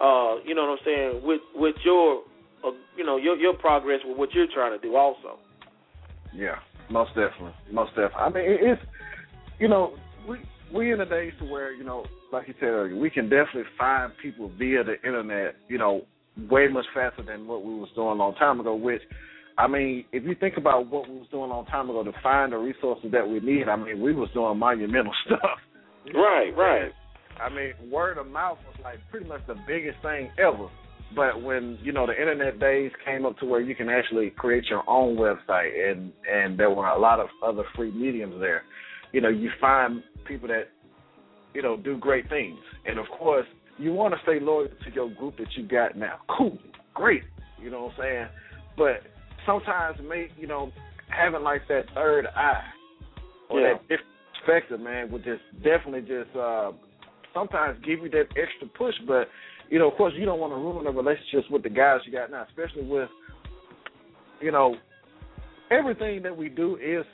Uh, 0.00 0.36
you 0.44 0.54
know 0.54 0.66
what 0.66 0.78
I'm 0.80 0.84
saying? 0.84 1.20
With 1.22 1.40
with 1.54 1.76
your, 1.84 2.22
uh, 2.64 2.72
you 2.96 3.04
know, 3.04 3.16
your 3.16 3.36
your 3.36 3.54
progress 3.54 4.00
with 4.04 4.18
what 4.18 4.32
you're 4.32 4.50
trying 4.52 4.78
to 4.78 4.82
do 4.82 4.96
also. 4.96 5.38
Yeah, 6.34 6.56
most 6.90 7.10
definitely, 7.14 7.54
most 7.70 7.90
definitely. 7.90 8.18
I 8.18 8.28
mean, 8.30 8.44
it, 8.44 8.58
it's 8.62 8.82
you 9.60 9.68
know 9.68 9.94
we 10.28 10.38
we 10.74 10.92
in 10.92 10.98
the 10.98 11.04
days 11.04 11.32
to 11.38 11.44
where 11.44 11.72
you 11.72 11.84
know, 11.84 12.04
like 12.32 12.48
you 12.48 12.54
said 12.58 12.66
earlier, 12.66 12.96
we 12.96 13.08
can 13.08 13.28
definitely 13.28 13.70
find 13.78 14.12
people 14.20 14.50
via 14.58 14.82
the 14.82 15.00
internet. 15.06 15.54
You 15.68 15.78
know, 15.78 16.02
way 16.50 16.66
much 16.68 16.86
faster 16.92 17.22
than 17.22 17.46
what 17.46 17.64
we 17.64 17.74
was 17.74 17.88
doing 17.94 18.08
a 18.08 18.14
long 18.14 18.34
time 18.34 18.58
ago. 18.60 18.74
Which, 18.74 19.02
I 19.56 19.68
mean, 19.68 20.04
if 20.12 20.24
you 20.24 20.34
think 20.34 20.56
about 20.56 20.90
what 20.90 21.08
we 21.08 21.16
was 21.16 21.28
doing 21.30 21.44
a 21.44 21.54
long 21.54 21.66
time 21.66 21.88
ago 21.88 22.02
to 22.02 22.12
find 22.22 22.52
the 22.52 22.56
resources 22.56 23.12
that 23.12 23.28
we 23.28 23.40
need, 23.40 23.68
I 23.68 23.76
mean, 23.76 24.00
we 24.00 24.12
was 24.12 24.28
doing 24.34 24.58
monumental 24.58 25.12
stuff. 25.26 25.58
Right, 26.12 26.50
right. 26.56 26.92
I 27.40 27.48
mean, 27.48 27.90
word 27.90 28.18
of 28.18 28.26
mouth 28.26 28.58
was 28.66 28.76
like 28.82 28.98
pretty 29.10 29.26
much 29.26 29.40
the 29.46 29.56
biggest 29.66 29.98
thing 30.02 30.30
ever. 30.38 30.68
But 31.14 31.42
when 31.42 31.78
you 31.82 31.92
know 31.92 32.06
the 32.06 32.18
internet 32.18 32.58
days 32.58 32.90
came 33.04 33.24
up 33.24 33.38
to 33.38 33.46
where 33.46 33.60
you 33.60 33.74
can 33.74 33.88
actually 33.88 34.30
create 34.30 34.64
your 34.68 34.88
own 34.88 35.16
website, 35.16 35.90
and 35.90 36.12
and 36.30 36.58
there 36.58 36.70
were 36.70 36.86
a 36.86 36.98
lot 36.98 37.20
of 37.20 37.28
other 37.44 37.62
free 37.76 37.92
mediums 37.92 38.34
there, 38.40 38.62
you 39.12 39.20
know, 39.20 39.28
you 39.28 39.50
find 39.60 40.02
people 40.26 40.48
that 40.48 40.68
you 41.52 41.62
know 41.62 41.76
do 41.76 41.96
great 41.98 42.28
things, 42.28 42.58
and 42.86 42.98
of 42.98 43.06
course 43.16 43.46
you 43.78 43.92
want 43.92 44.14
to 44.14 44.20
stay 44.22 44.40
loyal 44.40 44.68
to 44.68 44.92
your 44.92 45.10
group 45.10 45.36
that 45.36 45.46
you 45.56 45.66
got 45.68 45.96
now. 45.96 46.18
Cool, 46.36 46.58
great, 46.94 47.22
you 47.62 47.70
know 47.70 47.84
what 47.84 47.92
I'm 47.92 48.00
saying? 48.00 48.26
But 48.76 49.13
sometimes, 49.46 49.98
make 50.08 50.30
you 50.38 50.46
know, 50.46 50.72
having 51.08 51.42
like 51.42 51.62
that 51.68 51.84
third 51.94 52.26
eye 52.26 52.64
or 53.48 53.60
Yeah. 53.60 53.74
that 53.74 53.82
different 53.82 54.10
perspective, 54.38 54.80
man, 54.80 55.10
would 55.10 55.24
just 55.24 55.42
definitely 55.62 56.02
just 56.02 56.34
uh 56.36 56.72
sometimes 57.32 57.78
give 57.84 58.00
you 58.00 58.10
that 58.10 58.28
extra 58.36 58.68
push. 58.76 58.94
But 59.06 59.28
you 59.70 59.78
know, 59.78 59.90
of 59.90 59.96
course, 59.96 60.12
you 60.16 60.24
don't 60.24 60.40
want 60.40 60.52
to 60.52 60.56
ruin 60.56 60.84
the 60.84 60.90
relationships 60.90 61.48
with 61.50 61.62
the 61.62 61.70
guys 61.70 62.00
you 62.06 62.12
got 62.12 62.30
now, 62.30 62.46
especially 62.48 62.84
with 62.84 63.08
you 64.40 64.52
know 64.52 64.76
everything 65.70 66.22
that 66.22 66.36
we 66.36 66.48
do 66.48 66.76
is 66.76 67.04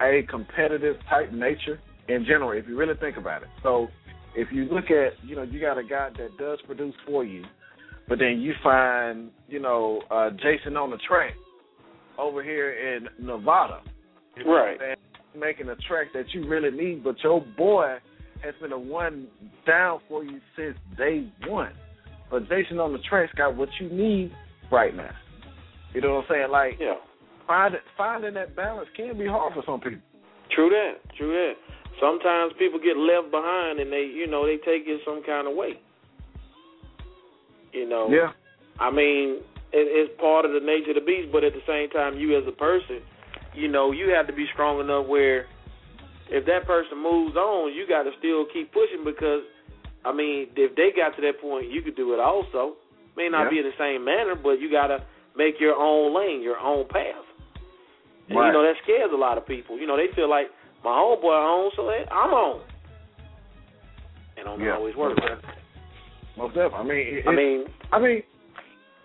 a 0.00 0.22
competitive 0.30 0.96
type 1.08 1.32
nature 1.32 1.80
in 2.08 2.24
general. 2.24 2.52
If 2.52 2.68
you 2.68 2.76
really 2.76 2.94
think 3.00 3.16
about 3.16 3.42
it, 3.42 3.48
so 3.62 3.88
if 4.34 4.48
you 4.52 4.64
look 4.66 4.90
at 4.90 5.12
you 5.24 5.36
know 5.36 5.42
you 5.42 5.60
got 5.60 5.78
a 5.78 5.84
guy 5.84 6.10
that 6.18 6.36
does 6.38 6.58
produce 6.66 6.94
for 7.06 7.24
you, 7.24 7.44
but 8.08 8.18
then 8.18 8.40
you 8.40 8.52
find 8.62 9.30
you 9.48 9.60
know 9.60 10.02
uh 10.10 10.30
Jason 10.30 10.76
on 10.76 10.90
the 10.90 10.98
track 11.08 11.32
over 12.18 12.42
here 12.42 12.72
in 12.72 13.08
Nevada. 13.24 13.80
You 14.36 14.44
know 14.44 14.52
Right. 14.52 14.98
Making 15.36 15.68
a 15.68 15.76
track 15.76 16.08
that 16.14 16.32
you 16.32 16.48
really 16.48 16.70
need, 16.70 17.04
but 17.04 17.16
your 17.22 17.42
boy 17.58 17.96
has 18.42 18.54
been 18.60 18.72
a 18.72 18.78
one 18.78 19.28
down 19.66 20.00
for 20.08 20.24
you 20.24 20.40
since 20.56 20.76
day 20.96 21.30
one. 21.46 21.72
But 22.30 22.48
Jason 22.48 22.80
on 22.80 22.92
the 22.92 22.98
track's 23.08 23.32
got 23.34 23.54
what 23.54 23.68
you 23.80 23.88
need 23.90 24.32
right 24.70 24.94
now. 24.94 25.14
You 25.94 26.00
know 26.00 26.14
what 26.14 26.24
I'm 26.24 26.30
saying? 26.30 26.50
Like 26.50 26.78
Yeah. 26.80 26.94
find, 27.46 27.74
finding 27.96 28.34
that 28.34 28.56
balance 28.56 28.88
can 28.96 29.18
be 29.18 29.26
hard 29.26 29.54
for 29.54 29.62
some 29.66 29.80
people. 29.80 30.00
True 30.50 30.70
that. 30.70 31.14
True 31.16 31.32
that. 31.32 31.54
Sometimes 32.00 32.52
people 32.58 32.78
get 32.78 32.96
left 32.96 33.30
behind 33.30 33.80
and 33.80 33.92
they, 33.92 34.04
you 34.04 34.26
know, 34.26 34.46
they 34.46 34.56
take 34.56 34.86
it 34.86 35.00
some 35.04 35.22
kind 35.24 35.46
of 35.48 35.54
way. 35.54 35.80
You 37.72 37.88
know. 37.88 38.08
Yeah. 38.10 38.32
I 38.78 38.90
mean, 38.90 39.40
it, 39.72 39.86
it's 39.90 40.12
part 40.20 40.44
of 40.44 40.52
the 40.52 40.60
nature 40.60 40.90
of 40.90 40.96
the 40.96 41.06
beast, 41.06 41.32
but 41.32 41.44
at 41.44 41.52
the 41.52 41.64
same 41.66 41.90
time, 41.90 42.18
you 42.18 42.36
as 42.36 42.44
a 42.46 42.52
person, 42.54 43.02
you 43.54 43.68
know, 43.68 43.92
you 43.92 44.10
have 44.10 44.26
to 44.26 44.32
be 44.32 44.46
strong 44.52 44.80
enough 44.80 45.06
where 45.06 45.46
if 46.28 46.44
that 46.46 46.66
person 46.66 46.98
moves 46.98 47.36
on, 47.36 47.72
you 47.72 47.86
got 47.86 48.02
to 48.04 48.10
still 48.18 48.46
keep 48.52 48.72
pushing 48.72 49.04
because, 49.04 49.42
I 50.04 50.12
mean, 50.12 50.48
if 50.56 50.74
they 50.76 50.90
got 50.94 51.14
to 51.16 51.22
that 51.22 51.40
point, 51.40 51.70
you 51.70 51.82
could 51.82 51.96
do 51.96 52.14
it 52.14 52.20
also. 52.20 52.76
May 53.16 53.28
not 53.28 53.44
Yeah. 53.44 53.50
be 53.50 53.58
in 53.60 53.64
the 53.64 53.76
same 53.78 54.04
manner, 54.04 54.34
but 54.34 54.60
you 54.60 54.70
got 54.70 54.88
to 54.88 55.00
make 55.36 55.58
your 55.58 55.74
own 55.76 56.14
lane, 56.14 56.42
your 56.42 56.58
own 56.58 56.86
path. 56.88 57.24
And, 58.28 58.36
Right. 58.38 58.46
you 58.46 58.52
know, 58.52 58.62
that 58.62 58.76
scares 58.82 59.10
a 59.12 59.16
lot 59.16 59.38
of 59.38 59.46
people. 59.46 59.78
You 59.78 59.86
know, 59.86 59.96
they 59.96 60.08
feel 60.08 60.28
like 60.28 60.50
my 60.84 60.90
homeboy 60.90 61.30
on, 61.30 61.70
so 61.76 61.86
that 61.86 62.12
I'm 62.12 62.34
on. 62.34 62.60
And 64.36 64.44
don't 64.44 64.60
Yeah. 64.60 64.74
always 64.74 64.94
work. 64.96 65.18
Most 66.36 66.54
definitely. 66.54 66.78
I 66.78 66.82
mean, 66.82 67.06
it, 67.16 67.26
I 67.26 67.32
mean, 67.32 67.66
I 67.92 67.98
mean, 67.98 68.22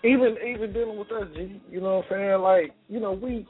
even 0.03 0.35
even 0.45 0.73
dealing 0.73 0.97
with 0.97 1.11
us, 1.11 1.27
G, 1.35 1.61
you 1.69 1.79
know 1.79 1.97
what 1.97 2.05
I'm 2.05 2.11
saying? 2.11 2.41
Like, 2.41 2.71
you 2.87 2.99
know, 2.99 3.11
we 3.11 3.45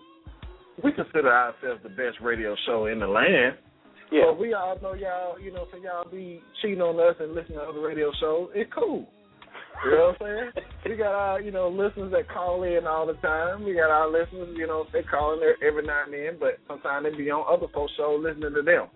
we 0.84 0.92
consider 0.92 1.32
ourselves 1.32 1.82
the 1.84 1.90
best 1.90 2.18
radio 2.22 2.56
show 2.66 2.88
in 2.88 3.00
the 3.00 3.08
land. 3.08 3.58
Yeah. 4.12 4.24
But 4.28 4.40
we 4.40 4.54
all 4.54 4.78
know 4.82 4.94
y'all, 4.94 5.40
you 5.40 5.54
know, 5.54 5.68
so 5.72 5.78
y'all 5.78 6.10
be 6.10 6.42
cheating 6.62 6.82
on 6.82 7.00
us 7.00 7.16
and 7.20 7.34
listening 7.34 7.60
to 7.60 7.64
other 7.64 7.80
radio 7.80 8.12
shows. 8.20 8.50
It's 8.54 8.72
cool. 8.74 9.08
You 9.86 9.92
know 9.92 10.14
what 10.20 10.28
I'm 10.28 10.52
saying? 10.54 10.66
we 10.86 10.98
got 10.98 11.16
our, 11.16 11.42
you 11.42 11.52
know, 11.52 11.70
listeners 11.70 12.12
that 12.12 12.30
call 12.30 12.64
in 12.64 12.86
all 12.86 13.08
the 13.08 13.14
time. 13.14 13.64
We 13.64 13.74
got 13.74 13.90
our 13.90 14.12
listeners, 14.12 14.54
you 14.58 14.68
know, 14.68 14.86
they 14.92 15.04
call 15.04 15.34
in 15.34 15.40
there 15.40 15.56
every 15.66 15.86
now 15.86 16.04
and 16.04 16.14
then, 16.14 16.38
but 16.40 16.60
sometimes 16.68 17.06
they 17.06 17.18
be 17.18 17.32
on 17.32 17.46
other 17.48 17.72
folks' 17.74 17.94
shows 17.96 18.22
listening 18.22 18.54
to 18.54 18.62
them. 18.62 18.88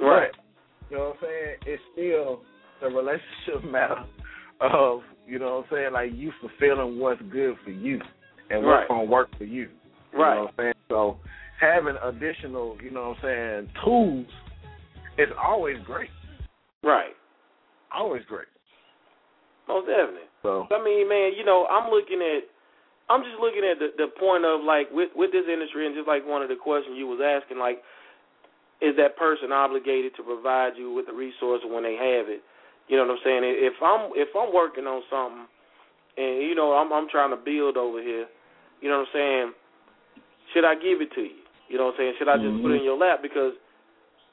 Right. 0.00 0.30
But, 0.32 0.90
you 0.90 0.96
know 0.96 1.14
what 1.14 1.16
I'm 1.16 1.22
saying? 1.22 1.56
It's 1.66 1.82
still 1.92 2.42
the 2.82 2.88
relationship 2.88 3.70
matter 3.70 4.04
of, 4.60 5.00
you 5.26 5.38
know 5.38 5.56
what 5.56 5.66
I'm 5.66 5.76
saying, 5.76 5.92
like 5.92 6.10
you 6.14 6.32
fulfilling 6.40 6.98
what's 6.98 7.20
good 7.30 7.56
for 7.64 7.70
you 7.70 8.00
and 8.50 8.64
what's 8.64 8.80
Right. 8.80 8.88
gonna 8.88 9.04
work 9.04 9.28
for 9.36 9.44
you. 9.44 9.70
You 10.12 10.18
Right. 10.18 10.34
know 10.34 10.40
what 10.42 10.50
I'm 10.50 10.56
saying? 10.56 10.74
So 10.88 11.18
having 11.58 11.96
additional, 12.02 12.78
you 12.82 12.90
know 12.90 13.10
what 13.10 13.18
I'm 13.18 13.22
saying, 13.22 13.70
tools 13.84 14.26
is 15.18 15.28
always 15.38 15.78
great. 15.84 16.10
Right. 16.82 17.16
Always 17.92 18.24
great. 18.26 18.48
Most 19.66 19.86
definitely. 19.86 20.28
So 20.42 20.68
I 20.70 20.82
mean, 20.82 21.08
man, 21.08 21.32
you 21.34 21.44
know, 21.44 21.66
I'm 21.66 21.90
looking 21.90 22.20
at, 22.20 22.44
I'm 23.08 23.22
just 23.22 23.40
looking 23.40 23.64
at 23.64 23.78
the 23.78 23.92
the 23.96 24.08
point 24.18 24.44
of 24.44 24.62
like 24.62 24.90
with 24.92 25.10
with 25.14 25.32
this 25.32 25.46
industry, 25.48 25.86
and 25.86 25.94
just 25.94 26.08
like 26.08 26.26
one 26.26 26.42
of 26.42 26.48
the 26.48 26.56
questions 26.56 26.96
you 26.98 27.06
was 27.06 27.20
asking, 27.20 27.58
like, 27.58 27.82
is 28.80 28.96
that 28.96 29.16
person 29.16 29.52
obligated 29.52 30.14
to 30.16 30.22
provide 30.22 30.76
you 30.76 30.92
with 30.92 31.06
the 31.06 31.12
resource 31.12 31.62
when 31.64 31.82
they 31.82 31.94
have 31.96 32.28
it? 32.28 32.42
You 32.88 32.96
know 32.96 33.06
what 33.08 33.16
I'm 33.16 33.24
saying? 33.24 33.42
If 33.44 33.74
I'm 33.80 34.10
if 34.14 34.28
I'm 34.36 34.52
working 34.52 34.84
on 34.84 35.02
something, 35.08 35.46
and 36.16 36.42
you 36.42 36.54
know 36.54 36.72
I'm 36.76 36.92
I'm 36.92 37.08
trying 37.08 37.30
to 37.30 37.40
build 37.40 37.76
over 37.76 38.00
here, 38.00 38.26
you 38.80 38.88
know 38.88 39.00
what 39.04 39.08
I'm 39.08 39.16
saying? 39.16 39.46
Should 40.52 40.64
I 40.64 40.74
give 40.74 41.00
it 41.00 41.10
to 41.16 41.22
you? 41.22 41.40
You 41.68 41.78
know 41.78 41.86
what 41.88 41.96
I'm 41.96 42.12
saying? 42.12 42.14
Should 42.18 42.28
I 42.28 42.36
just 42.36 42.60
put 42.60 42.72
it 42.76 42.84
in 42.84 42.84
your 42.84 42.98
lap? 43.00 43.22
Because 43.22 43.56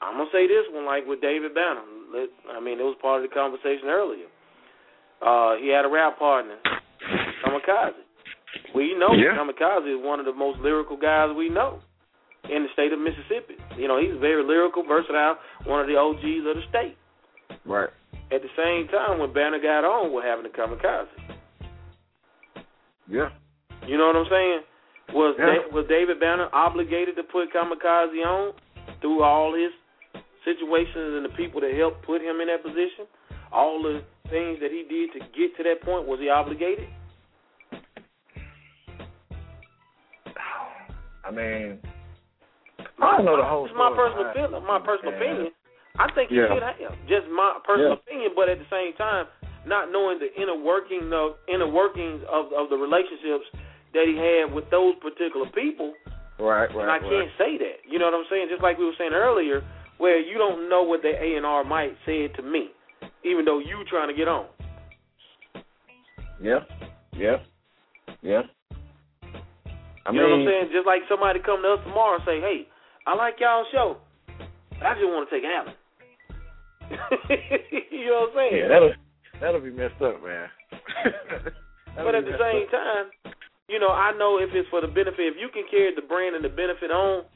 I'm 0.02 0.18
gonna 0.18 0.30
say 0.34 0.48
this 0.48 0.68
one, 0.72 0.86
like 0.86 1.08
with 1.08 1.22
David 1.22 1.56
Banner. 1.56 1.82
Let- 2.12 2.36
I 2.52 2.60
mean, 2.60 2.80
it 2.80 2.84
was 2.84 2.98
part 3.02 3.24
of 3.24 3.30
the 3.30 3.34
conversation 3.34 3.88
earlier. 3.88 4.28
Uh, 5.22 5.56
he 5.56 5.70
had 5.70 5.86
a 5.86 5.90
rap 5.90 6.20
partner, 6.20 6.58
Kamikaze. 7.46 8.04
We 8.76 8.94
know 8.96 9.14
Yeah. 9.14 9.38
Kamikaze 9.38 9.88
is 9.88 10.02
one 10.04 10.20
of 10.20 10.26
the 10.26 10.34
most 10.34 10.60
lyrical 10.60 10.98
guys 10.98 11.32
we 11.32 11.48
know 11.48 11.80
in 12.50 12.64
the 12.64 12.70
state 12.74 12.92
of 12.92 13.00
Mississippi. 13.00 13.56
You 13.78 13.88
know, 13.88 13.98
he's 13.98 14.16
very 14.16 14.44
lyrical, 14.44 14.84
versatile, 14.84 15.38
one 15.64 15.80
of 15.80 15.88
the 15.88 15.96
OGs 15.96 16.46
of 16.46 16.56
the 16.58 16.64
state. 16.70 16.98
right. 17.66 17.90
At 18.32 18.42
the 18.42 18.50
same 18.56 18.88
time, 18.88 19.20
when 19.20 19.34
Banner 19.34 19.60
got 19.60 19.84
on, 19.84 20.14
we're 20.14 20.24
having 20.24 20.44
the 20.44 20.50
Kamikaze. 20.50 21.08
Yeah. 23.10 23.30
You 23.86 23.98
know 23.98 24.08
what 24.08 24.16
I'm 24.16 24.30
saying? 24.30 24.62
Was 25.14 25.36
Yeah. 25.38 25.46
Da- 25.46 25.68
was 25.76 25.86
David 25.88 26.20
Banner 26.20 26.48
obligated 26.54 27.18
to 27.18 27.24
put 27.24 27.52
Kamikaze 27.52 28.26
on 28.26 28.54
through 29.02 29.24
all 29.24 29.54
his 29.54 29.74
situations 30.46 31.16
and 31.16 31.26
the 31.26 31.30
people 31.36 31.60
that 31.60 31.74
helped 31.74 32.04
put 32.04 32.22
him 32.22 32.40
in 32.40 32.48
that 32.48 32.64
position? 32.64 33.06
All 33.52 33.82
the 33.82 34.02
things 34.30 34.60
that 34.62 34.72
he 34.72 34.84
did 34.88 35.12
to 35.12 35.20
get 35.36 35.58
to 35.58 35.64
that 35.64 35.82
point, 35.82 36.08
was 36.08 36.20
he 36.22 36.30
obligated? 36.30 36.88
I 41.24 41.32
mean 41.32 41.80
I 43.02 43.18
don't 43.18 43.26
know 43.26 43.38
the 43.38 43.44
whole 43.44 43.66
It's 43.66 43.76
my 43.76 43.92
personal 43.96 44.32
feeling, 44.34 44.66
my 44.66 44.80
personal 44.80 45.16
opinion. 45.16 45.52
I 45.98 46.12
think 46.12 46.30
he 46.30 46.38
Yeah. 46.38 46.48
should 46.48 46.64
have. 46.64 47.08
Just 47.08 47.28
my 47.28 47.60
personal 47.64 47.90
Yeah. 47.92 48.04
opinion, 48.04 48.32
but 48.36 48.50
at 48.50 48.60
the 48.60 48.66
same 48.70 48.94
time, 48.94 49.28
not 49.66 49.92
knowing 49.92 50.20
the 50.20 50.34
inner 50.40 50.56
working 50.56 51.12
of 51.14 51.38
inner 51.48 51.68
workings 51.68 52.24
of 52.26 52.52
of 52.54 52.70
the 52.70 52.78
relationships 52.78 53.46
that 53.94 54.08
he 54.08 54.16
had 54.16 54.54
with 54.54 54.70
those 54.70 54.96
particular 54.96 55.46
people, 55.48 55.94
Right, 56.40 56.74
right, 56.74 56.76
and 56.76 56.90
I 56.90 56.98
right. 56.98 57.02
can't 57.02 57.32
say 57.38 57.58
that. 57.58 57.86
You 57.86 58.00
know 58.00 58.06
what 58.06 58.16
I'm 58.16 58.26
saying? 58.30 58.50
Just 58.50 58.64
like 58.64 58.78
we 58.78 58.86
were 58.86 58.96
saying 58.98 59.14
earlier, 59.14 59.64
where 59.98 60.18
you 60.18 60.38
don't 60.38 60.70
know 60.70 60.82
what 60.82 61.02
the 61.02 61.14
A 61.22 61.36
and 61.36 61.46
R 61.46 61.64
might 61.64 61.96
say 62.06 62.28
to 62.30 62.42
me, 62.42 62.72
even 63.24 63.46
though 63.46 63.60
you 63.60 63.84
trying 63.86 64.08
to 64.08 64.14
get 64.14 64.28
on. 64.28 64.48
Yeah. 66.42 66.64
Yeah. 67.14 67.38
Yeah. 68.22 68.44
I 70.06 70.12
you 70.12 70.18
know 70.20 70.30
what 70.30 70.40
I'm 70.40 70.48
saying? 70.48 70.70
Just 70.74 70.88
like 70.88 71.02
somebody 71.08 71.40
come 71.40 71.62
to 71.62 71.74
us 71.74 71.84
tomorrow 71.84 72.16
and 72.16 72.26
say, 72.26 72.42
"Hey, 72.42 72.68
I 73.06 73.14
like 73.14 73.40
y'all 73.40 73.66
show, 73.72 73.98
but 74.80 74.88
I 74.88 74.96
just 74.96 75.06
want 75.06 75.30
to 75.30 75.36
take 75.36 75.46
Allen." 75.46 75.76
you 77.92 78.08
know 78.12 78.28
what 78.28 78.36
I'm 78.36 78.36
saying? 78.38 78.56
yeah, 78.62 78.68
that'll 78.68 78.94
that'll 79.40 79.62
be 79.64 79.72
messed 79.72 80.02
up, 80.02 80.22
man. 80.24 80.48
But 81.92 82.16
at 82.16 82.24
the 82.24 82.40
same 82.40 82.64
up. 82.66 82.72
time, 82.72 83.06
you 83.68 83.76
know, 83.78 83.92
I 83.92 84.16
know 84.16 84.40
if 84.40 84.48
it's 84.56 84.68
for 84.72 84.80
the 84.80 84.88
benefit, 84.88 85.28
if 85.28 85.36
you 85.36 85.52
can 85.52 85.68
carry 85.70 85.92
the 85.94 86.02
brand 86.08 86.36
and 86.40 86.44
the 86.44 86.48
benefit 86.50 86.88
on, 86.88 87.28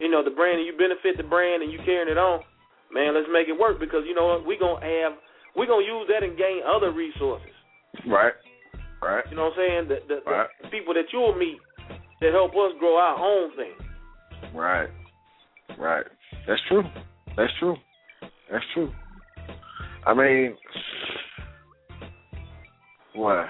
you 0.00 0.10
know, 0.12 0.20
the 0.22 0.30
brand 0.30 0.60
and 0.60 0.66
you 0.68 0.76
benefit 0.76 1.16
the 1.16 1.24
brand 1.24 1.62
and 1.64 1.72
you 1.72 1.80
carrying 1.80 2.12
it 2.12 2.20
on, 2.20 2.44
man, 2.92 3.16
let's 3.16 3.26
make 3.32 3.48
it 3.48 3.56
work 3.56 3.80
because 3.80 4.04
you 4.04 4.12
know 4.14 4.36
what, 4.36 4.44
we 4.44 4.60
gonna 4.60 4.84
have 4.84 5.16
we 5.56 5.64
gonna 5.66 5.84
use 5.84 6.04
that 6.12 6.20
and 6.22 6.36
gain 6.36 6.60
other 6.60 6.92
resources. 6.92 7.56
Right. 8.04 8.36
Right. 9.00 9.24
You 9.32 9.36
know 9.40 9.48
what 9.48 9.56
I'm 9.56 9.64
saying? 9.64 9.82
The 9.88 9.96
the, 10.12 10.16
Right. 10.28 10.48
the 10.60 10.68
people 10.68 10.92
that 10.92 11.08
you'll 11.08 11.34
meet 11.34 11.56
that 12.20 12.36
help 12.36 12.52
us 12.52 12.76
grow 12.78 13.00
our 13.00 13.16
own 13.16 13.56
thing. 13.56 13.74
Right. 14.54 14.92
Right. 15.80 16.04
That's 16.46 16.60
true. 16.68 16.84
That's 17.36 17.52
true. 17.58 17.76
That's 18.52 18.64
true. 18.74 18.92
I 20.04 20.14
mean, 20.14 20.56
what? 23.14 23.46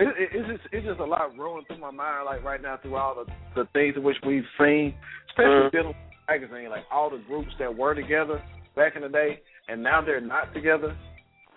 It, 0.00 0.06
it, 0.16 0.28
it's 0.32 0.48
just 0.48 0.72
it's 0.72 0.86
just 0.86 1.00
a 1.00 1.04
lot 1.04 1.36
rolling 1.36 1.64
through 1.66 1.78
my 1.78 1.90
mind 1.90 2.24
like 2.26 2.44
right 2.44 2.62
now 2.62 2.78
through 2.80 2.96
all 2.96 3.14
the 3.14 3.32
the 3.54 3.68
things 3.72 3.96
in 3.96 4.02
which 4.02 4.16
we've 4.26 4.44
seen, 4.58 4.94
especially 5.30 5.50
Mhm. 5.50 5.72
dealing 5.72 5.88
with 5.88 5.96
magazine, 6.28 6.70
like 6.70 6.84
all 6.90 7.10
the 7.10 7.18
groups 7.18 7.50
that 7.58 7.74
were 7.74 7.94
together 7.94 8.40
back 8.76 8.94
in 8.96 9.02
the 9.02 9.08
day, 9.08 9.40
and 9.68 9.82
now 9.82 10.00
they're 10.00 10.20
not 10.20 10.52
together. 10.54 10.96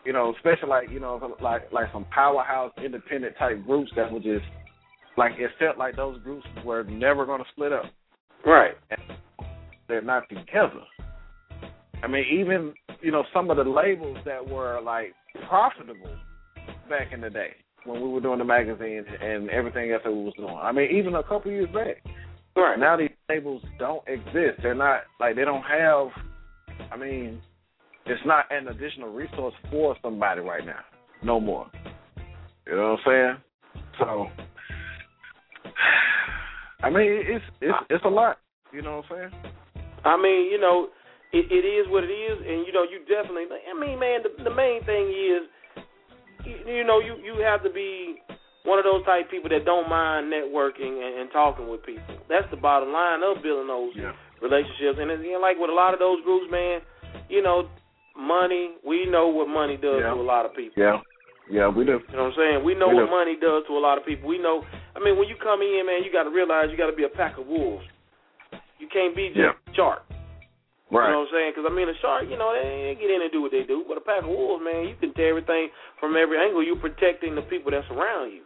You 0.05 0.13
know, 0.13 0.33
especially 0.35 0.69
like 0.69 0.89
you 0.89 0.99
know 0.99 1.35
like 1.41 1.71
like 1.71 1.91
some 1.93 2.05
powerhouse 2.05 2.73
independent 2.83 3.37
type 3.37 3.63
groups 3.65 3.91
that 3.95 4.11
were 4.11 4.19
just 4.19 4.45
like 5.17 5.33
it 5.37 5.51
felt 5.59 5.77
like 5.77 5.95
those 5.95 6.19
groups 6.23 6.45
were 6.65 6.83
never 6.83 7.25
going 7.27 7.43
to 7.43 7.49
split 7.51 7.71
up. 7.71 7.85
Right. 8.45 8.75
They're 9.87 10.01
not 10.01 10.27
together. 10.29 10.81
I 12.03 12.07
mean, 12.07 12.25
even 12.39 12.73
you 13.01 13.11
know 13.11 13.23
some 13.33 13.49
of 13.49 13.57
the 13.57 13.63
labels 13.63 14.17
that 14.25 14.47
were 14.47 14.81
like 14.81 15.13
profitable 15.47 16.15
back 16.89 17.13
in 17.13 17.21
the 17.21 17.29
day 17.29 17.51
when 17.85 18.01
we 18.01 18.09
were 18.09 18.21
doing 18.21 18.39
the 18.39 18.45
magazine 18.45 19.03
and 19.21 19.49
everything 19.49 19.91
else 19.91 20.01
that 20.03 20.11
we 20.11 20.23
was 20.23 20.33
doing. 20.37 20.55
I 20.61 20.71
mean, 20.71 20.89
even 20.95 21.15
a 21.15 21.23
couple 21.23 21.51
years 21.51 21.69
back. 21.73 22.03
Right. 22.55 22.77
Now 22.77 22.97
these 22.97 23.09
labels 23.29 23.63
don't 23.79 24.03
exist. 24.07 24.59
They're 24.61 24.75
not 24.75 25.01
like 25.19 25.35
they 25.35 25.45
don't 25.45 25.63
have. 25.63 26.07
I 26.91 26.97
mean, 26.97 27.41
it's 28.05 28.21
not 28.25 28.45
an 28.51 28.67
additional 28.67 29.13
resource 29.13 29.53
for 29.69 29.95
somebody 30.01 30.41
right 30.41 30.65
now. 30.65 30.79
No 31.23 31.39
more. 31.39 31.67
You 32.67 32.75
know 32.75 32.97
what 33.05 33.11
I'm 33.13 33.37
saying? 33.73 33.83
So, 33.99 34.27
I 36.83 36.89
mean, 36.89 37.23
it's 37.25 37.45
it's 37.61 37.77
it's 37.89 38.05
a 38.05 38.09
lot. 38.09 38.37
You 38.73 38.81
know 38.81 38.97
what 38.97 39.17
I'm 39.17 39.31
saying? 39.31 39.53
I 40.03 40.17
mean, 40.17 40.51
you 40.51 40.59
know, 40.59 40.89
it, 41.33 41.47
it 41.51 41.63
is 41.65 41.87
what 41.89 42.03
it 42.03 42.11
is, 42.11 42.37
and 42.39 42.67
you 42.67 42.73
know, 42.73 42.83
you 42.83 42.99
definitely. 43.07 43.45
I 43.51 43.73
mean, 43.77 43.99
man, 43.99 44.19
the, 44.23 44.43
the 44.43 44.53
main 44.53 44.83
thing 44.83 45.07
is, 45.09 45.47
you, 46.45 46.55
you 46.79 46.83
know, 46.83 46.99
you 46.99 47.15
you 47.23 47.39
have 47.41 47.63
to 47.63 47.69
be 47.71 48.19
one 48.63 48.77
of 48.77 48.85
those 48.85 49.03
type 49.05 49.29
people 49.31 49.49
that 49.49 49.65
don't 49.65 49.89
mind 49.89 50.31
networking 50.31 51.01
and, 51.01 51.21
and 51.21 51.31
talking 51.31 51.69
with 51.69 51.81
people. 51.85 52.15
That's 52.29 52.45
the 52.51 52.57
bottom 52.57 52.91
line 52.93 53.23
of 53.23 53.41
building 53.41 53.67
those 53.67 53.93
Yeah. 53.95 54.13
relationships. 54.41 54.99
And 55.01 55.09
it's, 55.09 55.23
you 55.25 55.33
know, 55.33 55.39
like 55.41 55.57
with 55.57 55.71
a 55.71 55.73
lot 55.73 55.93
of 55.93 55.99
those 55.99 56.21
groups, 56.23 56.45
man, 56.51 56.81
you 57.29 57.41
know, 57.41 57.65
money. 58.15 58.75
We 58.85 59.07
know 59.09 59.29
what 59.29 59.47
money 59.47 59.77
does 59.77 60.01
Yeah. 60.05 60.13
to 60.13 60.19
a 60.19 60.21
lot 60.21 60.45
of 60.45 60.53
people. 60.53 60.77
Yeah. 60.77 61.01
Yeah, 61.49 61.67
we 61.73 61.83
do. 61.85 61.99
You 62.11 62.15
know 62.15 62.29
what 62.29 62.37
I'm 62.37 62.37
saying? 62.37 62.63
We 62.63 62.75
know 62.75 62.87
We 62.89 62.95
what 63.01 63.05
do. 63.09 63.11
money 63.11 63.35
does 63.35 63.63
to 63.67 63.73
a 63.73 63.81
lot 63.81 63.97
of 63.97 64.05
people. 64.05 64.29
We 64.29 64.37
know. 64.37 64.63
I 64.95 64.99
mean, 65.03 65.17
when 65.17 65.27
you 65.27 65.35
come 65.41 65.61
in, 65.63 65.83
man, 65.87 66.03
you 66.05 66.11
got 66.11 66.23
to 66.23 66.29
realize 66.29 66.69
you 66.69 66.77
got 66.77 66.89
to 66.91 66.95
be 66.95 67.03
a 67.03 67.09
pack 67.09 67.39
of 67.39 67.47
wolves. 67.47 67.83
You 68.77 68.87
can't 68.93 69.15
be 69.15 69.29
just 69.29 69.39
Yeah. 69.39 69.53
shark. 69.73 70.03
Right. 70.91 71.07
You 71.07 71.13
know 71.15 71.19
what 71.23 71.31
I'm 71.31 71.33
saying? 71.33 71.51
Because 71.55 71.67
I 71.71 71.73
mean, 71.73 71.87
a 71.87 71.95
shark, 72.03 72.27
you 72.27 72.35
know, 72.37 72.51
they, 72.51 72.91
they 72.91 72.95
get 72.99 73.09
in 73.09 73.21
and 73.23 73.31
do 73.31 73.41
what 73.41 73.51
they 73.55 73.63
do. 73.63 73.85
But 73.87 73.97
a 73.97 74.03
pack 74.03 74.23
of 74.23 74.29
wolves, 74.29 74.59
man, 74.63 74.91
you 74.91 74.95
can 74.99 75.13
tear 75.15 75.29
everything 75.31 75.69
from 75.99 76.17
every 76.19 76.35
angle. 76.37 76.59
You're 76.63 76.75
protecting 76.75 77.33
the 77.35 77.41
people 77.47 77.71
that's 77.71 77.87
around 77.89 78.31
you. 78.35 78.43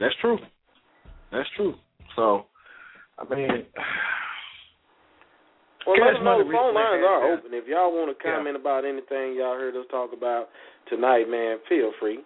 That's 0.00 0.14
true. 0.20 0.38
That's 1.32 1.48
true. 1.56 1.74
So, 2.16 2.46
I 3.18 3.24
mean, 3.28 3.64
Well, 5.86 5.96
let 6.00 6.14
them 6.14 6.24
know 6.24 6.38
the 6.42 6.50
phone 6.50 6.74
lines 6.74 7.04
are 7.04 7.28
yeah. 7.28 7.36
open. 7.38 7.54
If 7.54 7.68
y'all 7.68 7.92
want 7.92 8.10
to 8.10 8.16
Yeah. 8.24 8.36
comment 8.36 8.56
about 8.56 8.84
anything 8.84 9.36
y'all 9.36 9.54
heard 9.54 9.76
us 9.76 9.86
talk 9.90 10.12
about 10.12 10.48
tonight, 10.88 11.28
man, 11.28 11.58
feel 11.68 11.92
free. 12.00 12.24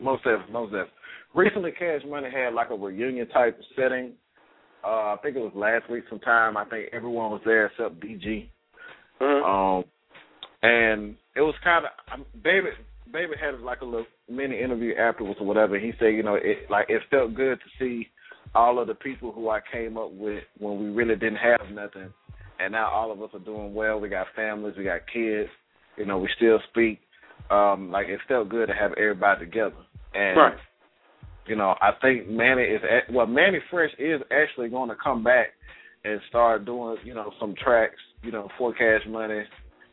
most 0.00 0.22
definitely, 0.24 0.52
most 0.52 0.70
definitely. 0.72 0.94
Recently, 1.34 1.72
Cash 1.72 2.02
Money 2.08 2.30
had 2.30 2.54
like 2.54 2.70
a 2.70 2.74
reunion 2.76 3.28
type 3.28 3.60
setting. 3.76 4.14
Uh, 4.84 5.14
I 5.14 5.16
think 5.22 5.36
it 5.36 5.40
was 5.40 5.52
last 5.54 5.90
week 5.90 6.04
sometime. 6.08 6.56
I 6.56 6.64
think 6.64 6.88
everyone 6.92 7.30
was 7.30 7.42
there 7.44 7.66
except 7.66 8.00
BG. 8.00 8.48
Mhm. 9.20 9.44
Um, 9.44 9.84
and 10.62 11.16
it 11.34 11.42
was 11.42 11.54
kind 11.62 11.86
of, 11.86 12.42
baby. 12.42 12.68
Baby 13.12 13.32
had 13.40 13.60
like 13.60 13.80
a 13.80 13.84
little 13.84 14.06
mini 14.28 14.60
interview 14.60 14.94
afterwards 14.94 15.40
or 15.40 15.46
whatever. 15.46 15.78
He 15.78 15.92
said, 15.98 16.14
you 16.14 16.22
know, 16.22 16.36
it 16.36 16.70
like 16.70 16.88
it 16.88 17.02
felt 17.10 17.34
good 17.34 17.58
to 17.58 17.66
see 17.78 18.08
all 18.54 18.78
of 18.78 18.86
the 18.86 18.94
people 18.94 19.32
who 19.32 19.48
I 19.48 19.60
came 19.72 19.96
up 19.98 20.12
with 20.12 20.44
when 20.58 20.78
we 20.78 20.90
really 20.90 21.16
didn't 21.16 21.36
have 21.36 21.70
nothing, 21.72 22.12
and 22.60 22.72
now 22.72 22.88
all 22.88 23.10
of 23.10 23.20
us 23.20 23.30
are 23.34 23.40
doing 23.40 23.74
well. 23.74 23.98
We 23.98 24.08
got 24.08 24.28
families, 24.36 24.76
we 24.76 24.84
got 24.84 25.00
kids. 25.12 25.50
You 25.96 26.06
know, 26.06 26.18
we 26.18 26.28
still 26.36 26.60
speak. 26.70 27.00
Um, 27.50 27.90
like 27.90 28.06
it 28.08 28.20
felt 28.28 28.48
good 28.48 28.68
to 28.68 28.74
have 28.74 28.92
everybody 28.92 29.44
together. 29.44 29.74
And 30.14 30.36
Right. 30.36 30.58
You 31.46 31.56
know, 31.56 31.74
I 31.80 31.90
think 32.00 32.28
Manny 32.28 32.62
is 32.62 32.80
at, 32.84 33.12
well, 33.12 33.26
Manny 33.26 33.58
Fresh 33.70 33.90
is 33.98 34.20
actually 34.30 34.68
going 34.68 34.88
to 34.88 34.96
come 35.02 35.24
back 35.24 35.48
and 36.04 36.20
start 36.28 36.64
doing, 36.64 36.96
you 37.04 37.14
know, 37.14 37.32
some 37.40 37.54
tracks, 37.62 37.96
you 38.22 38.30
know, 38.30 38.48
for 38.56 38.72
Cash 38.72 39.02
Money 39.08 39.42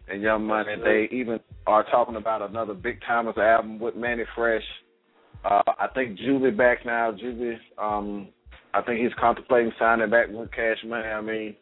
and 0.10 0.22
Young 0.22 0.46
Money. 0.46 0.76
They 0.84 1.08
even 1.16 1.40
are 1.66 1.84
talking 1.90 2.16
about 2.16 2.48
another 2.48 2.74
Big 2.74 3.00
Tymers 3.10 3.38
album 3.38 3.80
with 3.80 3.96
Manny 3.96 4.24
Fresh. 4.36 4.64
Uh, 5.44 5.64
I 5.80 5.88
think 5.94 6.20
Juvie 6.20 6.56
back 6.56 6.86
now. 6.86 7.12
Juvie, 7.12 7.58
um, 7.78 8.30
I 8.74 8.82
think 8.82 9.02
he's 9.02 9.14
contemplating 9.20 9.72
signing 9.80 10.10
back 10.10 10.28
with 10.30 10.52
Cash 10.52 10.78
Money. 10.86 11.08
I 11.08 11.22
mean, 11.22 11.56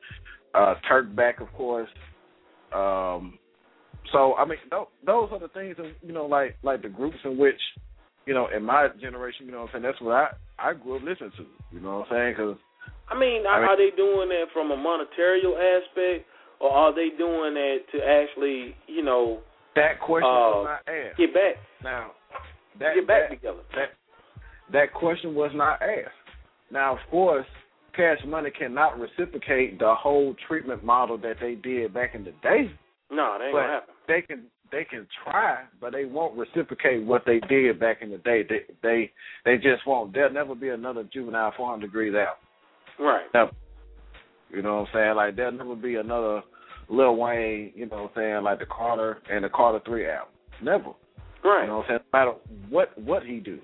uh, 0.53 0.75
Turk 0.87 1.15
back, 1.15 1.39
of 1.41 1.51
course. 1.53 1.89
Um, 2.73 3.37
so 4.11 4.35
I 4.35 4.45
mean, 4.45 4.57
th- 4.69 4.87
those 5.05 5.29
are 5.31 5.39
the 5.39 5.47
things, 5.49 5.77
that, 5.77 5.93
you 6.01 6.13
know, 6.13 6.25
like 6.25 6.57
like 6.63 6.81
the 6.81 6.89
groups 6.89 7.17
in 7.23 7.37
which, 7.37 7.59
you 8.25 8.33
know, 8.33 8.47
in 8.55 8.63
my 8.63 8.87
generation, 8.99 9.45
you 9.45 9.51
know, 9.51 9.61
what 9.61 9.75
I'm 9.75 9.81
saying 9.81 9.83
that's 9.83 10.01
what 10.01 10.13
I 10.15 10.27
I 10.59 10.73
grew 10.73 10.97
up 10.97 11.03
listening 11.03 11.31
to. 11.37 11.45
You 11.71 11.79
know 11.81 11.99
what 11.99 12.07
I'm 12.11 12.13
saying? 12.13 12.33
Because 12.37 12.57
I 13.09 13.17
mean, 13.19 13.45
I 13.47 13.59
mean- 13.59 13.69
are 13.69 13.77
they 13.77 13.91
doing 13.95 14.29
that 14.29 14.45
from 14.53 14.71
a 14.71 14.77
monetary 14.77 15.41
aspect, 15.45 16.25
or 16.59 16.71
are 16.71 16.93
they 16.93 17.09
doing 17.17 17.53
that 17.53 17.77
to 17.93 17.97
actually, 18.01 18.75
you 18.87 19.03
know, 19.03 19.41
that 19.75 19.99
question 19.99 20.29
Uh, 20.29 20.63
was 20.63 20.67
not 20.85 20.93
asked. 20.93 21.17
get 21.17 21.33
back, 21.33 21.55
Now, 21.83 22.11
that 22.79 22.95
get 22.95 23.05
back 23.07 23.29
that, 23.29 23.35
together? 23.35 23.59
that 23.75 23.89
that 24.71 24.93
question 24.93 25.35
was 25.35 25.51
not 25.53 25.81
asked. 25.81 26.15
Now, 26.71 26.93
of 26.93 26.99
course, 27.11 27.45
Cash 27.93 28.23
Money 28.25 28.49
cannot 28.51 28.99
reciprocate 28.99 29.77
the 29.79 29.93
whole 29.93 30.33
treatment 30.47 30.83
model 30.83 31.17
that 31.19 31.39
they 31.39 31.55
did 31.55 31.93
back 31.93 32.15
in 32.15 32.23
the 32.23 32.31
day. 32.41 32.71
No, 33.11 33.37
that 33.37 33.45
ain't 33.45 33.53
gonna 33.53 33.67
happen. 33.67 33.93
they 34.07 34.21
can 34.23 34.45
they 34.75 34.83
can 34.83 35.07
try, 35.23 35.63
but 35.79 35.93
they 35.93 36.03
won't 36.03 36.37
reciprocate 36.37 37.01
what 37.05 37.23
they 37.25 37.39
did 37.47 37.79
back 37.79 38.01
in 38.01 38.09
the 38.09 38.17
day. 38.17 38.43
They 38.43 38.59
they 38.83 39.11
they 39.45 39.55
just 39.55 39.87
won't. 39.87 40.11
There'll 40.13 40.33
never 40.33 40.53
be 40.53 40.67
another 40.67 41.07
juvenile 41.13 41.53
400 41.55 41.89
Degreez 41.89 42.21
out. 42.21 42.39
Right. 42.99 43.23
Never. 43.33 43.51
You 44.49 44.61
know 44.61 44.81
what 44.81 44.89
I'm 44.89 44.93
saying? 44.93 45.15
Like 45.15 45.35
there'll 45.37 45.53
never 45.53 45.77
be 45.77 45.95
another 45.95 46.41
Lil 46.89 47.15
Wayne. 47.15 47.71
You 47.73 47.85
know 47.85 48.03
what 48.03 48.11
I'm 48.17 48.21
saying? 48.21 48.43
Like 48.43 48.59
the 48.59 48.65
Carter 48.65 49.19
and 49.31 49.45
the 49.45 49.49
Carter 49.49 49.79
Three 49.85 50.09
album. 50.09 50.33
Never. 50.61 50.91
Right. 51.45 51.61
You 51.61 51.67
know 51.67 51.77
what 51.77 51.85
I'm 51.85 51.89
saying? 51.91 51.99
No 52.13 52.19
matter 52.19 52.33
what 52.69 53.01
what 53.01 53.23
he 53.23 53.39
do. 53.39 53.59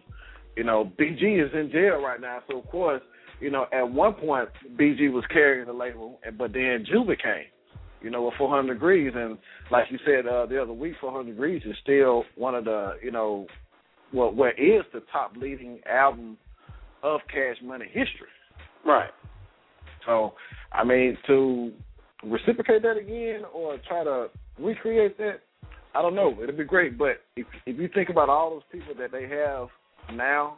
You 0.55 0.64
know, 0.64 0.93
BG 0.97 1.45
is 1.45 1.51
in 1.53 1.72
jail 1.74 2.01
right 2.01 2.22
now, 2.22 2.39
so 2.49 2.59
of 2.59 2.68
course, 2.70 3.01
you 3.41 3.51
know, 3.51 3.66
at 3.74 3.84
one 3.89 4.14
point 4.14 4.47
BG 4.80 5.12
was 5.12 5.26
carrying 5.30 5.66
the 5.66 5.74
label, 5.74 6.20
but 6.38 6.53
then 6.53 6.86
Juba 6.89 7.18
came. 7.18 7.51
You 8.02 8.10
know, 8.10 8.24
with 8.24 8.34
400 8.38 8.80
Degreez, 8.80 9.16
and 9.16 9.38
like 9.72 9.86
you 9.91 9.99
said 10.06 10.28
uh, 10.28 10.45
the 10.45 10.62
other 10.62 10.74
week, 10.74 10.95
400 10.99 11.38
Degreez 11.38 11.70
is 11.70 11.76
still 11.84 12.24
one 12.36 12.56
of 12.56 12.66
the, 12.66 12.93
you 13.04 13.12
know, 13.12 13.45
well, 14.14 14.32
what 14.32 14.60
is 14.60 14.84
the 14.93 15.04
top 15.12 15.34
leading 15.38 15.80
album 15.89 16.38
of 17.04 17.22
Cash 17.32 17.58
Money 17.64 17.86
history. 17.86 18.28
Right. 18.86 19.10
So, 20.06 20.34
I 20.72 20.84
mean, 20.84 21.18
to 21.28 21.72
reciprocate 22.24 22.82
that 22.84 22.97
again 22.97 23.41
or 23.54 23.78
try 23.88 24.04
to 24.04 24.28
recreate 24.60 25.18
that, 25.18 25.41
I 25.93 26.02
don't 26.02 26.16
know. 26.16 26.36
It'd 26.41 26.58
be 26.58 26.64
great, 26.64 26.97
but 26.97 27.22
if 27.36 27.45
if 27.66 27.78
you 27.78 27.89
think 27.93 28.10
about 28.10 28.30
all 28.30 28.49
those 28.52 28.64
people 28.72 28.93
that 28.97 29.12
they 29.12 29.24
have 29.24 29.68
now, 30.16 30.58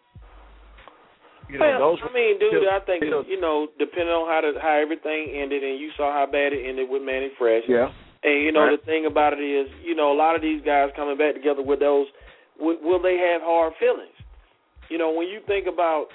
you 1.50 1.60
know, 1.60 1.66
well, 1.80 1.80
those. 1.96 2.00
I 2.04 2.14
mean, 2.14 2.40
dude, 2.40 2.50
still- 2.50 2.70
I 2.70 2.80
think 2.86 3.04
still- 3.04 3.26
you 3.26 3.40
know, 3.40 3.68
depending 3.80 4.14
on 4.14 4.28
how 4.28 4.42
the, 4.42 4.60
how 4.60 4.74
everything 4.80 5.32
ended, 5.36 5.64
and 5.64 5.80
you 5.80 5.92
saw 5.98 6.12
how 6.12 6.26
bad 6.26 6.54
it 6.54 6.66
ended 6.66 6.90
with 6.90 7.02
Manny 7.02 7.32
Fresh. 7.38 7.64
Yeah. 7.68 7.92
And 8.24 8.42
you 8.44 8.52
know, 8.52 8.66
Right. 8.68 8.80
the 8.80 8.86
thing 8.86 9.06
about 9.06 9.34
it 9.34 9.42
is, 9.44 9.68
you 9.84 9.96
know, 9.96 10.12
a 10.12 10.18
lot 10.18 10.36
of 10.36 10.42
these 10.42 10.62
guys 10.64 10.92
coming 10.96 11.18
back 11.18 11.34
together 11.36 11.62
with 11.62 11.80
those, 11.80 12.08
will, 12.60 12.78
will 12.82 13.00
they 13.00 13.18
have 13.18 13.42
hard 13.42 13.74
feelings? 13.80 14.16
You 14.90 14.98
know, 14.98 15.12
when 15.12 15.28
you 15.28 15.42
think 15.48 15.68
about, 15.68 16.08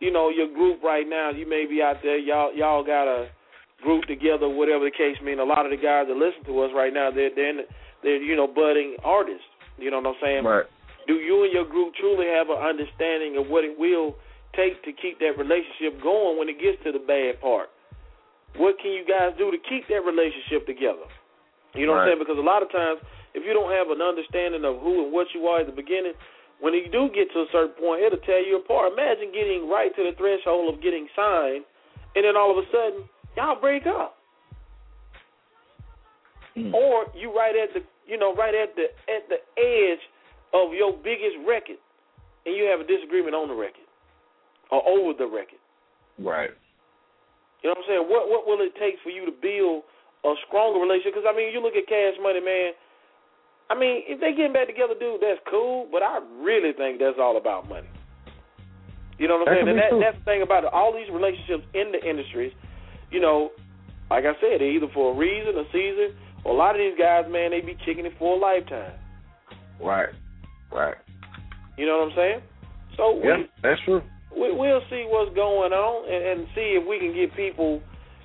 you 0.00 0.10
know, 0.10 0.28
your 0.30 0.46
group 0.48 0.82
right 0.82 1.06
now, 1.08 1.30
you 1.30 1.46
may 1.46 1.66
be 1.66 1.82
out 1.82 2.02
there, 2.02 2.16
y'all, 2.16 2.52
y'all 2.54 2.82
got 2.84 3.08
a 3.08 3.28
group 3.82 4.04
together, 4.06 4.48
whatever 4.48 4.84
the 4.84 4.90
case 4.90 5.16
may. 5.22 5.34
be. 5.34 5.40
A 5.40 5.44
lot 5.44 5.64
of 5.66 5.70
the 5.70 5.76
guys 5.76 6.06
that 6.08 6.16
listen 6.16 6.44
to 6.44 6.60
us 6.62 6.70
right 6.74 6.92
now, 6.92 7.10
they're 7.10 7.30
they're, 7.34 7.50
in, 7.50 7.60
they're 8.02 8.22
you 8.22 8.36
know 8.36 8.46
budding 8.46 8.96
artists. 9.04 9.44
You 9.78 9.90
know 9.90 9.98
what 10.00 10.06
I'm 10.14 10.20
saying? 10.22 10.44
Right. 10.44 10.64
do 11.08 11.14
you 11.14 11.42
and 11.44 11.52
your 11.52 11.64
group 11.64 11.94
truly 11.98 12.26
have 12.28 12.48
an 12.48 12.58
understanding 12.62 13.36
of 13.36 13.48
what 13.48 13.64
it 13.64 13.76
will 13.76 14.14
take 14.56 14.84
to 14.84 14.92
keep 14.92 15.18
that 15.20 15.36
relationship 15.36 16.00
going 16.02 16.38
when 16.38 16.48
it 16.48 16.60
gets 16.60 16.80
to 16.84 16.92
the 16.92 17.00
bad 17.00 17.40
part? 17.40 17.68
What 18.56 18.76
can 18.80 18.92
you 18.92 19.04
guys 19.04 19.32
do 19.40 19.48
to 19.50 19.60
keep 19.68 19.88
that 19.88 20.04
relationship 20.04 20.68
together? 20.68 21.08
You 21.72 21.88
know 21.88 21.96
what 21.96 22.04
I'm 22.04 22.12
saying? 22.12 22.20
Because 22.20 22.36
a 22.36 22.44
lot 22.44 22.60
of 22.60 22.68
times, 22.68 23.00
if 23.32 23.40
you 23.48 23.56
don't 23.56 23.72
have 23.72 23.88
an 23.88 24.04
understanding 24.04 24.60
of 24.60 24.76
who 24.84 25.08
and 25.08 25.10
what 25.12 25.32
you 25.32 25.48
are 25.48 25.64
at 25.64 25.66
the 25.66 25.72
beginning, 25.72 26.12
when 26.60 26.76
you 26.76 26.84
do 26.92 27.08
get 27.08 27.32
to 27.32 27.48
a 27.48 27.48
certain 27.50 27.72
point, 27.80 28.04
it'll 28.04 28.20
tear 28.28 28.44
you 28.44 28.60
apart. 28.60 28.92
Imagine 28.92 29.32
getting 29.32 29.72
right 29.72 29.88
to 29.96 30.04
the 30.04 30.12
threshold 30.20 30.68
of 30.68 30.84
getting 30.84 31.08
signed, 31.16 31.64
and 32.12 32.28
then 32.28 32.36
all 32.36 32.52
of 32.52 32.60
a 32.60 32.66
sudden, 32.68 33.08
y'all 33.36 33.56
break 33.56 33.88
up. 33.88 34.20
Hmm. 36.52 36.76
Or 36.76 37.08
you 37.16 37.32
right 37.32 37.56
at 37.56 37.72
the, 37.72 37.80
you 38.04 38.20
know, 38.20 38.36
right 38.36 38.52
at 38.52 38.76
the 38.76 38.92
at 39.08 39.24
the 39.32 39.40
edge 39.56 40.04
of 40.52 40.76
your 40.76 40.92
biggest 40.92 41.40
record, 41.48 41.80
and 42.44 42.52
you 42.54 42.68
have 42.68 42.84
a 42.84 42.86
disagreement 42.86 43.34
on 43.34 43.48
the 43.48 43.56
record 43.56 43.81
or 44.72 44.80
over 44.88 45.12
the 45.12 45.28
record. 45.28 45.60
Right. 46.16 46.50
You 47.60 47.70
know 47.70 47.76
what 47.76 47.84
I'm 47.84 47.88
saying? 47.88 48.04
What 48.08 48.32
what 48.32 48.48
will 48.48 48.64
it 48.64 48.72
take 48.80 48.96
for 49.04 49.12
you 49.12 49.28
to 49.28 49.34
build 49.36 49.84
a 50.24 50.32
stronger 50.48 50.80
relationship? 50.80 51.14
Because 51.14 51.28
I 51.28 51.36
mean, 51.36 51.52
you 51.52 51.60
look 51.60 51.76
at 51.76 51.86
Cash 51.86 52.16
Money, 52.18 52.40
man. 52.40 52.72
I 53.70 53.78
mean, 53.78 54.02
if 54.08 54.18
they 54.18 54.34
getting 54.34 54.52
back 54.52 54.66
together, 54.66 54.96
dude, 54.98 55.22
that's 55.22 55.40
cool. 55.46 55.86
But 55.92 56.02
I 56.02 56.18
really 56.40 56.72
think 56.72 56.98
that's 56.98 57.20
all 57.20 57.36
about 57.36 57.68
money. 57.68 57.88
You 59.20 59.28
know 59.28 59.38
what 59.38 59.48
I'm 59.48 59.54
saying? 59.54 59.66
could 59.70 59.78
And 59.78 59.78
that, 59.78 59.92
that's 60.02 60.18
the 60.18 60.26
thing 60.26 60.42
about 60.42 60.64
it. 60.64 60.72
All 60.72 60.90
these 60.90 61.06
relationships 61.12 61.62
in 61.76 61.92
the 61.92 62.00
industries, 62.02 62.52
you 63.12 63.20
know, 63.20 63.52
like 64.10 64.24
I 64.24 64.34
said, 64.42 64.58
they're 64.58 64.72
either 64.72 64.90
for 64.92 65.14
a 65.14 65.16
reason, 65.16 65.54
a 65.56 65.64
season, 65.70 66.16
or 66.44 66.54
a 66.54 66.58
lot 66.58 66.74
of 66.74 66.82
these 66.82 66.98
guys, 66.98 67.24
man, 67.30 67.52
they 67.52 67.60
be 67.60 67.78
kicking 67.86 68.04
it 68.04 68.12
for 68.18 68.36
a 68.36 68.40
lifetime. 68.40 68.98
Right. 69.80 70.10
Right. 70.72 70.96
You 71.78 71.86
know 71.86 71.98
what 71.98 72.12
I'm 72.12 72.16
saying? 72.16 72.40
So 72.96 73.16
we, 73.16 73.28
Yeah, 73.28 73.46
that's 73.62 73.80
true. 73.84 74.02
We, 74.36 74.52
we'll 74.52 74.82
see 74.90 75.04
what's 75.08 75.34
going 75.34 75.72
on 75.72 76.08
and, 76.08 76.40
and 76.40 76.48
see 76.54 76.78
if 76.78 76.86
we 76.86 76.98
can 76.98 77.14
get 77.14 77.34
people 77.36 77.80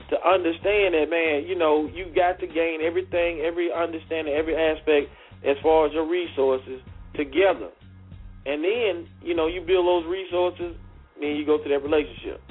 to 0.10 0.16
understand 0.28 0.96
that, 0.96 1.08
man. 1.10 1.48
You 1.48 1.58
know, 1.58 1.90
you 1.92 2.08
got 2.16 2.40
to 2.40 2.48
gain 2.48 2.80
everything, 2.84 3.44
every 3.46 3.72
understanding, 3.72 4.34
every 4.34 4.56
aspect 4.56 5.12
as 5.46 5.56
far 5.62 5.88
as 5.88 5.94
your 5.94 6.08
resources 6.08 6.82
together, 7.16 7.70
and 8.46 8.64
then 8.64 9.08
you 9.22 9.36
know 9.36 9.48
you 9.48 9.62
build 9.62 9.86
those 9.86 10.10
resources, 10.10 10.76
then 11.20 11.36
you 11.36 11.46
go 11.46 11.58
to 11.58 11.70
that 11.70 11.84
relationship. 11.84 12.42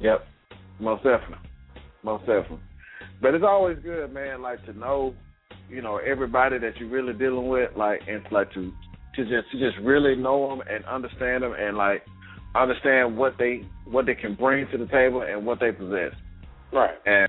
Yep. 0.00 0.26
Most 0.80 1.04
definitely. 1.04 1.48
Most 2.02 2.20
definitely. 2.26 2.60
But 3.22 3.34
it's 3.34 3.44
always 3.46 3.78
good, 3.82 4.12
man, 4.12 4.42
like 4.42 4.64
to 4.66 4.72
know, 4.72 5.14
you 5.70 5.80
know, 5.80 5.98
everybody 5.98 6.58
that 6.58 6.76
you're 6.78 6.90
really 6.90 7.14
dealing 7.14 7.48
with, 7.48 7.70
like, 7.76 8.00
and 8.08 8.22
like 8.30 8.52
to 8.54 8.72
to 9.16 9.22
just 9.24 9.50
to 9.52 9.58
just 9.58 9.78
really 9.82 10.16
know 10.16 10.48
them 10.48 10.62
and 10.68 10.84
understand 10.86 11.42
them 11.44 11.54
and 11.56 11.76
like 11.76 12.02
understand 12.54 13.16
what 13.16 13.34
they 13.38 13.66
what 13.86 14.06
they 14.06 14.14
can 14.14 14.34
bring 14.34 14.66
to 14.70 14.78
the 14.78 14.86
table 14.86 15.22
and 15.22 15.44
what 15.44 15.60
they 15.60 15.72
possess. 15.72 16.12
Right. 16.72 16.94
And 17.06 17.28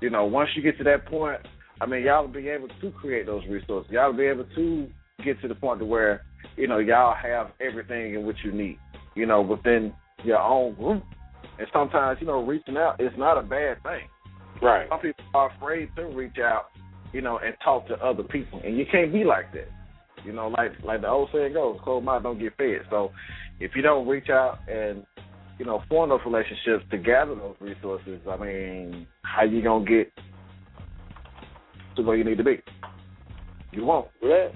you 0.00 0.10
know, 0.10 0.24
once 0.24 0.50
you 0.56 0.62
get 0.62 0.76
to 0.78 0.84
that 0.84 1.06
point, 1.06 1.40
I 1.80 1.86
mean, 1.86 2.02
y'all 2.02 2.26
will 2.26 2.32
be 2.32 2.48
able 2.48 2.68
to 2.80 2.90
create 2.92 3.26
those 3.26 3.42
resources. 3.48 3.90
Y'all 3.92 4.10
will 4.10 4.18
be 4.18 4.26
able 4.26 4.46
to 4.54 4.88
get 5.24 5.40
to 5.42 5.48
the 5.48 5.54
point 5.54 5.80
to 5.80 5.86
where 5.86 6.24
you 6.56 6.68
know 6.68 6.78
y'all 6.78 7.14
have 7.14 7.52
everything 7.60 8.14
in 8.14 8.26
which 8.26 8.38
you 8.44 8.52
need. 8.52 8.78
You 9.14 9.26
know, 9.26 9.42
within 9.42 9.92
your 10.24 10.40
own 10.40 10.74
group. 10.74 11.02
And 11.58 11.68
sometimes, 11.72 12.18
you 12.20 12.26
know, 12.26 12.44
reaching 12.44 12.76
out 12.76 13.00
is 13.00 13.12
not 13.16 13.38
a 13.38 13.42
bad 13.42 13.80
thing. 13.84 14.08
Right. 14.60 14.88
Some 14.88 15.00
people 15.00 15.24
are 15.34 15.54
afraid 15.56 15.90
to 15.96 16.04
reach 16.06 16.38
out, 16.42 16.66
you 17.12 17.20
know, 17.20 17.38
and 17.38 17.54
talk 17.62 17.86
to 17.88 17.94
other 17.94 18.22
people, 18.22 18.60
and 18.64 18.76
you 18.76 18.84
can't 18.90 19.12
be 19.12 19.24
like 19.24 19.52
that. 19.52 19.68
You 20.24 20.32
know, 20.32 20.48
like 20.48 20.72
like 20.82 21.02
the 21.02 21.08
old 21.08 21.28
saying 21.32 21.52
goes, 21.52 21.78
"Cold 21.84 22.04
mouth 22.04 22.22
don't 22.22 22.38
get 22.38 22.56
fed." 22.56 22.80
So, 22.88 23.12
if 23.60 23.72
you 23.76 23.82
don't 23.82 24.06
reach 24.06 24.28
out 24.30 24.58
and 24.68 25.04
you 25.58 25.64
know 25.64 25.82
form 25.88 26.10
those 26.10 26.20
relationships 26.26 26.84
to 26.90 26.98
gather 26.98 27.34
those 27.34 27.56
resources, 27.60 28.20
I 28.30 28.36
mean, 28.36 29.06
how 29.22 29.44
you 29.44 29.62
gonna 29.62 29.84
get 29.84 30.12
to 31.96 32.02
where 32.02 32.16
you 32.16 32.24
need 32.24 32.38
to 32.38 32.44
be? 32.44 32.60
You 33.72 33.84
won't. 33.84 34.08
Yeah. 34.22 34.48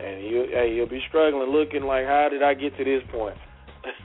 And 0.00 0.24
you, 0.24 0.46
hey, 0.52 0.72
you'll 0.74 0.88
be 0.88 1.02
struggling, 1.08 1.50
looking 1.50 1.82
like, 1.82 2.06
how 2.06 2.28
did 2.30 2.42
I 2.42 2.54
get 2.54 2.76
to 2.78 2.84
this 2.84 3.02
point? 3.12 3.36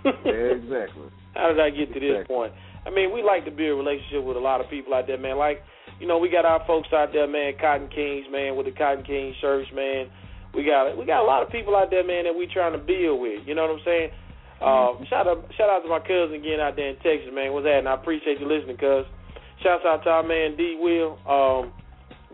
exactly. 0.03 1.09
How 1.35 1.49
did 1.49 1.59
I 1.59 1.69
get 1.69 1.93
to 1.93 1.99
this 1.99 2.23
Exactly. 2.23 2.33
point? 2.33 2.53
I 2.87 2.89
mean, 2.89 3.11
we 3.13 3.21
like 3.21 3.43
to 3.43 3.51
build 3.51 3.71
a 3.71 3.75
relationship 3.75 4.23
with 4.23 4.37
a 4.37 4.39
lot 4.39 4.61
of 4.61 4.69
people 4.69 4.93
out 4.93 5.05
there, 5.07 5.17
man. 5.17 5.37
Like, 5.37 5.61
you 5.99 6.07
know, 6.07 6.17
we 6.17 6.29
got 6.29 6.45
our 6.45 6.63
folks 6.65 6.87
out 6.93 7.11
there, 7.11 7.27
man, 7.27 7.53
Cotton 7.59 7.89
Kings, 7.89 8.25
man, 8.31 8.55
with 8.55 8.67
the 8.67 8.71
Cotton 8.71 9.03
King 9.03 9.33
shirts, 9.41 9.67
man. 9.75 10.07
We 10.55 10.63
got 10.63 10.87
it. 10.87 10.97
we 10.97 11.05
got 11.05 11.21
a 11.21 11.27
lot 11.27 11.43
of 11.43 11.51
people 11.51 11.75
out 11.75 11.91
there, 11.91 12.05
man, 12.05 12.23
that 12.23 12.33
we 12.33 12.47
trying 12.47 12.73
to 12.73 12.79
build 12.79 13.19
with. 13.21 13.43
You 13.45 13.55
know 13.55 13.67
what 13.67 13.77
I'm 13.77 13.85
saying? 13.85 14.09
Uh, 14.63 15.03
shout 15.11 15.27
out 15.27 15.43
shout 15.57 15.69
out 15.69 15.83
to 15.83 15.89
my 15.91 15.99
cousin 15.99 16.39
again 16.39 16.63
out 16.63 16.75
there 16.75 16.89
in 16.89 16.95
Texas, 17.03 17.27
man. 17.33 17.51
What's 17.51 17.67
that? 17.67 17.83
And 17.83 17.89
I 17.89 17.95
appreciate 17.95 18.39
you 18.39 18.47
listening, 18.47 18.77
cuz. 18.77 19.05
Shouts 19.63 19.83
out 19.85 20.03
to 20.03 20.09
our 20.09 20.23
man 20.23 20.55
D 20.55 20.79
Will. 20.79 21.19
Um, 21.27 21.75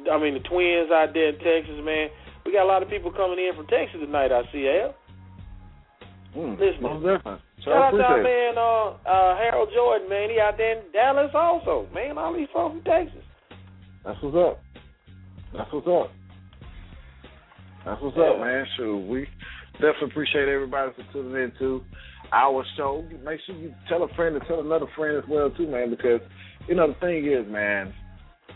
I 0.05 0.21
mean 0.21 0.37
the 0.37 0.45
twins 0.45 0.93
out 0.93 1.13
there 1.13 1.33
in 1.33 1.39
Texas, 1.41 1.81
man. 1.81 2.09
We 2.45 2.53
got 2.53 2.65
a 2.65 2.71
lot 2.71 2.83
of 2.83 2.89
people 2.89 3.11
coming 3.11 3.41
in 3.41 3.53
from 3.55 3.67
Texas 3.67 4.01
tonight. 4.01 4.31
I 4.31 4.41
see, 4.53 4.69
Al. 4.69 4.95
Mm, 6.37 6.59
Listening. 6.59 7.19
Shout 7.65 7.77
out 7.77 7.91
to 7.91 8.01
our 8.01 8.23
man 8.23 8.57
uh, 8.57 8.97
uh, 9.05 9.37
Harold 9.37 9.69
Jordan, 9.73 10.09
man. 10.09 10.29
He 10.29 10.39
out 10.39 10.57
there 10.57 10.79
in 10.79 10.91
Dallas 10.93 11.31
also, 11.33 11.87
man. 11.93 12.17
All 12.17 12.33
these 12.33 12.47
folks 12.53 12.73
from 12.73 12.83
Texas. 12.83 13.23
That's 14.05 14.17
what's 14.21 14.37
up. 14.37 14.59
That's 15.53 15.71
what's 15.73 15.87
up. 15.87 16.11
That's 17.85 18.01
what's 18.01 18.17
Yeah. 18.17 18.23
up, 18.23 18.39
man. 18.39 18.65
Sure, 18.77 18.97
we 18.97 19.27
definitely 19.73 20.09
appreciate 20.09 20.47
everybody 20.47 20.91
for 20.93 21.03
tuning 21.11 21.43
in 21.43 21.51
to 21.59 21.83
our 22.31 22.63
show. 22.77 23.03
Make 23.23 23.41
sure 23.41 23.55
you 23.55 23.73
tell 23.87 24.03
a 24.03 24.07
friend 24.09 24.35
and 24.35 24.45
tell 24.45 24.59
another 24.59 24.87
friend 24.95 25.17
as 25.17 25.27
well 25.27 25.49
too, 25.49 25.67
man, 25.67 25.89
because 25.89 26.21
you 26.67 26.75
know 26.75 26.87
the 26.87 26.93
thing 26.95 27.25
is, 27.25 27.47
man, 27.47 27.93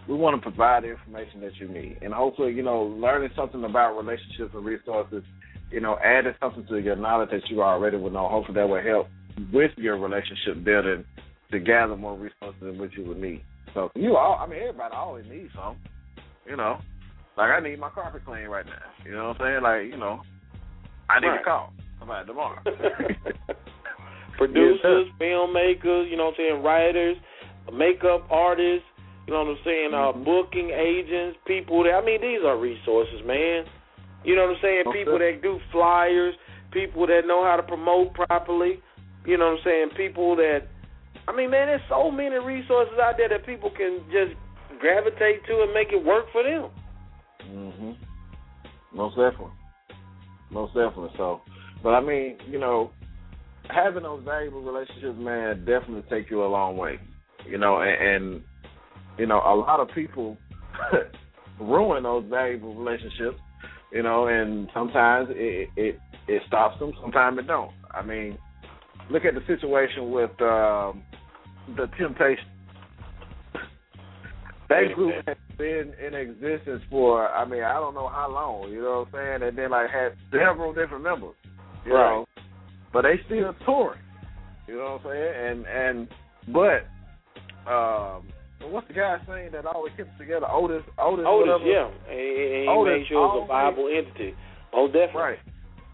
we 0.07 0.15
want 0.15 0.35
to 0.35 0.41
provide 0.41 0.83
the 0.83 0.89
information 0.91 1.41
that 1.41 1.55
you 1.57 1.67
need, 1.67 1.97
and 2.01 2.13
hopefully, 2.13 2.53
you 2.53 2.61
know, 2.61 2.83
learning 2.83 3.31
something 3.35 3.63
about 3.63 3.97
relationships 3.97 4.53
and 4.53 4.63
resources, 4.63 5.23
you 5.71 5.79
know, 5.79 5.97
adding 6.03 6.33
something 6.39 6.65
to 6.67 6.77
your 6.79 6.95
knowledge 6.95 7.31
that 7.31 7.49
you 7.49 7.63
already 7.63 7.97
would 7.97 8.13
know. 8.13 8.27
Hopefully, 8.29 8.55
that 8.55 8.69
will 8.69 8.81
help 8.81 9.07
with 9.51 9.71
your 9.77 9.97
relationship 9.97 10.63
building 10.63 11.03
to 11.51 11.59
gather 11.59 11.95
more 11.95 12.15
resources 12.15 12.61
in 12.61 12.77
which 12.77 12.91
you 12.95 13.03
would 13.05 13.19
need. 13.19 13.41
So 13.73 13.91
you 13.95 14.15
all, 14.15 14.37
I 14.39 14.47
mean, 14.47 14.59
everybody 14.59 14.93
always 14.95 15.25
needs 15.29 15.51
some, 15.55 15.77
you 16.47 16.55
know. 16.55 16.77
Like 17.37 17.51
I 17.51 17.59
need 17.59 17.79
my 17.79 17.89
carpet 17.89 18.23
cleaned 18.25 18.49
right 18.49 18.65
now. 18.65 18.73
You 19.05 19.11
know 19.11 19.29
what 19.29 19.41
I'm 19.41 19.47
saying? 19.47 19.63
Like 19.63 19.83
you 19.91 19.97
know, 19.97 20.21
I 21.09 21.19
need 21.19 21.27
Right. 21.27 21.41
a 21.41 21.43
call 21.43 21.73
somebody 21.99 22.27
tomorrow. 22.27 22.59
Producers, 24.37 25.07
filmmakers, 25.19 26.09
you 26.09 26.17
know 26.17 26.25
what 26.25 26.35
I'm 26.35 26.37
saying, 26.37 26.63
writers, 26.63 27.15
makeup 27.71 28.27
artists, 28.29 28.85
you 29.27 29.33
know 29.33 29.43
what 29.43 29.57
I'm 29.57 29.63
saying, 29.63 29.93
uh, 29.93 30.11
Mhm. 30.11 30.25
booking 30.25 30.69
agents, 30.71 31.39
people 31.45 31.83
that, 31.83 31.93
I 31.95 32.01
mean, 32.01 32.19
these 32.19 32.43
are 32.43 32.57
resources, 32.57 33.23
man. 33.23 33.65
You 34.25 34.35
know 34.35 34.47
what 34.47 34.55
I'm 34.57 34.61
saying? 34.61 34.87
Okay. 34.87 34.99
People 34.99 35.19
that 35.19 35.41
do 35.41 35.59
flyers, 35.71 36.35
people 36.71 37.07
that 37.07 37.25
know 37.25 37.43
how 37.45 37.55
to 37.55 37.63
promote 37.63 38.13
properly, 38.13 38.81
you 39.25 39.37
know 39.37 39.51
what 39.51 39.59
I'm 39.59 39.63
saying? 39.63 39.89
People 39.91 40.35
that, 40.35 40.67
I 41.27 41.31
mean, 41.31 41.49
man, 41.49 41.67
there's 41.67 41.81
so 41.87 42.11
many 42.11 42.35
resources 42.37 42.99
out 42.99 43.15
there 43.17 43.29
that 43.29 43.45
people 43.45 43.69
can 43.69 44.03
just 44.11 44.35
gravitate 44.79 45.45
to 45.45 45.61
and 45.63 45.73
make 45.73 45.93
it 45.93 46.03
work 46.03 46.29
for 46.31 46.43
them. 46.43 46.69
Hmm 47.47 47.91
Most 48.93 49.15
definitely. 49.15 49.53
Most 50.51 50.73
definitely. 50.73 51.09
So, 51.17 51.41
but 51.83 51.89
I 51.89 52.01
mean, 52.01 52.37
you 52.47 52.59
know, 52.59 52.91
having 53.69 54.03
those 54.03 54.23
valuable 54.23 54.61
relationships, 54.61 55.17
man, 55.17 55.59
definitely 55.65 56.03
take 56.09 56.29
you 56.29 56.43
a 56.43 56.47
long 56.47 56.77
way. 56.77 56.99
You 57.47 57.57
know, 57.57 57.81
and, 57.81 58.23
and 58.25 58.43
you 59.17 59.25
know, 59.25 59.37
a 59.37 59.55
lot 59.55 59.79
of 59.79 59.89
people 59.93 60.37
ruin 61.59 62.03
those 62.03 62.25
valuable 62.29 62.75
relationships. 62.75 63.37
You 63.91 64.03
know, 64.03 64.27
and 64.27 64.69
sometimes 64.73 65.29
it 65.31 65.69
it 65.77 65.99
it 66.27 66.41
stops 66.47 66.79
them. 66.79 66.91
Sometimes 67.01 67.39
it 67.39 67.47
don't. 67.47 67.71
I 67.91 68.03
mean, 68.03 68.37
look 69.09 69.25
at 69.25 69.35
the 69.35 69.41
situation 69.47 70.11
with 70.11 70.31
um, 70.41 71.03
the 71.77 71.87
Temptation. 71.97 72.45
That 74.69 74.93
group 74.95 75.13
has 75.27 75.37
been 75.57 75.93
in 76.05 76.13
existence 76.15 76.81
for, 76.89 77.29
I 77.29 77.45
mean, 77.45 77.63
I 77.63 77.73
don't 77.75 77.93
know 77.93 78.07
how 78.07 78.29
long, 78.31 78.71
you 78.71 78.81
know 78.81 79.05
what 79.11 79.19
I'm 79.19 79.39
saying? 79.41 79.49
And 79.49 79.57
then, 79.57 79.69
like, 79.71 79.89
had 79.91 80.13
several 80.31 80.73
different 80.73 81.03
members, 81.03 81.35
you 81.85 81.93
Right. 81.93 82.09
know. 82.15 82.25
But 82.91 83.03
they 83.03 83.19
still 83.25 83.53
touring, 83.65 84.01
you 84.67 84.77
know 84.77 84.97
what 85.03 85.11
I'm 85.11 85.11
saying? 85.13 85.33
And, 85.45 85.65
and, 85.67 86.07
but, 86.47 86.87
um, 87.69 88.23
what's 88.71 88.87
the 88.87 88.93
guy 88.95 89.17
saying 89.27 89.51
that 89.51 89.65
always 89.67 89.93
keeps 89.95 90.09
together? 90.17 90.47
Otis, 90.49 90.81
Otis, 90.97 91.25
Otis, 91.27 91.47
whatever? 91.61 91.65
yeah. 91.69 91.85
And, 92.09 92.19
and 92.19 92.63
he 92.63 92.67
Otis 92.67 92.91
made 92.99 93.07
sure 93.07 93.17
it 93.17 93.21
was 93.21 93.29
a 93.29 93.39
always- 93.41 93.47
viable 93.47 93.87
entity. 93.89 94.35
Most 94.73 94.93
definitely. 94.93 95.21
Right. 95.21 95.39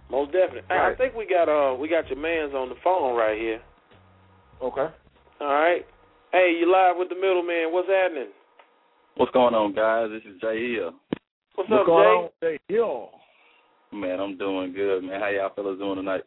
Most 0.09 0.31
definitely. 0.31 0.63
Hey, 0.69 0.75
I 0.75 0.87
Right. 0.89 0.97
think 0.97 1.15
we 1.15 1.25
got 1.25 1.47
uh 1.47 1.75
we 1.75 1.87
got 1.87 2.07
your 2.09 2.17
man's 2.19 2.53
on 2.53 2.67
the 2.69 2.75
phone 2.83 3.15
right 3.15 3.37
here. 3.37 3.61
Okay. 4.61 4.87
All 5.39 5.47
right. 5.53 5.85
Hey, 6.33 6.55
you 6.59 6.69
live 6.71 6.97
with 6.97 7.07
the 7.09 7.15
middleman. 7.15 7.71
What's 7.71 7.87
happening? 7.87 8.27
What's 9.17 9.31
going 9.33 9.53
on, 9.53 9.73
guys? 9.75 10.09
This 10.09 10.23
is 10.33 10.39
Jay 10.41 10.73
Hill. 10.75 10.91
What's, 11.55 11.69
What's 11.69 11.81
up, 11.81 11.85
going 11.85 12.29
Jay? 12.41 12.47
on? 12.47 12.57
Hey, 12.57 12.59
yo. 12.73 13.09
Man, 13.93 14.19
I'm 14.19 14.37
doing 14.37 14.73
good, 14.73 15.03
man. 15.03 15.19
How 15.19 15.27
y'all 15.29 15.51
fellas 15.53 15.77
doing 15.77 15.97
tonight? 15.97 16.21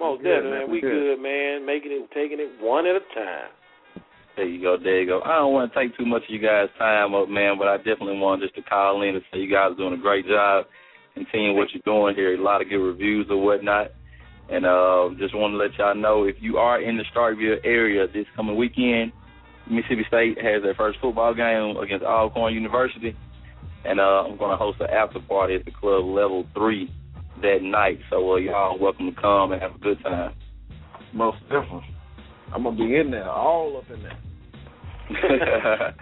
Well, 0.00 0.16
Good, 0.16 0.24
definitely, 0.24 0.50
man. 0.50 0.58
man. 0.60 0.68
We 0.70 0.74
We 0.76 0.80
good. 0.80 0.90
good, 0.90 1.22
man. 1.22 1.66
Making 1.66 1.92
it, 1.92 2.08
taking 2.14 2.40
it 2.40 2.50
one 2.60 2.86
at 2.86 2.96
a 2.96 3.04
time. 3.14 3.50
There 4.36 4.48
you 4.48 4.60
go, 4.60 4.76
there 4.82 5.00
you 5.00 5.06
go. 5.06 5.20
I 5.22 5.36
don't 5.36 5.52
want 5.52 5.72
to 5.72 5.78
take 5.78 5.96
too 5.96 6.06
much 6.06 6.22
of 6.24 6.30
you 6.30 6.40
guys' 6.40 6.68
time 6.76 7.14
up, 7.14 7.28
man, 7.28 7.54
but 7.56 7.68
I 7.68 7.76
definitely 7.76 8.18
want 8.18 8.42
just 8.42 8.56
to 8.56 8.62
call 8.62 9.02
in 9.02 9.14
and 9.14 9.22
say 9.32 9.38
you 9.38 9.50
guys 9.50 9.70
are 9.72 9.76
doing 9.76 9.94
a 9.94 10.02
great 10.02 10.26
job 10.26 10.64
continuing 11.14 11.56
what 11.56 11.68
you're 11.72 11.82
doing 11.84 12.16
here. 12.16 12.34
A 12.34 12.42
lot 12.42 12.60
of 12.60 12.68
good 12.68 12.82
reviews 12.82 13.28
or 13.30 13.40
whatnot. 13.40 13.92
And 14.50 14.66
uh, 14.66 15.10
just 15.20 15.36
want 15.36 15.52
to 15.52 15.56
let 15.56 15.78
y'all 15.78 15.94
know 15.94 16.24
if 16.24 16.34
you 16.40 16.56
are 16.56 16.82
in 16.82 16.96
the 16.96 17.04
Starkville 17.14 17.64
area 17.64 18.08
this 18.08 18.26
coming 18.34 18.56
weekend, 18.56 19.12
Mississippi 19.70 20.04
State 20.08 20.38
has 20.42 20.62
their 20.62 20.74
first 20.74 20.98
football 21.00 21.34
game 21.34 21.76
against 21.76 22.04
Alcorn 22.04 22.54
University. 22.54 23.16
And 23.84 24.00
uh, 24.00 24.24
I'm 24.28 24.36
going 24.38 24.50
to 24.50 24.56
host 24.56 24.80
an 24.80 24.88
after 24.90 25.20
party 25.20 25.54
at 25.56 25.64
the 25.64 25.70
club 25.70 26.04
level 26.04 26.46
three 26.54 26.90
that 27.42 27.58
night. 27.62 27.98
So 28.10 28.32
uh, 28.32 28.36
y'all 28.36 28.76
are 28.76 28.78
welcome 28.78 29.14
to 29.14 29.20
come 29.20 29.52
and 29.52 29.60
have 29.60 29.74
a 29.74 29.78
good 29.78 30.02
time. 30.02 30.34
Most 31.12 31.38
definitely. 31.42 31.84
I'm 32.54 32.62
going 32.62 32.76
to 32.76 32.84
be 32.84 32.96
in 32.96 33.10
there, 33.10 33.28
all 33.30 33.76
up 33.76 33.90
in 33.90 34.02
there. 34.02 34.18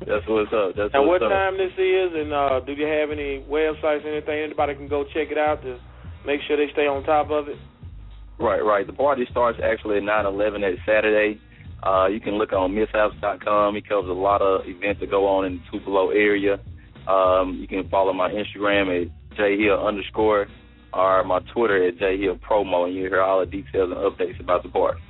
That's 0.00 0.24
what's 0.28 0.52
up. 0.52 0.72
That's 0.76 0.90
And 0.94 1.06
what's 1.06 1.20
what 1.22 1.24
up. 1.24 1.30
time 1.30 1.56
this 1.58 1.72
is, 1.76 2.10
and 2.14 2.32
uh 2.32 2.60
do 2.60 2.72
you 2.72 2.86
have 2.86 3.10
any 3.10 3.44
websites, 3.48 4.04
anything 4.06 4.40
anybody 4.44 4.74
can 4.74 4.88
go 4.88 5.04
check 5.04 5.28
it 5.30 5.36
out 5.38 5.62
to 5.62 5.78
make 6.26 6.40
sure 6.48 6.56
they 6.56 6.72
stay 6.72 6.86
on 6.86 7.02
top 7.04 7.30
of 7.30 7.48
it? 7.48 7.56
Right, 8.38 8.60
right. 8.60 8.86
The 8.86 8.94
party 8.94 9.26
starts 9.30 9.58
actually 9.62 9.98
at 9.98 10.02
nine 10.02 10.24
eleven 10.24 10.64
at 10.64 10.74
Saturday. 10.86 11.38
Uh, 11.82 12.06
you 12.06 12.20
can 12.20 12.34
look 12.34 12.52
on 12.52 12.72
misshaps.com. 12.72 13.74
He 13.74 13.80
covers 13.80 14.10
a 14.10 14.12
lot 14.12 14.42
of 14.42 14.66
events 14.66 15.00
that 15.00 15.10
go 15.10 15.26
on 15.26 15.46
in 15.46 15.54
the 15.58 15.78
Tupelo 15.78 16.10
area. 16.10 16.60
Um, 17.08 17.58
you 17.60 17.66
can 17.66 17.88
follow 17.88 18.12
my 18.12 18.30
Instagram 18.30 19.02
at 19.02 19.36
jhill 19.36 19.86
underscore 19.86 20.46
or 20.92 21.24
my 21.24 21.40
Twitter 21.54 21.88
at 21.88 21.96
jhill 21.96 22.38
promo, 22.40 22.86
and 22.86 22.94
you 22.94 23.02
hear 23.02 23.22
all 23.22 23.40
the 23.40 23.46
details 23.46 23.90
and 23.90 23.98
updates 23.98 24.40
about 24.40 24.62
the 24.62 24.68
party. 24.68 25.00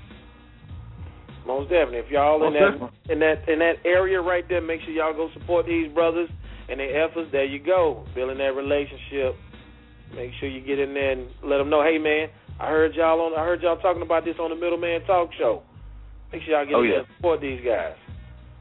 Most 1.46 1.70
definitely. 1.70 1.98
If 1.98 2.10
y'all 2.10 2.46
in 2.46 2.52
that 2.54 3.12
in 3.12 3.18
that 3.20 3.48
in 3.48 3.58
that 3.58 3.76
area 3.84 4.20
right 4.20 4.44
there, 4.48 4.60
make 4.60 4.82
sure 4.82 4.90
y'all 4.90 5.14
go 5.14 5.30
support 5.34 5.66
these 5.66 5.90
brothers 5.92 6.28
and 6.68 6.78
their 6.78 7.04
efforts. 7.04 7.30
There 7.32 7.44
you 7.44 7.58
go, 7.58 8.06
building 8.14 8.38
that 8.38 8.54
relationship. 8.54 9.34
Make 10.14 10.30
sure 10.38 10.48
you 10.48 10.60
get 10.60 10.78
in 10.78 10.94
there 10.94 11.12
and 11.12 11.28
let 11.42 11.58
them 11.58 11.70
know, 11.70 11.82
hey 11.82 11.98
man, 11.98 12.28
I 12.60 12.68
heard 12.68 12.94
y'all 12.94 13.20
on. 13.20 13.38
I 13.38 13.44
heard 13.44 13.62
y'all 13.62 13.78
talking 13.78 14.02
about 14.02 14.24
this 14.24 14.36
on 14.38 14.50
the 14.50 14.56
Middleman 14.56 15.04
Talk 15.06 15.30
Show. 15.38 15.62
Make 16.32 16.42
sure 16.42 16.54
y'all 16.56 16.66
get 16.66 16.74
Oh, 16.74 16.82
in 16.82 16.88
yeah. 16.88 16.94
there 16.96 17.06
support 17.16 17.40
these 17.40 17.60
guys. 17.64 17.94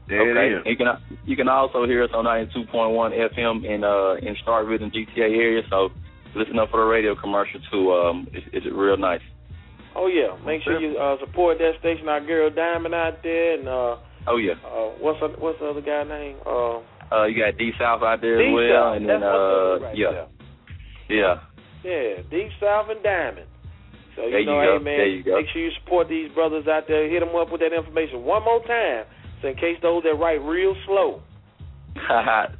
There 0.08 0.22
okay. 0.22 0.54
it 0.54 0.58
is. 0.58 0.62
You 0.66 0.76
can 0.76 0.86
you 1.24 1.36
can 1.36 1.48
also 1.48 1.86
hear 1.86 2.02
us 2.02 2.10
on 2.14 2.24
92.1 2.24 2.66
FM 2.66 3.64
in 3.64 3.84
uh 3.84 4.14
in 4.26 4.34
Starkville 4.44 4.82
and 4.82 4.92
GTA 4.92 5.30
area. 5.30 5.62
So 5.70 5.90
listen 6.34 6.58
up 6.58 6.70
for 6.70 6.80
the 6.80 6.86
radio 6.86 7.14
commercial 7.14 7.60
too. 7.70 7.92
Um, 7.92 8.26
it's, 8.32 8.46
it's 8.52 8.66
real 8.74 8.96
nice. 8.96 9.20
Oh 9.94 10.06
yeah, 10.06 10.36
make 10.46 10.62
sure 10.62 10.78
you 10.80 10.96
uh, 10.98 11.16
support 11.18 11.58
that 11.58 11.72
station. 11.80 12.08
Our 12.08 12.20
girl 12.24 12.50
Diamond 12.50 12.94
out 12.94 13.22
there, 13.22 13.58
and 13.58 13.68
uh, 13.68 13.96
Oh 14.26 14.36
yeah. 14.36 14.54
uh, 14.64 14.90
what's 15.02 15.18
the, 15.20 15.28
what's 15.38 15.58
the 15.58 15.66
other 15.66 15.80
guy 15.82 16.04
name? 16.04 16.36
Uh, 16.46 16.78
Uh, 17.10 17.24
you 17.26 17.34
got 17.42 17.58
D 17.58 17.72
South 17.78 18.02
out 18.02 18.20
there 18.20 18.38
as 18.40 18.54
well, 18.54 18.70
South. 18.70 18.96
and 18.98 19.08
That's 19.08 19.20
then 19.20 19.28
uh, 19.28 19.78
right 19.82 19.96
yeah, 19.98 20.10
there. 20.12 20.28
yeah. 21.08 21.34
Yeah, 21.82 22.22
Deep 22.30 22.50
South 22.60 22.86
and 22.90 23.02
Diamond. 23.02 23.46
So 24.20 24.26
you 24.26 24.30
There 24.32 24.40
you 24.40 24.46
know, 24.46 24.60
go. 24.60 24.78
hey 24.78 24.84
man, 24.84 24.98
There 25.00 25.08
you 25.08 25.22
go. 25.24 25.36
make 25.40 25.48
sure 25.52 25.62
you 25.64 25.70
support 25.82 26.08
these 26.08 26.28
brothers 26.32 26.68
out 26.68 26.84
there. 26.88 27.08
Hit 27.08 27.20
them 27.20 27.32
up 27.34 27.50
with 27.50 27.60
that 27.64 27.72
information 27.72 28.22
one 28.22 28.44
more 28.44 28.60
time, 28.66 29.04
so 29.40 29.48
in 29.48 29.54
case 29.56 29.78
those 29.80 30.02
that 30.04 30.14
write 30.20 30.42
real 30.44 30.76
slow. 30.84 31.22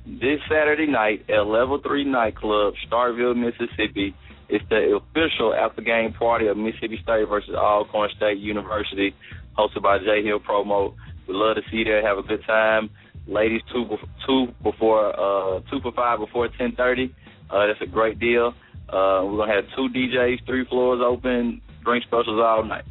this 0.07 0.41
Saturday 0.49 0.87
night 0.87 1.25
at 1.29 1.47
Level 1.47 1.81
Three 1.87 2.05
Nightclub, 2.05 2.75
Starkville, 2.91 3.37
Mississippi. 3.37 4.15
It's 4.49 4.65
the 4.69 4.99
official 4.99 5.55
after 5.55 5.83
game 5.83 6.13
party 6.13 6.49
of 6.49 6.57
Mississippi 6.57 6.99
State 7.03 7.29
versus 7.29 7.55
Alcorn 7.55 8.11
State 8.17 8.39
University, 8.39 9.15
hosted 9.57 9.83
by 9.83 9.99
J 9.99 10.25
Hill 10.25 10.41
Promo. 10.41 10.95
We'd 11.29 11.35
love 11.37 11.57
to 11.57 11.63
see 11.71 11.79
you 11.79 11.85
there. 11.85 12.03
Have 12.05 12.19
a 12.19 12.23
good 12.27 12.43
time. 12.47 12.91
Ladies, 13.29 13.61
two 13.73 13.85
two 14.27 14.49
before 14.65 15.11
uh 15.15 15.61
two 15.71 15.79
for 15.83 15.93
five 15.93 16.19
before 16.19 16.49
ten 16.59 16.73
thirty. 16.75 17.15
Uh, 17.49 17.67
that's 17.69 17.81
a 17.83 17.87
great 17.87 18.19
deal. 18.19 18.55
Uh, 18.93 19.23
we're 19.25 19.37
gonna 19.39 19.55
have 19.55 19.65
two 19.77 19.89
DJs, 19.89 20.45
three 20.47 20.65
floors 20.67 21.01
open, 21.05 21.61
drink 21.85 22.05
specials 22.05 22.41
all 22.43 22.65
night. 22.65 22.85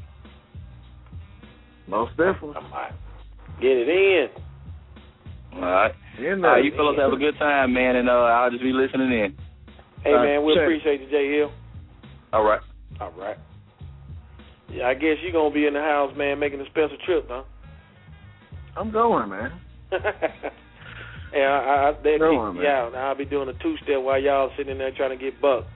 Most 1.87 2.11
definitely. 2.11 2.53
Come 2.53 2.71
get 3.59 3.71
it 3.75 3.89
in. 3.89 4.29
All 5.55 5.61
right. 5.61 5.91
In 6.17 6.41
there. 6.41 6.59
you 6.59 6.71
fellas 6.75 6.97
have 6.99 7.11
a 7.11 7.17
good 7.17 7.37
time, 7.39 7.73
man, 7.73 7.95
and 7.95 8.09
uh, 8.09 8.13
I'll 8.13 8.51
just 8.51 8.61
be 8.63 8.71
listening 8.71 9.11
in. 9.11 9.37
Hey 10.03 10.13
Uh, 10.13 10.23
man, 10.23 10.45
we 10.45 10.53
check. 10.53 10.63
appreciate 10.63 11.01
you, 11.01 11.09
Jay 11.09 11.35
Hill. 11.37 11.51
All 12.31 12.43
right. 12.43 12.61
All 13.01 13.11
right. 13.17 13.37
Yeah, 14.71 14.87
I 14.87 14.93
guess 14.93 15.17
you're 15.23 15.31
gonna 15.33 15.53
be 15.53 15.65
in 15.65 15.73
the 15.73 15.81
house, 15.81 16.13
man, 16.15 16.39
making 16.39 16.61
a 16.61 16.65
special 16.65 16.97
trip, 17.05 17.25
huh? 17.29 17.43
I'm 18.77 18.91
going, 18.91 19.29
man. 19.29 19.59
yeah, 19.91 21.49
I, 21.49 21.89
I 21.89 21.93
they'll 22.03 22.19
Go 22.19 22.29
kick 22.31 22.39
on, 22.39 22.55
me 22.57 22.63
man. 22.63 22.71
out. 22.71 22.95
I'll 22.95 23.15
be 23.15 23.25
doing 23.25 23.49
a 23.49 23.53
two 23.63 23.75
step 23.83 24.01
while 24.01 24.21
y'all 24.21 24.51
sitting 24.55 24.71
in 24.71 24.77
there 24.77 24.91
trying 24.95 25.17
to 25.17 25.23
get 25.23 25.41
bucked. 25.41 25.67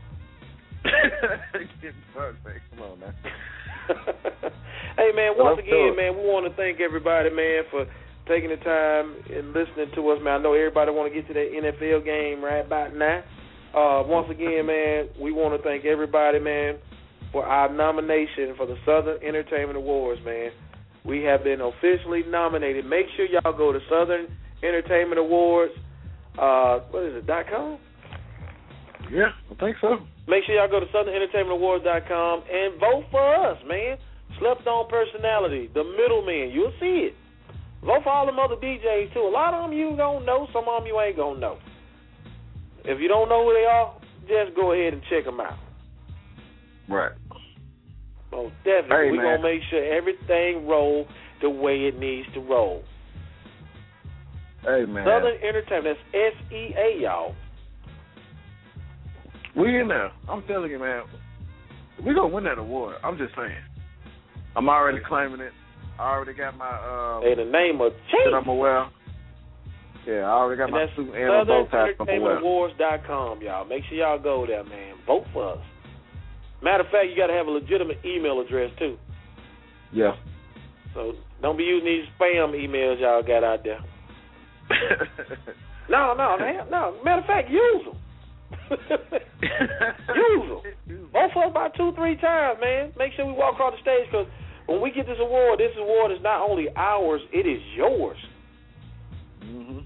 Get 0.83 1.93
bucked, 2.15 2.43
man. 2.45 2.61
Come 2.71 2.81
on, 2.81 2.99
man. 2.99 3.13
hey 4.97 5.11
man, 5.15 5.33
once 5.35 5.59
again, 5.59 5.95
man, 5.95 6.15
we 6.15 6.23
want 6.23 6.47
to 6.47 6.55
thank 6.55 6.79
everybody, 6.79 7.29
man, 7.29 7.63
for 7.69 7.85
taking 8.27 8.49
the 8.49 8.57
time 8.57 9.15
and 9.29 9.51
listening 9.51 9.91
to 9.95 10.09
us, 10.11 10.19
man. 10.23 10.39
I 10.39 10.43
know 10.43 10.53
everybody 10.53 10.91
want 10.91 11.11
to 11.11 11.15
get 11.15 11.27
to 11.27 11.33
that 11.33 11.51
NFL 11.51 12.05
game 12.05 12.43
right 12.43 12.65
about 12.65 12.95
now. 12.95 13.23
Uh, 13.75 14.03
once 14.05 14.27
again, 14.29 14.65
man, 14.67 15.09
we 15.19 15.31
want 15.31 15.57
to 15.57 15.63
thank 15.67 15.83
everybody, 15.83 16.39
man, 16.39 16.77
for 17.31 17.45
our 17.45 17.73
nomination 17.73 18.55
for 18.55 18.67
the 18.67 18.75
Southern 18.85 19.21
Entertainment 19.23 19.77
Awards, 19.77 20.21
man. 20.23 20.51
We 21.03 21.23
have 21.23 21.43
been 21.43 21.59
officially 21.59 22.23
nominated. 22.27 22.85
Make 22.85 23.07
sure 23.17 23.25
y'all 23.25 23.57
go 23.57 23.73
to 23.73 23.79
Southern 23.89 24.27
Entertainment 24.63 25.19
Awards. 25.19 25.73
Uh, 26.39 26.79
what 26.91 27.03
is 27.03 27.15
it? 27.15 27.27
dot 27.27 27.45
com. 27.51 27.77
Yeah, 29.11 29.31
I 29.51 29.55
think 29.55 29.77
so. 29.81 29.97
Make 30.27 30.45
sure 30.45 30.55
y'all 30.55 30.69
go 30.69 30.79
to 30.79 30.85
SouthernEntertainmentAwards.com 30.87 32.43
and 32.51 32.79
vote 32.79 33.05
for 33.11 33.35
us, 33.35 33.57
man. 33.67 33.97
Slept 34.39 34.65
on 34.67 34.89
personality, 34.89 35.69
the 35.73 35.83
middleman. 35.83 36.51
You'll 36.51 36.73
see 36.79 37.11
it. 37.11 37.15
Vote 37.85 38.01
for 38.03 38.09
all 38.09 38.25
them 38.25 38.39
other 38.39 38.55
DJs 38.55 39.13
too. 39.13 39.19
A 39.19 39.29
lot 39.29 39.53
of 39.53 39.69
them 39.69 39.77
you 39.77 39.95
gonna 39.97 40.25
know, 40.25 40.47
some 40.53 40.67
of 40.67 40.81
them 40.81 40.87
you 40.87 40.99
ain't 40.99 41.17
gonna 41.17 41.39
know. 41.39 41.57
If 42.85 42.99
you 42.99 43.07
don't 43.07 43.29
know 43.29 43.43
who 43.45 43.53
they 43.53 43.65
are, 43.65 43.93
just 44.27 44.55
go 44.55 44.71
ahead 44.71 44.93
and 44.93 45.01
check 45.09 45.25
them 45.25 45.39
out. 45.39 45.59
Right. 46.89 47.11
Most 48.31 48.53
definitely, 48.63 48.95
Hey, 48.95 49.11
we're 49.11 49.37
gonna 49.37 49.43
make 49.43 49.61
sure 49.69 49.83
everything 49.93 50.65
roll 50.65 51.05
the 51.41 51.49
way 51.49 51.85
it 51.85 51.99
needs 51.99 52.27
to 52.33 52.39
roll. 52.39 52.83
Hey, 54.63 54.85
man. 54.85 55.05
Southern 55.05 55.37
Entertainment, 55.43 55.97
that's 56.13 56.33
S 56.33 56.53
E 56.53 56.73
A, 56.77 57.01
y'all. 57.01 57.35
We 59.55 59.79
in 59.79 59.87
there. 59.87 60.11
I'm 60.29 60.43
telling 60.47 60.71
you, 60.71 60.79
man. 60.79 61.03
We 62.05 62.13
gonna 62.13 62.33
win 62.33 62.43
that 62.45 62.57
award. 62.57 62.95
I'm 63.03 63.17
just 63.17 63.35
saying. 63.35 63.55
I'm 64.55 64.69
already 64.69 64.99
claiming 65.07 65.41
it. 65.41 65.53
I 65.99 66.09
already 66.09 66.33
got 66.33 66.57
my 66.57 66.65
uh 66.69 67.21
In 67.21 67.37
the 67.37 67.51
name 67.51 67.81
of 67.81 67.91
shit 68.09 68.19
Jesus. 68.25 68.33
I'm 68.35 68.47
aware. 68.47 68.87
Yeah, 70.07 70.25
I 70.25 70.31
already 70.31 70.57
got 70.57 70.65
And 70.65 70.73
my 70.73 70.85
suit 70.95 71.15
and 71.15 71.47
bow 71.47 71.67
tie. 71.71 71.93
SouthernEntertainmentAwards.com, 71.99 73.41
y'all. 73.41 73.65
Make 73.65 73.83
sure 73.87 73.97
y'all 73.97 74.19
go 74.19 74.45
there, 74.45 74.63
man. 74.63 74.95
Vote 75.07 75.25
for 75.31 75.53
us. 75.53 75.59
Matter 76.61 76.83
of 76.83 76.89
fact, 76.89 77.07
you 77.09 77.15
got 77.15 77.27
to 77.27 77.33
have 77.33 77.47
a 77.47 77.51
legitimate 77.51 77.99
email 78.03 78.41
address 78.41 78.71
too. 78.79 78.97
Yeah. 79.93 80.13
So 80.93 81.13
don't 81.41 81.57
be 81.57 81.63
using 81.63 81.85
these 81.85 82.05
spam 82.19 82.51
emails 82.51 82.99
y'all 82.99 83.23
got 83.23 83.43
out 83.43 83.63
there. 83.63 83.79
No, 85.89 86.13
no, 86.13 86.37
man, 86.39 86.69
no. 86.71 86.95
Matter 87.03 87.21
of 87.21 87.27
fact, 87.27 87.49
use 87.49 87.83
them. 87.85 87.97
Use 88.71 90.49
them. 90.87 91.09
Vote 91.11 91.29
for 91.33 91.45
us 91.45 91.51
about 91.51 91.75
two, 91.75 91.91
three 91.95 92.17
times, 92.17 92.59
man. 92.61 92.91
Make 92.97 93.13
sure 93.15 93.25
we 93.25 93.33
walk 93.33 93.53
across 93.55 93.73
the 93.75 93.81
stage 93.81 94.07
because 94.11 94.27
when 94.67 94.81
we 94.81 94.91
get 94.91 95.05
this 95.05 95.17
award, 95.19 95.59
this 95.59 95.71
award 95.77 96.11
is 96.11 96.19
not 96.21 96.41
only 96.47 96.67
ours, 96.75 97.21
it 97.31 97.45
is 97.45 97.61
yours. 97.75 98.17
Mm-hmm. 99.43 99.79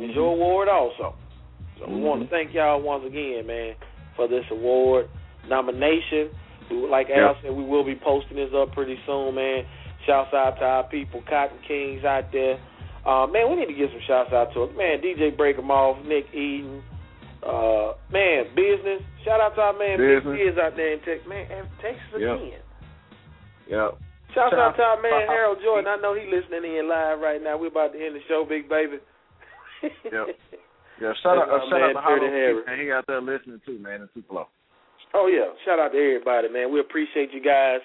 It's 0.00 0.14
your 0.14 0.32
award 0.34 0.68
also. 0.68 1.14
So 1.80 1.88
we 1.88 2.00
want 2.00 2.22
to 2.22 2.28
thank 2.28 2.54
y'all 2.54 2.80
once 2.82 3.04
again, 3.06 3.46
man, 3.46 3.74
for 4.16 4.28
this 4.28 4.44
award 4.50 5.08
nomination. 5.48 6.30
We 6.70 6.86
like 6.88 7.08
Al 7.10 7.32
Yep. 7.34 7.36
said, 7.42 7.52
we 7.52 7.64
will 7.64 7.84
be 7.84 7.94
posting 7.96 8.36
this 8.36 8.50
up 8.54 8.72
pretty 8.72 8.98
soon, 9.06 9.34
man. 9.34 9.64
Shouts 10.06 10.32
out 10.34 10.56
to 10.58 10.64
our 10.64 10.84
people, 10.88 11.22
Cotton 11.28 11.58
Kings 11.66 12.04
out 12.04 12.30
there. 12.32 12.58
Uh, 13.06 13.26
man, 13.26 13.48
we 13.50 13.56
need 13.56 13.66
to 13.66 13.74
give 13.74 13.90
some 13.90 14.02
shouts 14.06 14.32
out 14.32 14.52
to 14.54 14.66
man, 14.76 15.00
DJ 15.00 15.34
Break 15.36 15.56
'em 15.58 15.70
Off, 15.70 15.96
Nick 16.04 16.26
Eden, 16.34 16.82
uh, 17.48 17.96
man, 18.12 18.52
business. 18.52 19.00
Shout 19.24 19.40
out 19.40 19.56
to 19.56 19.62
our 19.64 19.76
man 19.76 19.96
Big 19.96 20.20
Business. 20.20 20.36
Kids 20.36 20.58
out 20.60 20.76
there 20.76 20.92
in 20.92 21.00
Texas, 21.00 21.28
man, 21.28 21.44
and 21.48 21.64
Texas 21.80 22.12
again. 22.14 22.60
Yep. 23.68 24.00
Shouts 24.36 24.52
Shout 24.52 24.60
out 24.60 24.76
to 24.76 24.82
our 24.84 25.00
man 25.00 25.24
Harold 25.26 25.58
Jordan. 25.64 25.88
I 25.88 25.96
know 25.96 26.12
he 26.12 26.28
listening 26.28 26.76
in 26.76 26.88
live 26.88 27.20
right 27.20 27.40
now. 27.40 27.56
We're 27.56 27.72
about 27.72 27.96
to 27.96 28.00
end 28.00 28.16
the 28.16 28.20
show, 28.28 28.44
big 28.48 28.68
baby. 28.68 29.00
Yep. 29.82 30.36
Yeah, 30.98 31.14
shout 31.22 31.38
out, 31.38 31.46
uh, 31.46 31.62
shout 31.70 31.78
man, 31.78 31.94
out 31.94 31.94
to 31.94 32.02
Freddie 32.02 32.26
Hollow 32.26 32.34
Harris. 32.34 32.66
man. 32.66 32.78
He 32.82 32.90
out 32.90 33.04
there 33.06 33.22
listening 33.22 33.62
too, 33.64 33.78
man. 33.78 34.02
In 34.02 34.08
Tupelo. 34.14 34.48
Oh 35.14 35.30
yeah, 35.30 35.54
shout 35.64 35.78
out 35.78 35.92
to 35.92 35.98
everybody, 35.98 36.48
man. 36.50 36.72
We 36.72 36.80
appreciate 36.80 37.30
you 37.32 37.38
guys 37.38 37.78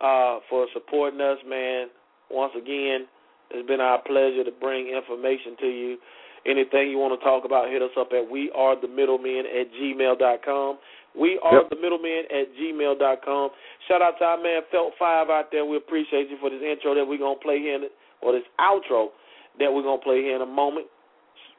uh, 0.00 0.40
for 0.48 0.66
supporting 0.72 1.20
us, 1.20 1.36
man. 1.46 1.88
Once 2.30 2.54
again, 2.56 3.06
it's 3.50 3.68
been 3.68 3.80
our 3.80 4.00
pleasure 4.02 4.42
to 4.42 4.50
bring 4.58 4.88
information 4.88 5.54
to 5.60 5.66
you. 5.68 5.98
Anything 6.46 6.90
you 6.90 6.98
want 6.98 7.18
to 7.18 7.24
talk 7.24 7.44
about, 7.44 7.68
hit 7.70 7.82
us 7.82 7.90
up 7.98 8.12
at 8.14 8.22
we 8.30 8.50
are 8.54 8.78
the 8.80 8.86
middlemen 8.88 9.44
at 9.50 9.66
gmail.com. 9.74 10.78
We 11.18 11.40
are 11.42 11.62
Yep. 11.64 11.70
the 11.70 11.76
middlemen 11.76 12.24
at 12.30 12.54
gmail.com. 12.54 13.50
Shout 13.88 14.02
out 14.02 14.18
to 14.18 14.24
our 14.24 14.36
man 14.38 14.62
Felt 14.70 14.92
Five 14.98 15.28
out 15.30 15.50
there. 15.50 15.64
We 15.64 15.76
appreciate 15.76 16.28
you 16.30 16.36
for 16.38 16.50
this 16.50 16.62
intro 16.62 16.94
that 16.94 17.04
we're 17.06 17.18
gonna 17.18 17.40
play 17.40 17.58
here, 17.58 17.74
in, 17.74 17.88
or 18.20 18.32
this 18.32 18.44
outro 18.60 19.10
that 19.58 19.72
we're 19.72 19.82
gonna 19.82 20.02
play 20.02 20.22
here 20.22 20.36
in 20.36 20.42
a 20.42 20.46
moment. 20.46 20.86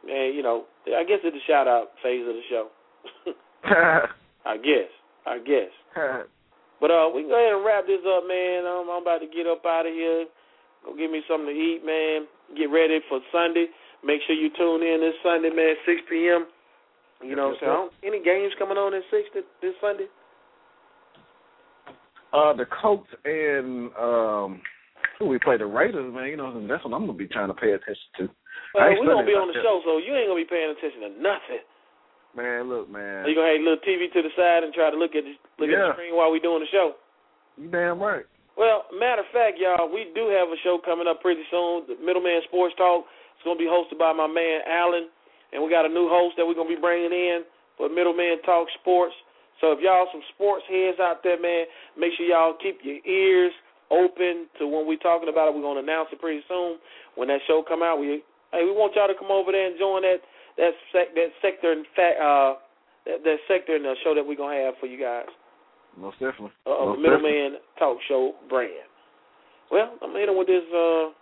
And 0.07 0.33
you 0.35 0.43
know, 0.43 0.65
I 0.95 1.03
guess 1.03 1.19
it's 1.23 1.35
the 1.35 1.41
shout 1.47 1.67
out 1.67 1.91
phase 2.01 2.25
of 2.27 2.35
the 2.35 2.43
show. 2.49 2.67
I 4.45 4.57
guess. 4.57 4.89
I 5.25 5.39
guess. 5.39 5.71
But 6.79 6.91
uh, 6.91 7.09
we 7.09 7.25
can 7.25 7.33
go 7.33 7.41
ahead 7.41 7.57
and 7.57 7.65
wrap 7.65 7.87
this 7.89 8.05
up, 8.05 8.21
man. 8.29 8.61
Um, 8.69 8.85
I'm 8.93 9.01
about 9.01 9.17
to 9.25 9.25
get 9.25 9.49
up 9.49 9.65
out 9.65 9.89
of 9.89 9.93
here. 9.97 10.29
Go 10.85 10.93
get 10.93 11.09
me 11.09 11.23
something 11.27 11.49
to 11.49 11.57
eat, 11.57 11.81
man. 11.81 12.29
Get 12.53 12.69
ready 12.69 12.99
for 13.09 13.17
Sunday. 13.33 13.65
Make 14.07 14.23
sure 14.23 14.35
you 14.35 14.49
tune 14.55 14.81
in 14.81 15.03
this 15.03 15.19
Sunday, 15.21 15.51
man, 15.51 15.75
6 15.83 16.01
p.m. 16.09 16.47
You 17.19 17.35
know 17.35 17.51
what 17.51 17.59
I'm 17.67 17.91
saying? 18.01 18.15
Any 18.15 18.23
games 18.23 18.55
coming 18.57 18.77
on 18.77 18.95
at 18.95 19.03
6 19.11 19.27
th- 19.33 19.45
this 19.61 19.75
Sunday? 19.83 20.07
uh, 22.33 22.53
the 22.53 22.65
Colts 22.67 23.07
and 23.25 23.89
um, 23.95 24.61
we 25.23 25.39
play 25.39 25.57
the 25.57 25.65
Raiders, 25.65 26.13
man. 26.13 26.27
You 26.27 26.37
know, 26.37 26.51
that's 26.67 26.83
what 26.83 26.93
I'm 26.93 27.05
gonna 27.05 27.17
be 27.17 27.27
trying 27.27 27.47
to 27.47 27.57
pay 27.57 27.71
attention 27.71 28.09
to. 28.19 28.29
Well, 28.75 28.89
we're 28.99 29.05
going 29.05 29.25
to 29.25 29.29
be 29.29 29.37
on 29.37 29.47
the 29.47 29.57
about 29.57 29.63
show, 29.63 29.75
so 29.85 29.91
you 29.97 30.11
ain't 30.13 30.27
going 30.27 30.43
to 30.43 30.45
be 30.45 30.49
paying 30.49 30.69
attention 30.69 31.01
to 31.07 31.11
nothing. 31.23 31.63
Man, 32.35 32.67
look, 32.67 32.91
man. 32.91 33.23
Are 33.23 33.29
you 33.29 33.33
going 33.33 33.47
to 33.47 33.53
have 33.55 33.61
your 33.63 33.69
little 33.73 33.85
TV 33.85 34.11
to 34.11 34.21
the 34.21 34.33
side 34.35 34.61
and 34.67 34.75
try 34.75 34.91
to 34.91 34.99
look 34.99 35.15
at 35.15 35.23
the, 35.23 35.33
look 35.57 35.71
at 35.71 35.77
the 35.77 35.93
screen 35.95 36.13
while 36.13 36.29
we 36.29 36.43
doing 36.43 36.61
the 36.61 36.69
show? 36.69 36.99
You 37.55 37.71
damn 37.71 37.97
right. 37.97 38.27
Well, 38.59 38.89
matter 38.93 39.23
of 39.23 39.31
fact, 39.31 39.57
y'all, 39.57 39.87
we 39.89 40.11
do 40.13 40.29
have 40.33 40.49
a 40.51 40.59
show 40.61 40.77
coming 40.83 41.07
up 41.07 41.21
pretty 41.21 41.45
soon. 41.49 41.87
The 41.89 41.95
Middleman 42.01 42.43
Sports 42.49 42.75
Talk. 42.77 43.05
It's 43.37 43.45
going 43.45 43.57
to 43.57 43.63
be 43.63 43.69
hosted 43.69 44.01
by 44.01 44.11
my 44.17 44.25
man 44.25 44.65
Alan, 44.65 45.13
and 45.53 45.61
we 45.61 45.69
got 45.69 45.85
a 45.85 45.93
new 45.93 46.09
host 46.09 46.35
that 46.35 46.45
we're 46.45 46.57
going 46.57 46.67
to 46.69 46.75
be 46.75 46.81
bringing 46.81 47.13
in 47.13 47.45
for 47.77 47.87
Middleman 47.87 48.41
Talk 48.41 48.65
Sports. 48.81 49.13
So 49.61 49.71
if 49.73 49.79
y'all 49.81 50.09
some 50.11 50.25
sports 50.33 50.65
heads 50.65 50.97
out 50.97 51.21
there, 51.21 51.37
man, 51.37 51.65
make 51.97 52.13
sure 52.17 52.25
y'all 52.25 52.57
keep 52.57 52.81
your 52.81 52.97
ears 53.05 53.53
open 53.89 54.49
to 54.59 54.67
when 54.67 54.85
we're 54.85 55.01
talking 55.01 55.29
about 55.29 55.49
it. 55.49 55.55
We're 55.55 55.65
going 55.65 55.77
to 55.77 55.85
announce 55.85 56.09
it 56.11 56.19
pretty 56.19 56.41
soon. 56.49 56.77
When 57.15 57.29
that 57.29 57.39
show 57.47 57.63
come 57.65 57.81
out, 57.81 57.97
we 57.97 58.21
hey, 58.51 58.65
we 58.65 58.71
want 58.71 58.93
y'all 58.95 59.07
to 59.07 59.17
come 59.17 59.31
over 59.31 59.51
there 59.51 59.69
and 59.69 59.79
join 59.79 60.01
that 60.01 60.21
that 60.57 60.73
sec, 60.91 61.13
that 61.15 61.29
sector 61.41 61.71
in 61.73 61.85
fact 61.95 62.17
uh 62.21 62.57
that, 63.05 63.23
that 63.23 63.37
sector 63.47 63.75
in 63.75 63.83
the 63.83 63.95
show 64.03 64.13
that 64.13 64.25
we're 64.25 64.35
going 64.35 64.57
to 64.57 64.65
have 64.65 64.75
for 64.79 64.85
you 64.85 64.99
guys 64.99 65.25
Most 65.95 66.19
definitely. 66.19 66.51
uh, 66.65 66.91
Most 66.91 66.97
the 66.97 67.01
Middleman 67.01 67.57
Talk 67.79 67.97
Show 68.07 68.33
brand. 68.49 68.89
Well, 69.71 69.95
I'm 70.01 70.13
hitting 70.13 70.37
with 70.37 70.47
this 70.47 70.63
uh, 70.71 71.15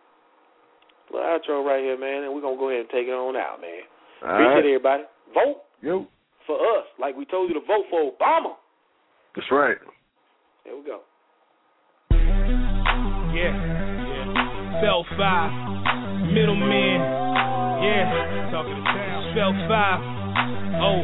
little 1.11 1.27
outro 1.27 1.65
right 1.65 1.83
here, 1.83 1.97
man, 1.99 2.23
and 2.23 2.33
we're 2.33 2.41
going 2.41 2.55
to 2.55 2.59
go 2.59 2.69
ahead 2.69 2.81
and 2.81 2.89
take 2.89 3.07
it 3.07 3.11
on 3.15 3.35
out, 3.35 3.61
man. 3.61 3.83
All 4.23 4.29
Appreciate 4.31 4.55
right. 4.55 4.65
everybody. 4.65 5.03
Vote 5.33 5.57
Yo, 5.81 6.07
for 6.47 6.55
us, 6.55 6.85
like 6.99 7.15
we 7.15 7.25
told 7.25 7.49
you 7.49 7.55
to 7.59 7.65
vote 7.65 7.85
for 7.89 8.11
Obama. 8.11 8.53
that's 9.35 9.47
right. 9.51 9.77
Here 10.63 10.75
we 10.75 10.83
go. 10.85 11.01
Yeah, 13.35 13.51
yeah. 13.51 14.81
Fell 14.81 15.03
five, 15.19 15.51
middleman. 16.31 16.99
Yeah, 17.83 18.49
talking 18.51 18.75
to 18.75 18.83
town. 18.87 19.19
Fell 19.35 19.53
five. 19.67 19.99
Oh, 20.79 21.03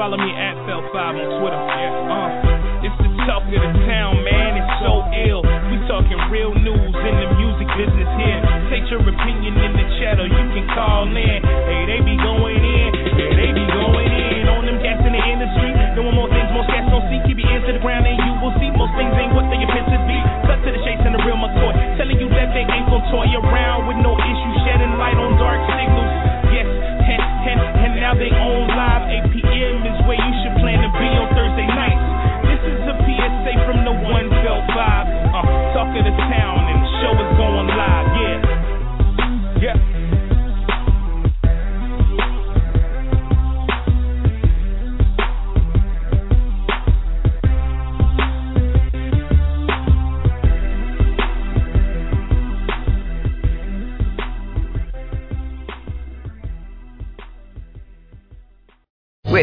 follow 0.00 0.16
me 0.16 0.30
at 0.32 0.56
Fell 0.64 0.82
five 0.92 1.12
on 1.16 1.28
Twitter. 1.40 1.60
Yeah, 1.60 2.08
uh, 2.08 2.88
it's 2.88 2.96
the 3.04 3.10
talk 3.28 3.44
of 3.44 3.52
the 3.52 3.72
town, 3.84 4.24
man. 4.24 4.50
It's 4.56 4.74
so 4.80 4.92
ill. 5.28 5.42
We 5.44 5.76
talking 5.84 6.16
real 6.32 6.56
news 6.56 6.94
in 6.96 7.14
the 7.20 7.28
music 7.36 7.68
business 7.76 8.10
here. 8.16 8.40
Your 8.88 9.04
opinion 9.04 9.52
in 9.52 9.72
the 9.76 9.84
chat 10.00 10.16
or 10.16 10.24
you 10.24 10.44
can 10.48 10.64
call 10.72 11.04
in. 11.12 11.44
Hey, 11.44 11.84
they 11.84 12.00
be 12.00 12.16
going 12.16 12.56
in. 12.56 12.88
Yeah, 13.20 13.36
they 13.36 13.52
be 13.52 13.60
going 13.68 14.08
in 14.08 14.48
on 14.48 14.64
them 14.64 14.80
cats 14.80 15.04
in 15.04 15.12
the 15.12 15.20
industry. 15.28 15.76
Doing 15.92 16.16
more 16.16 16.24
things 16.32 16.48
most 16.56 16.72
cats 16.72 16.88
don't 16.88 17.04
see. 17.12 17.20
Keep 17.28 17.36
your 17.36 17.52
ears 17.52 17.68
to 17.68 17.76
the 17.76 17.84
ground 17.84 18.08
and 18.08 18.16
you 18.16 18.32
will 18.40 18.56
see 18.56 18.72
most 18.72 18.96
things 18.96 19.12
ain't 19.12 19.36
what 19.36 19.44
they 19.52 19.60
appear 19.60 19.84
to 19.84 19.98
be. 20.08 20.16
Cut 20.48 20.64
to 20.64 20.72
the 20.72 20.80
chase 20.88 21.04
and 21.04 21.12
the 21.12 21.20
real 21.20 21.36
McCoy. 21.36 22.00
Telling 22.00 22.16
you 22.16 22.32
that 22.32 22.48
they 22.56 22.64
ain't 22.64 22.88
gon' 22.88 23.04
toy 23.12 23.28
around 23.28 23.92
with 23.92 24.00
no 24.00 24.16
issue. 24.16 24.52
Shedding 24.64 24.96
light 24.96 25.20
on 25.20 25.36
dark 25.36 25.60
signals. 25.68 26.08
Yes, 26.56 26.68
and, 26.72 27.20
and, 27.44 27.60
and 27.60 27.92
now 28.00 28.16
they 28.16 28.32
own 28.32 28.67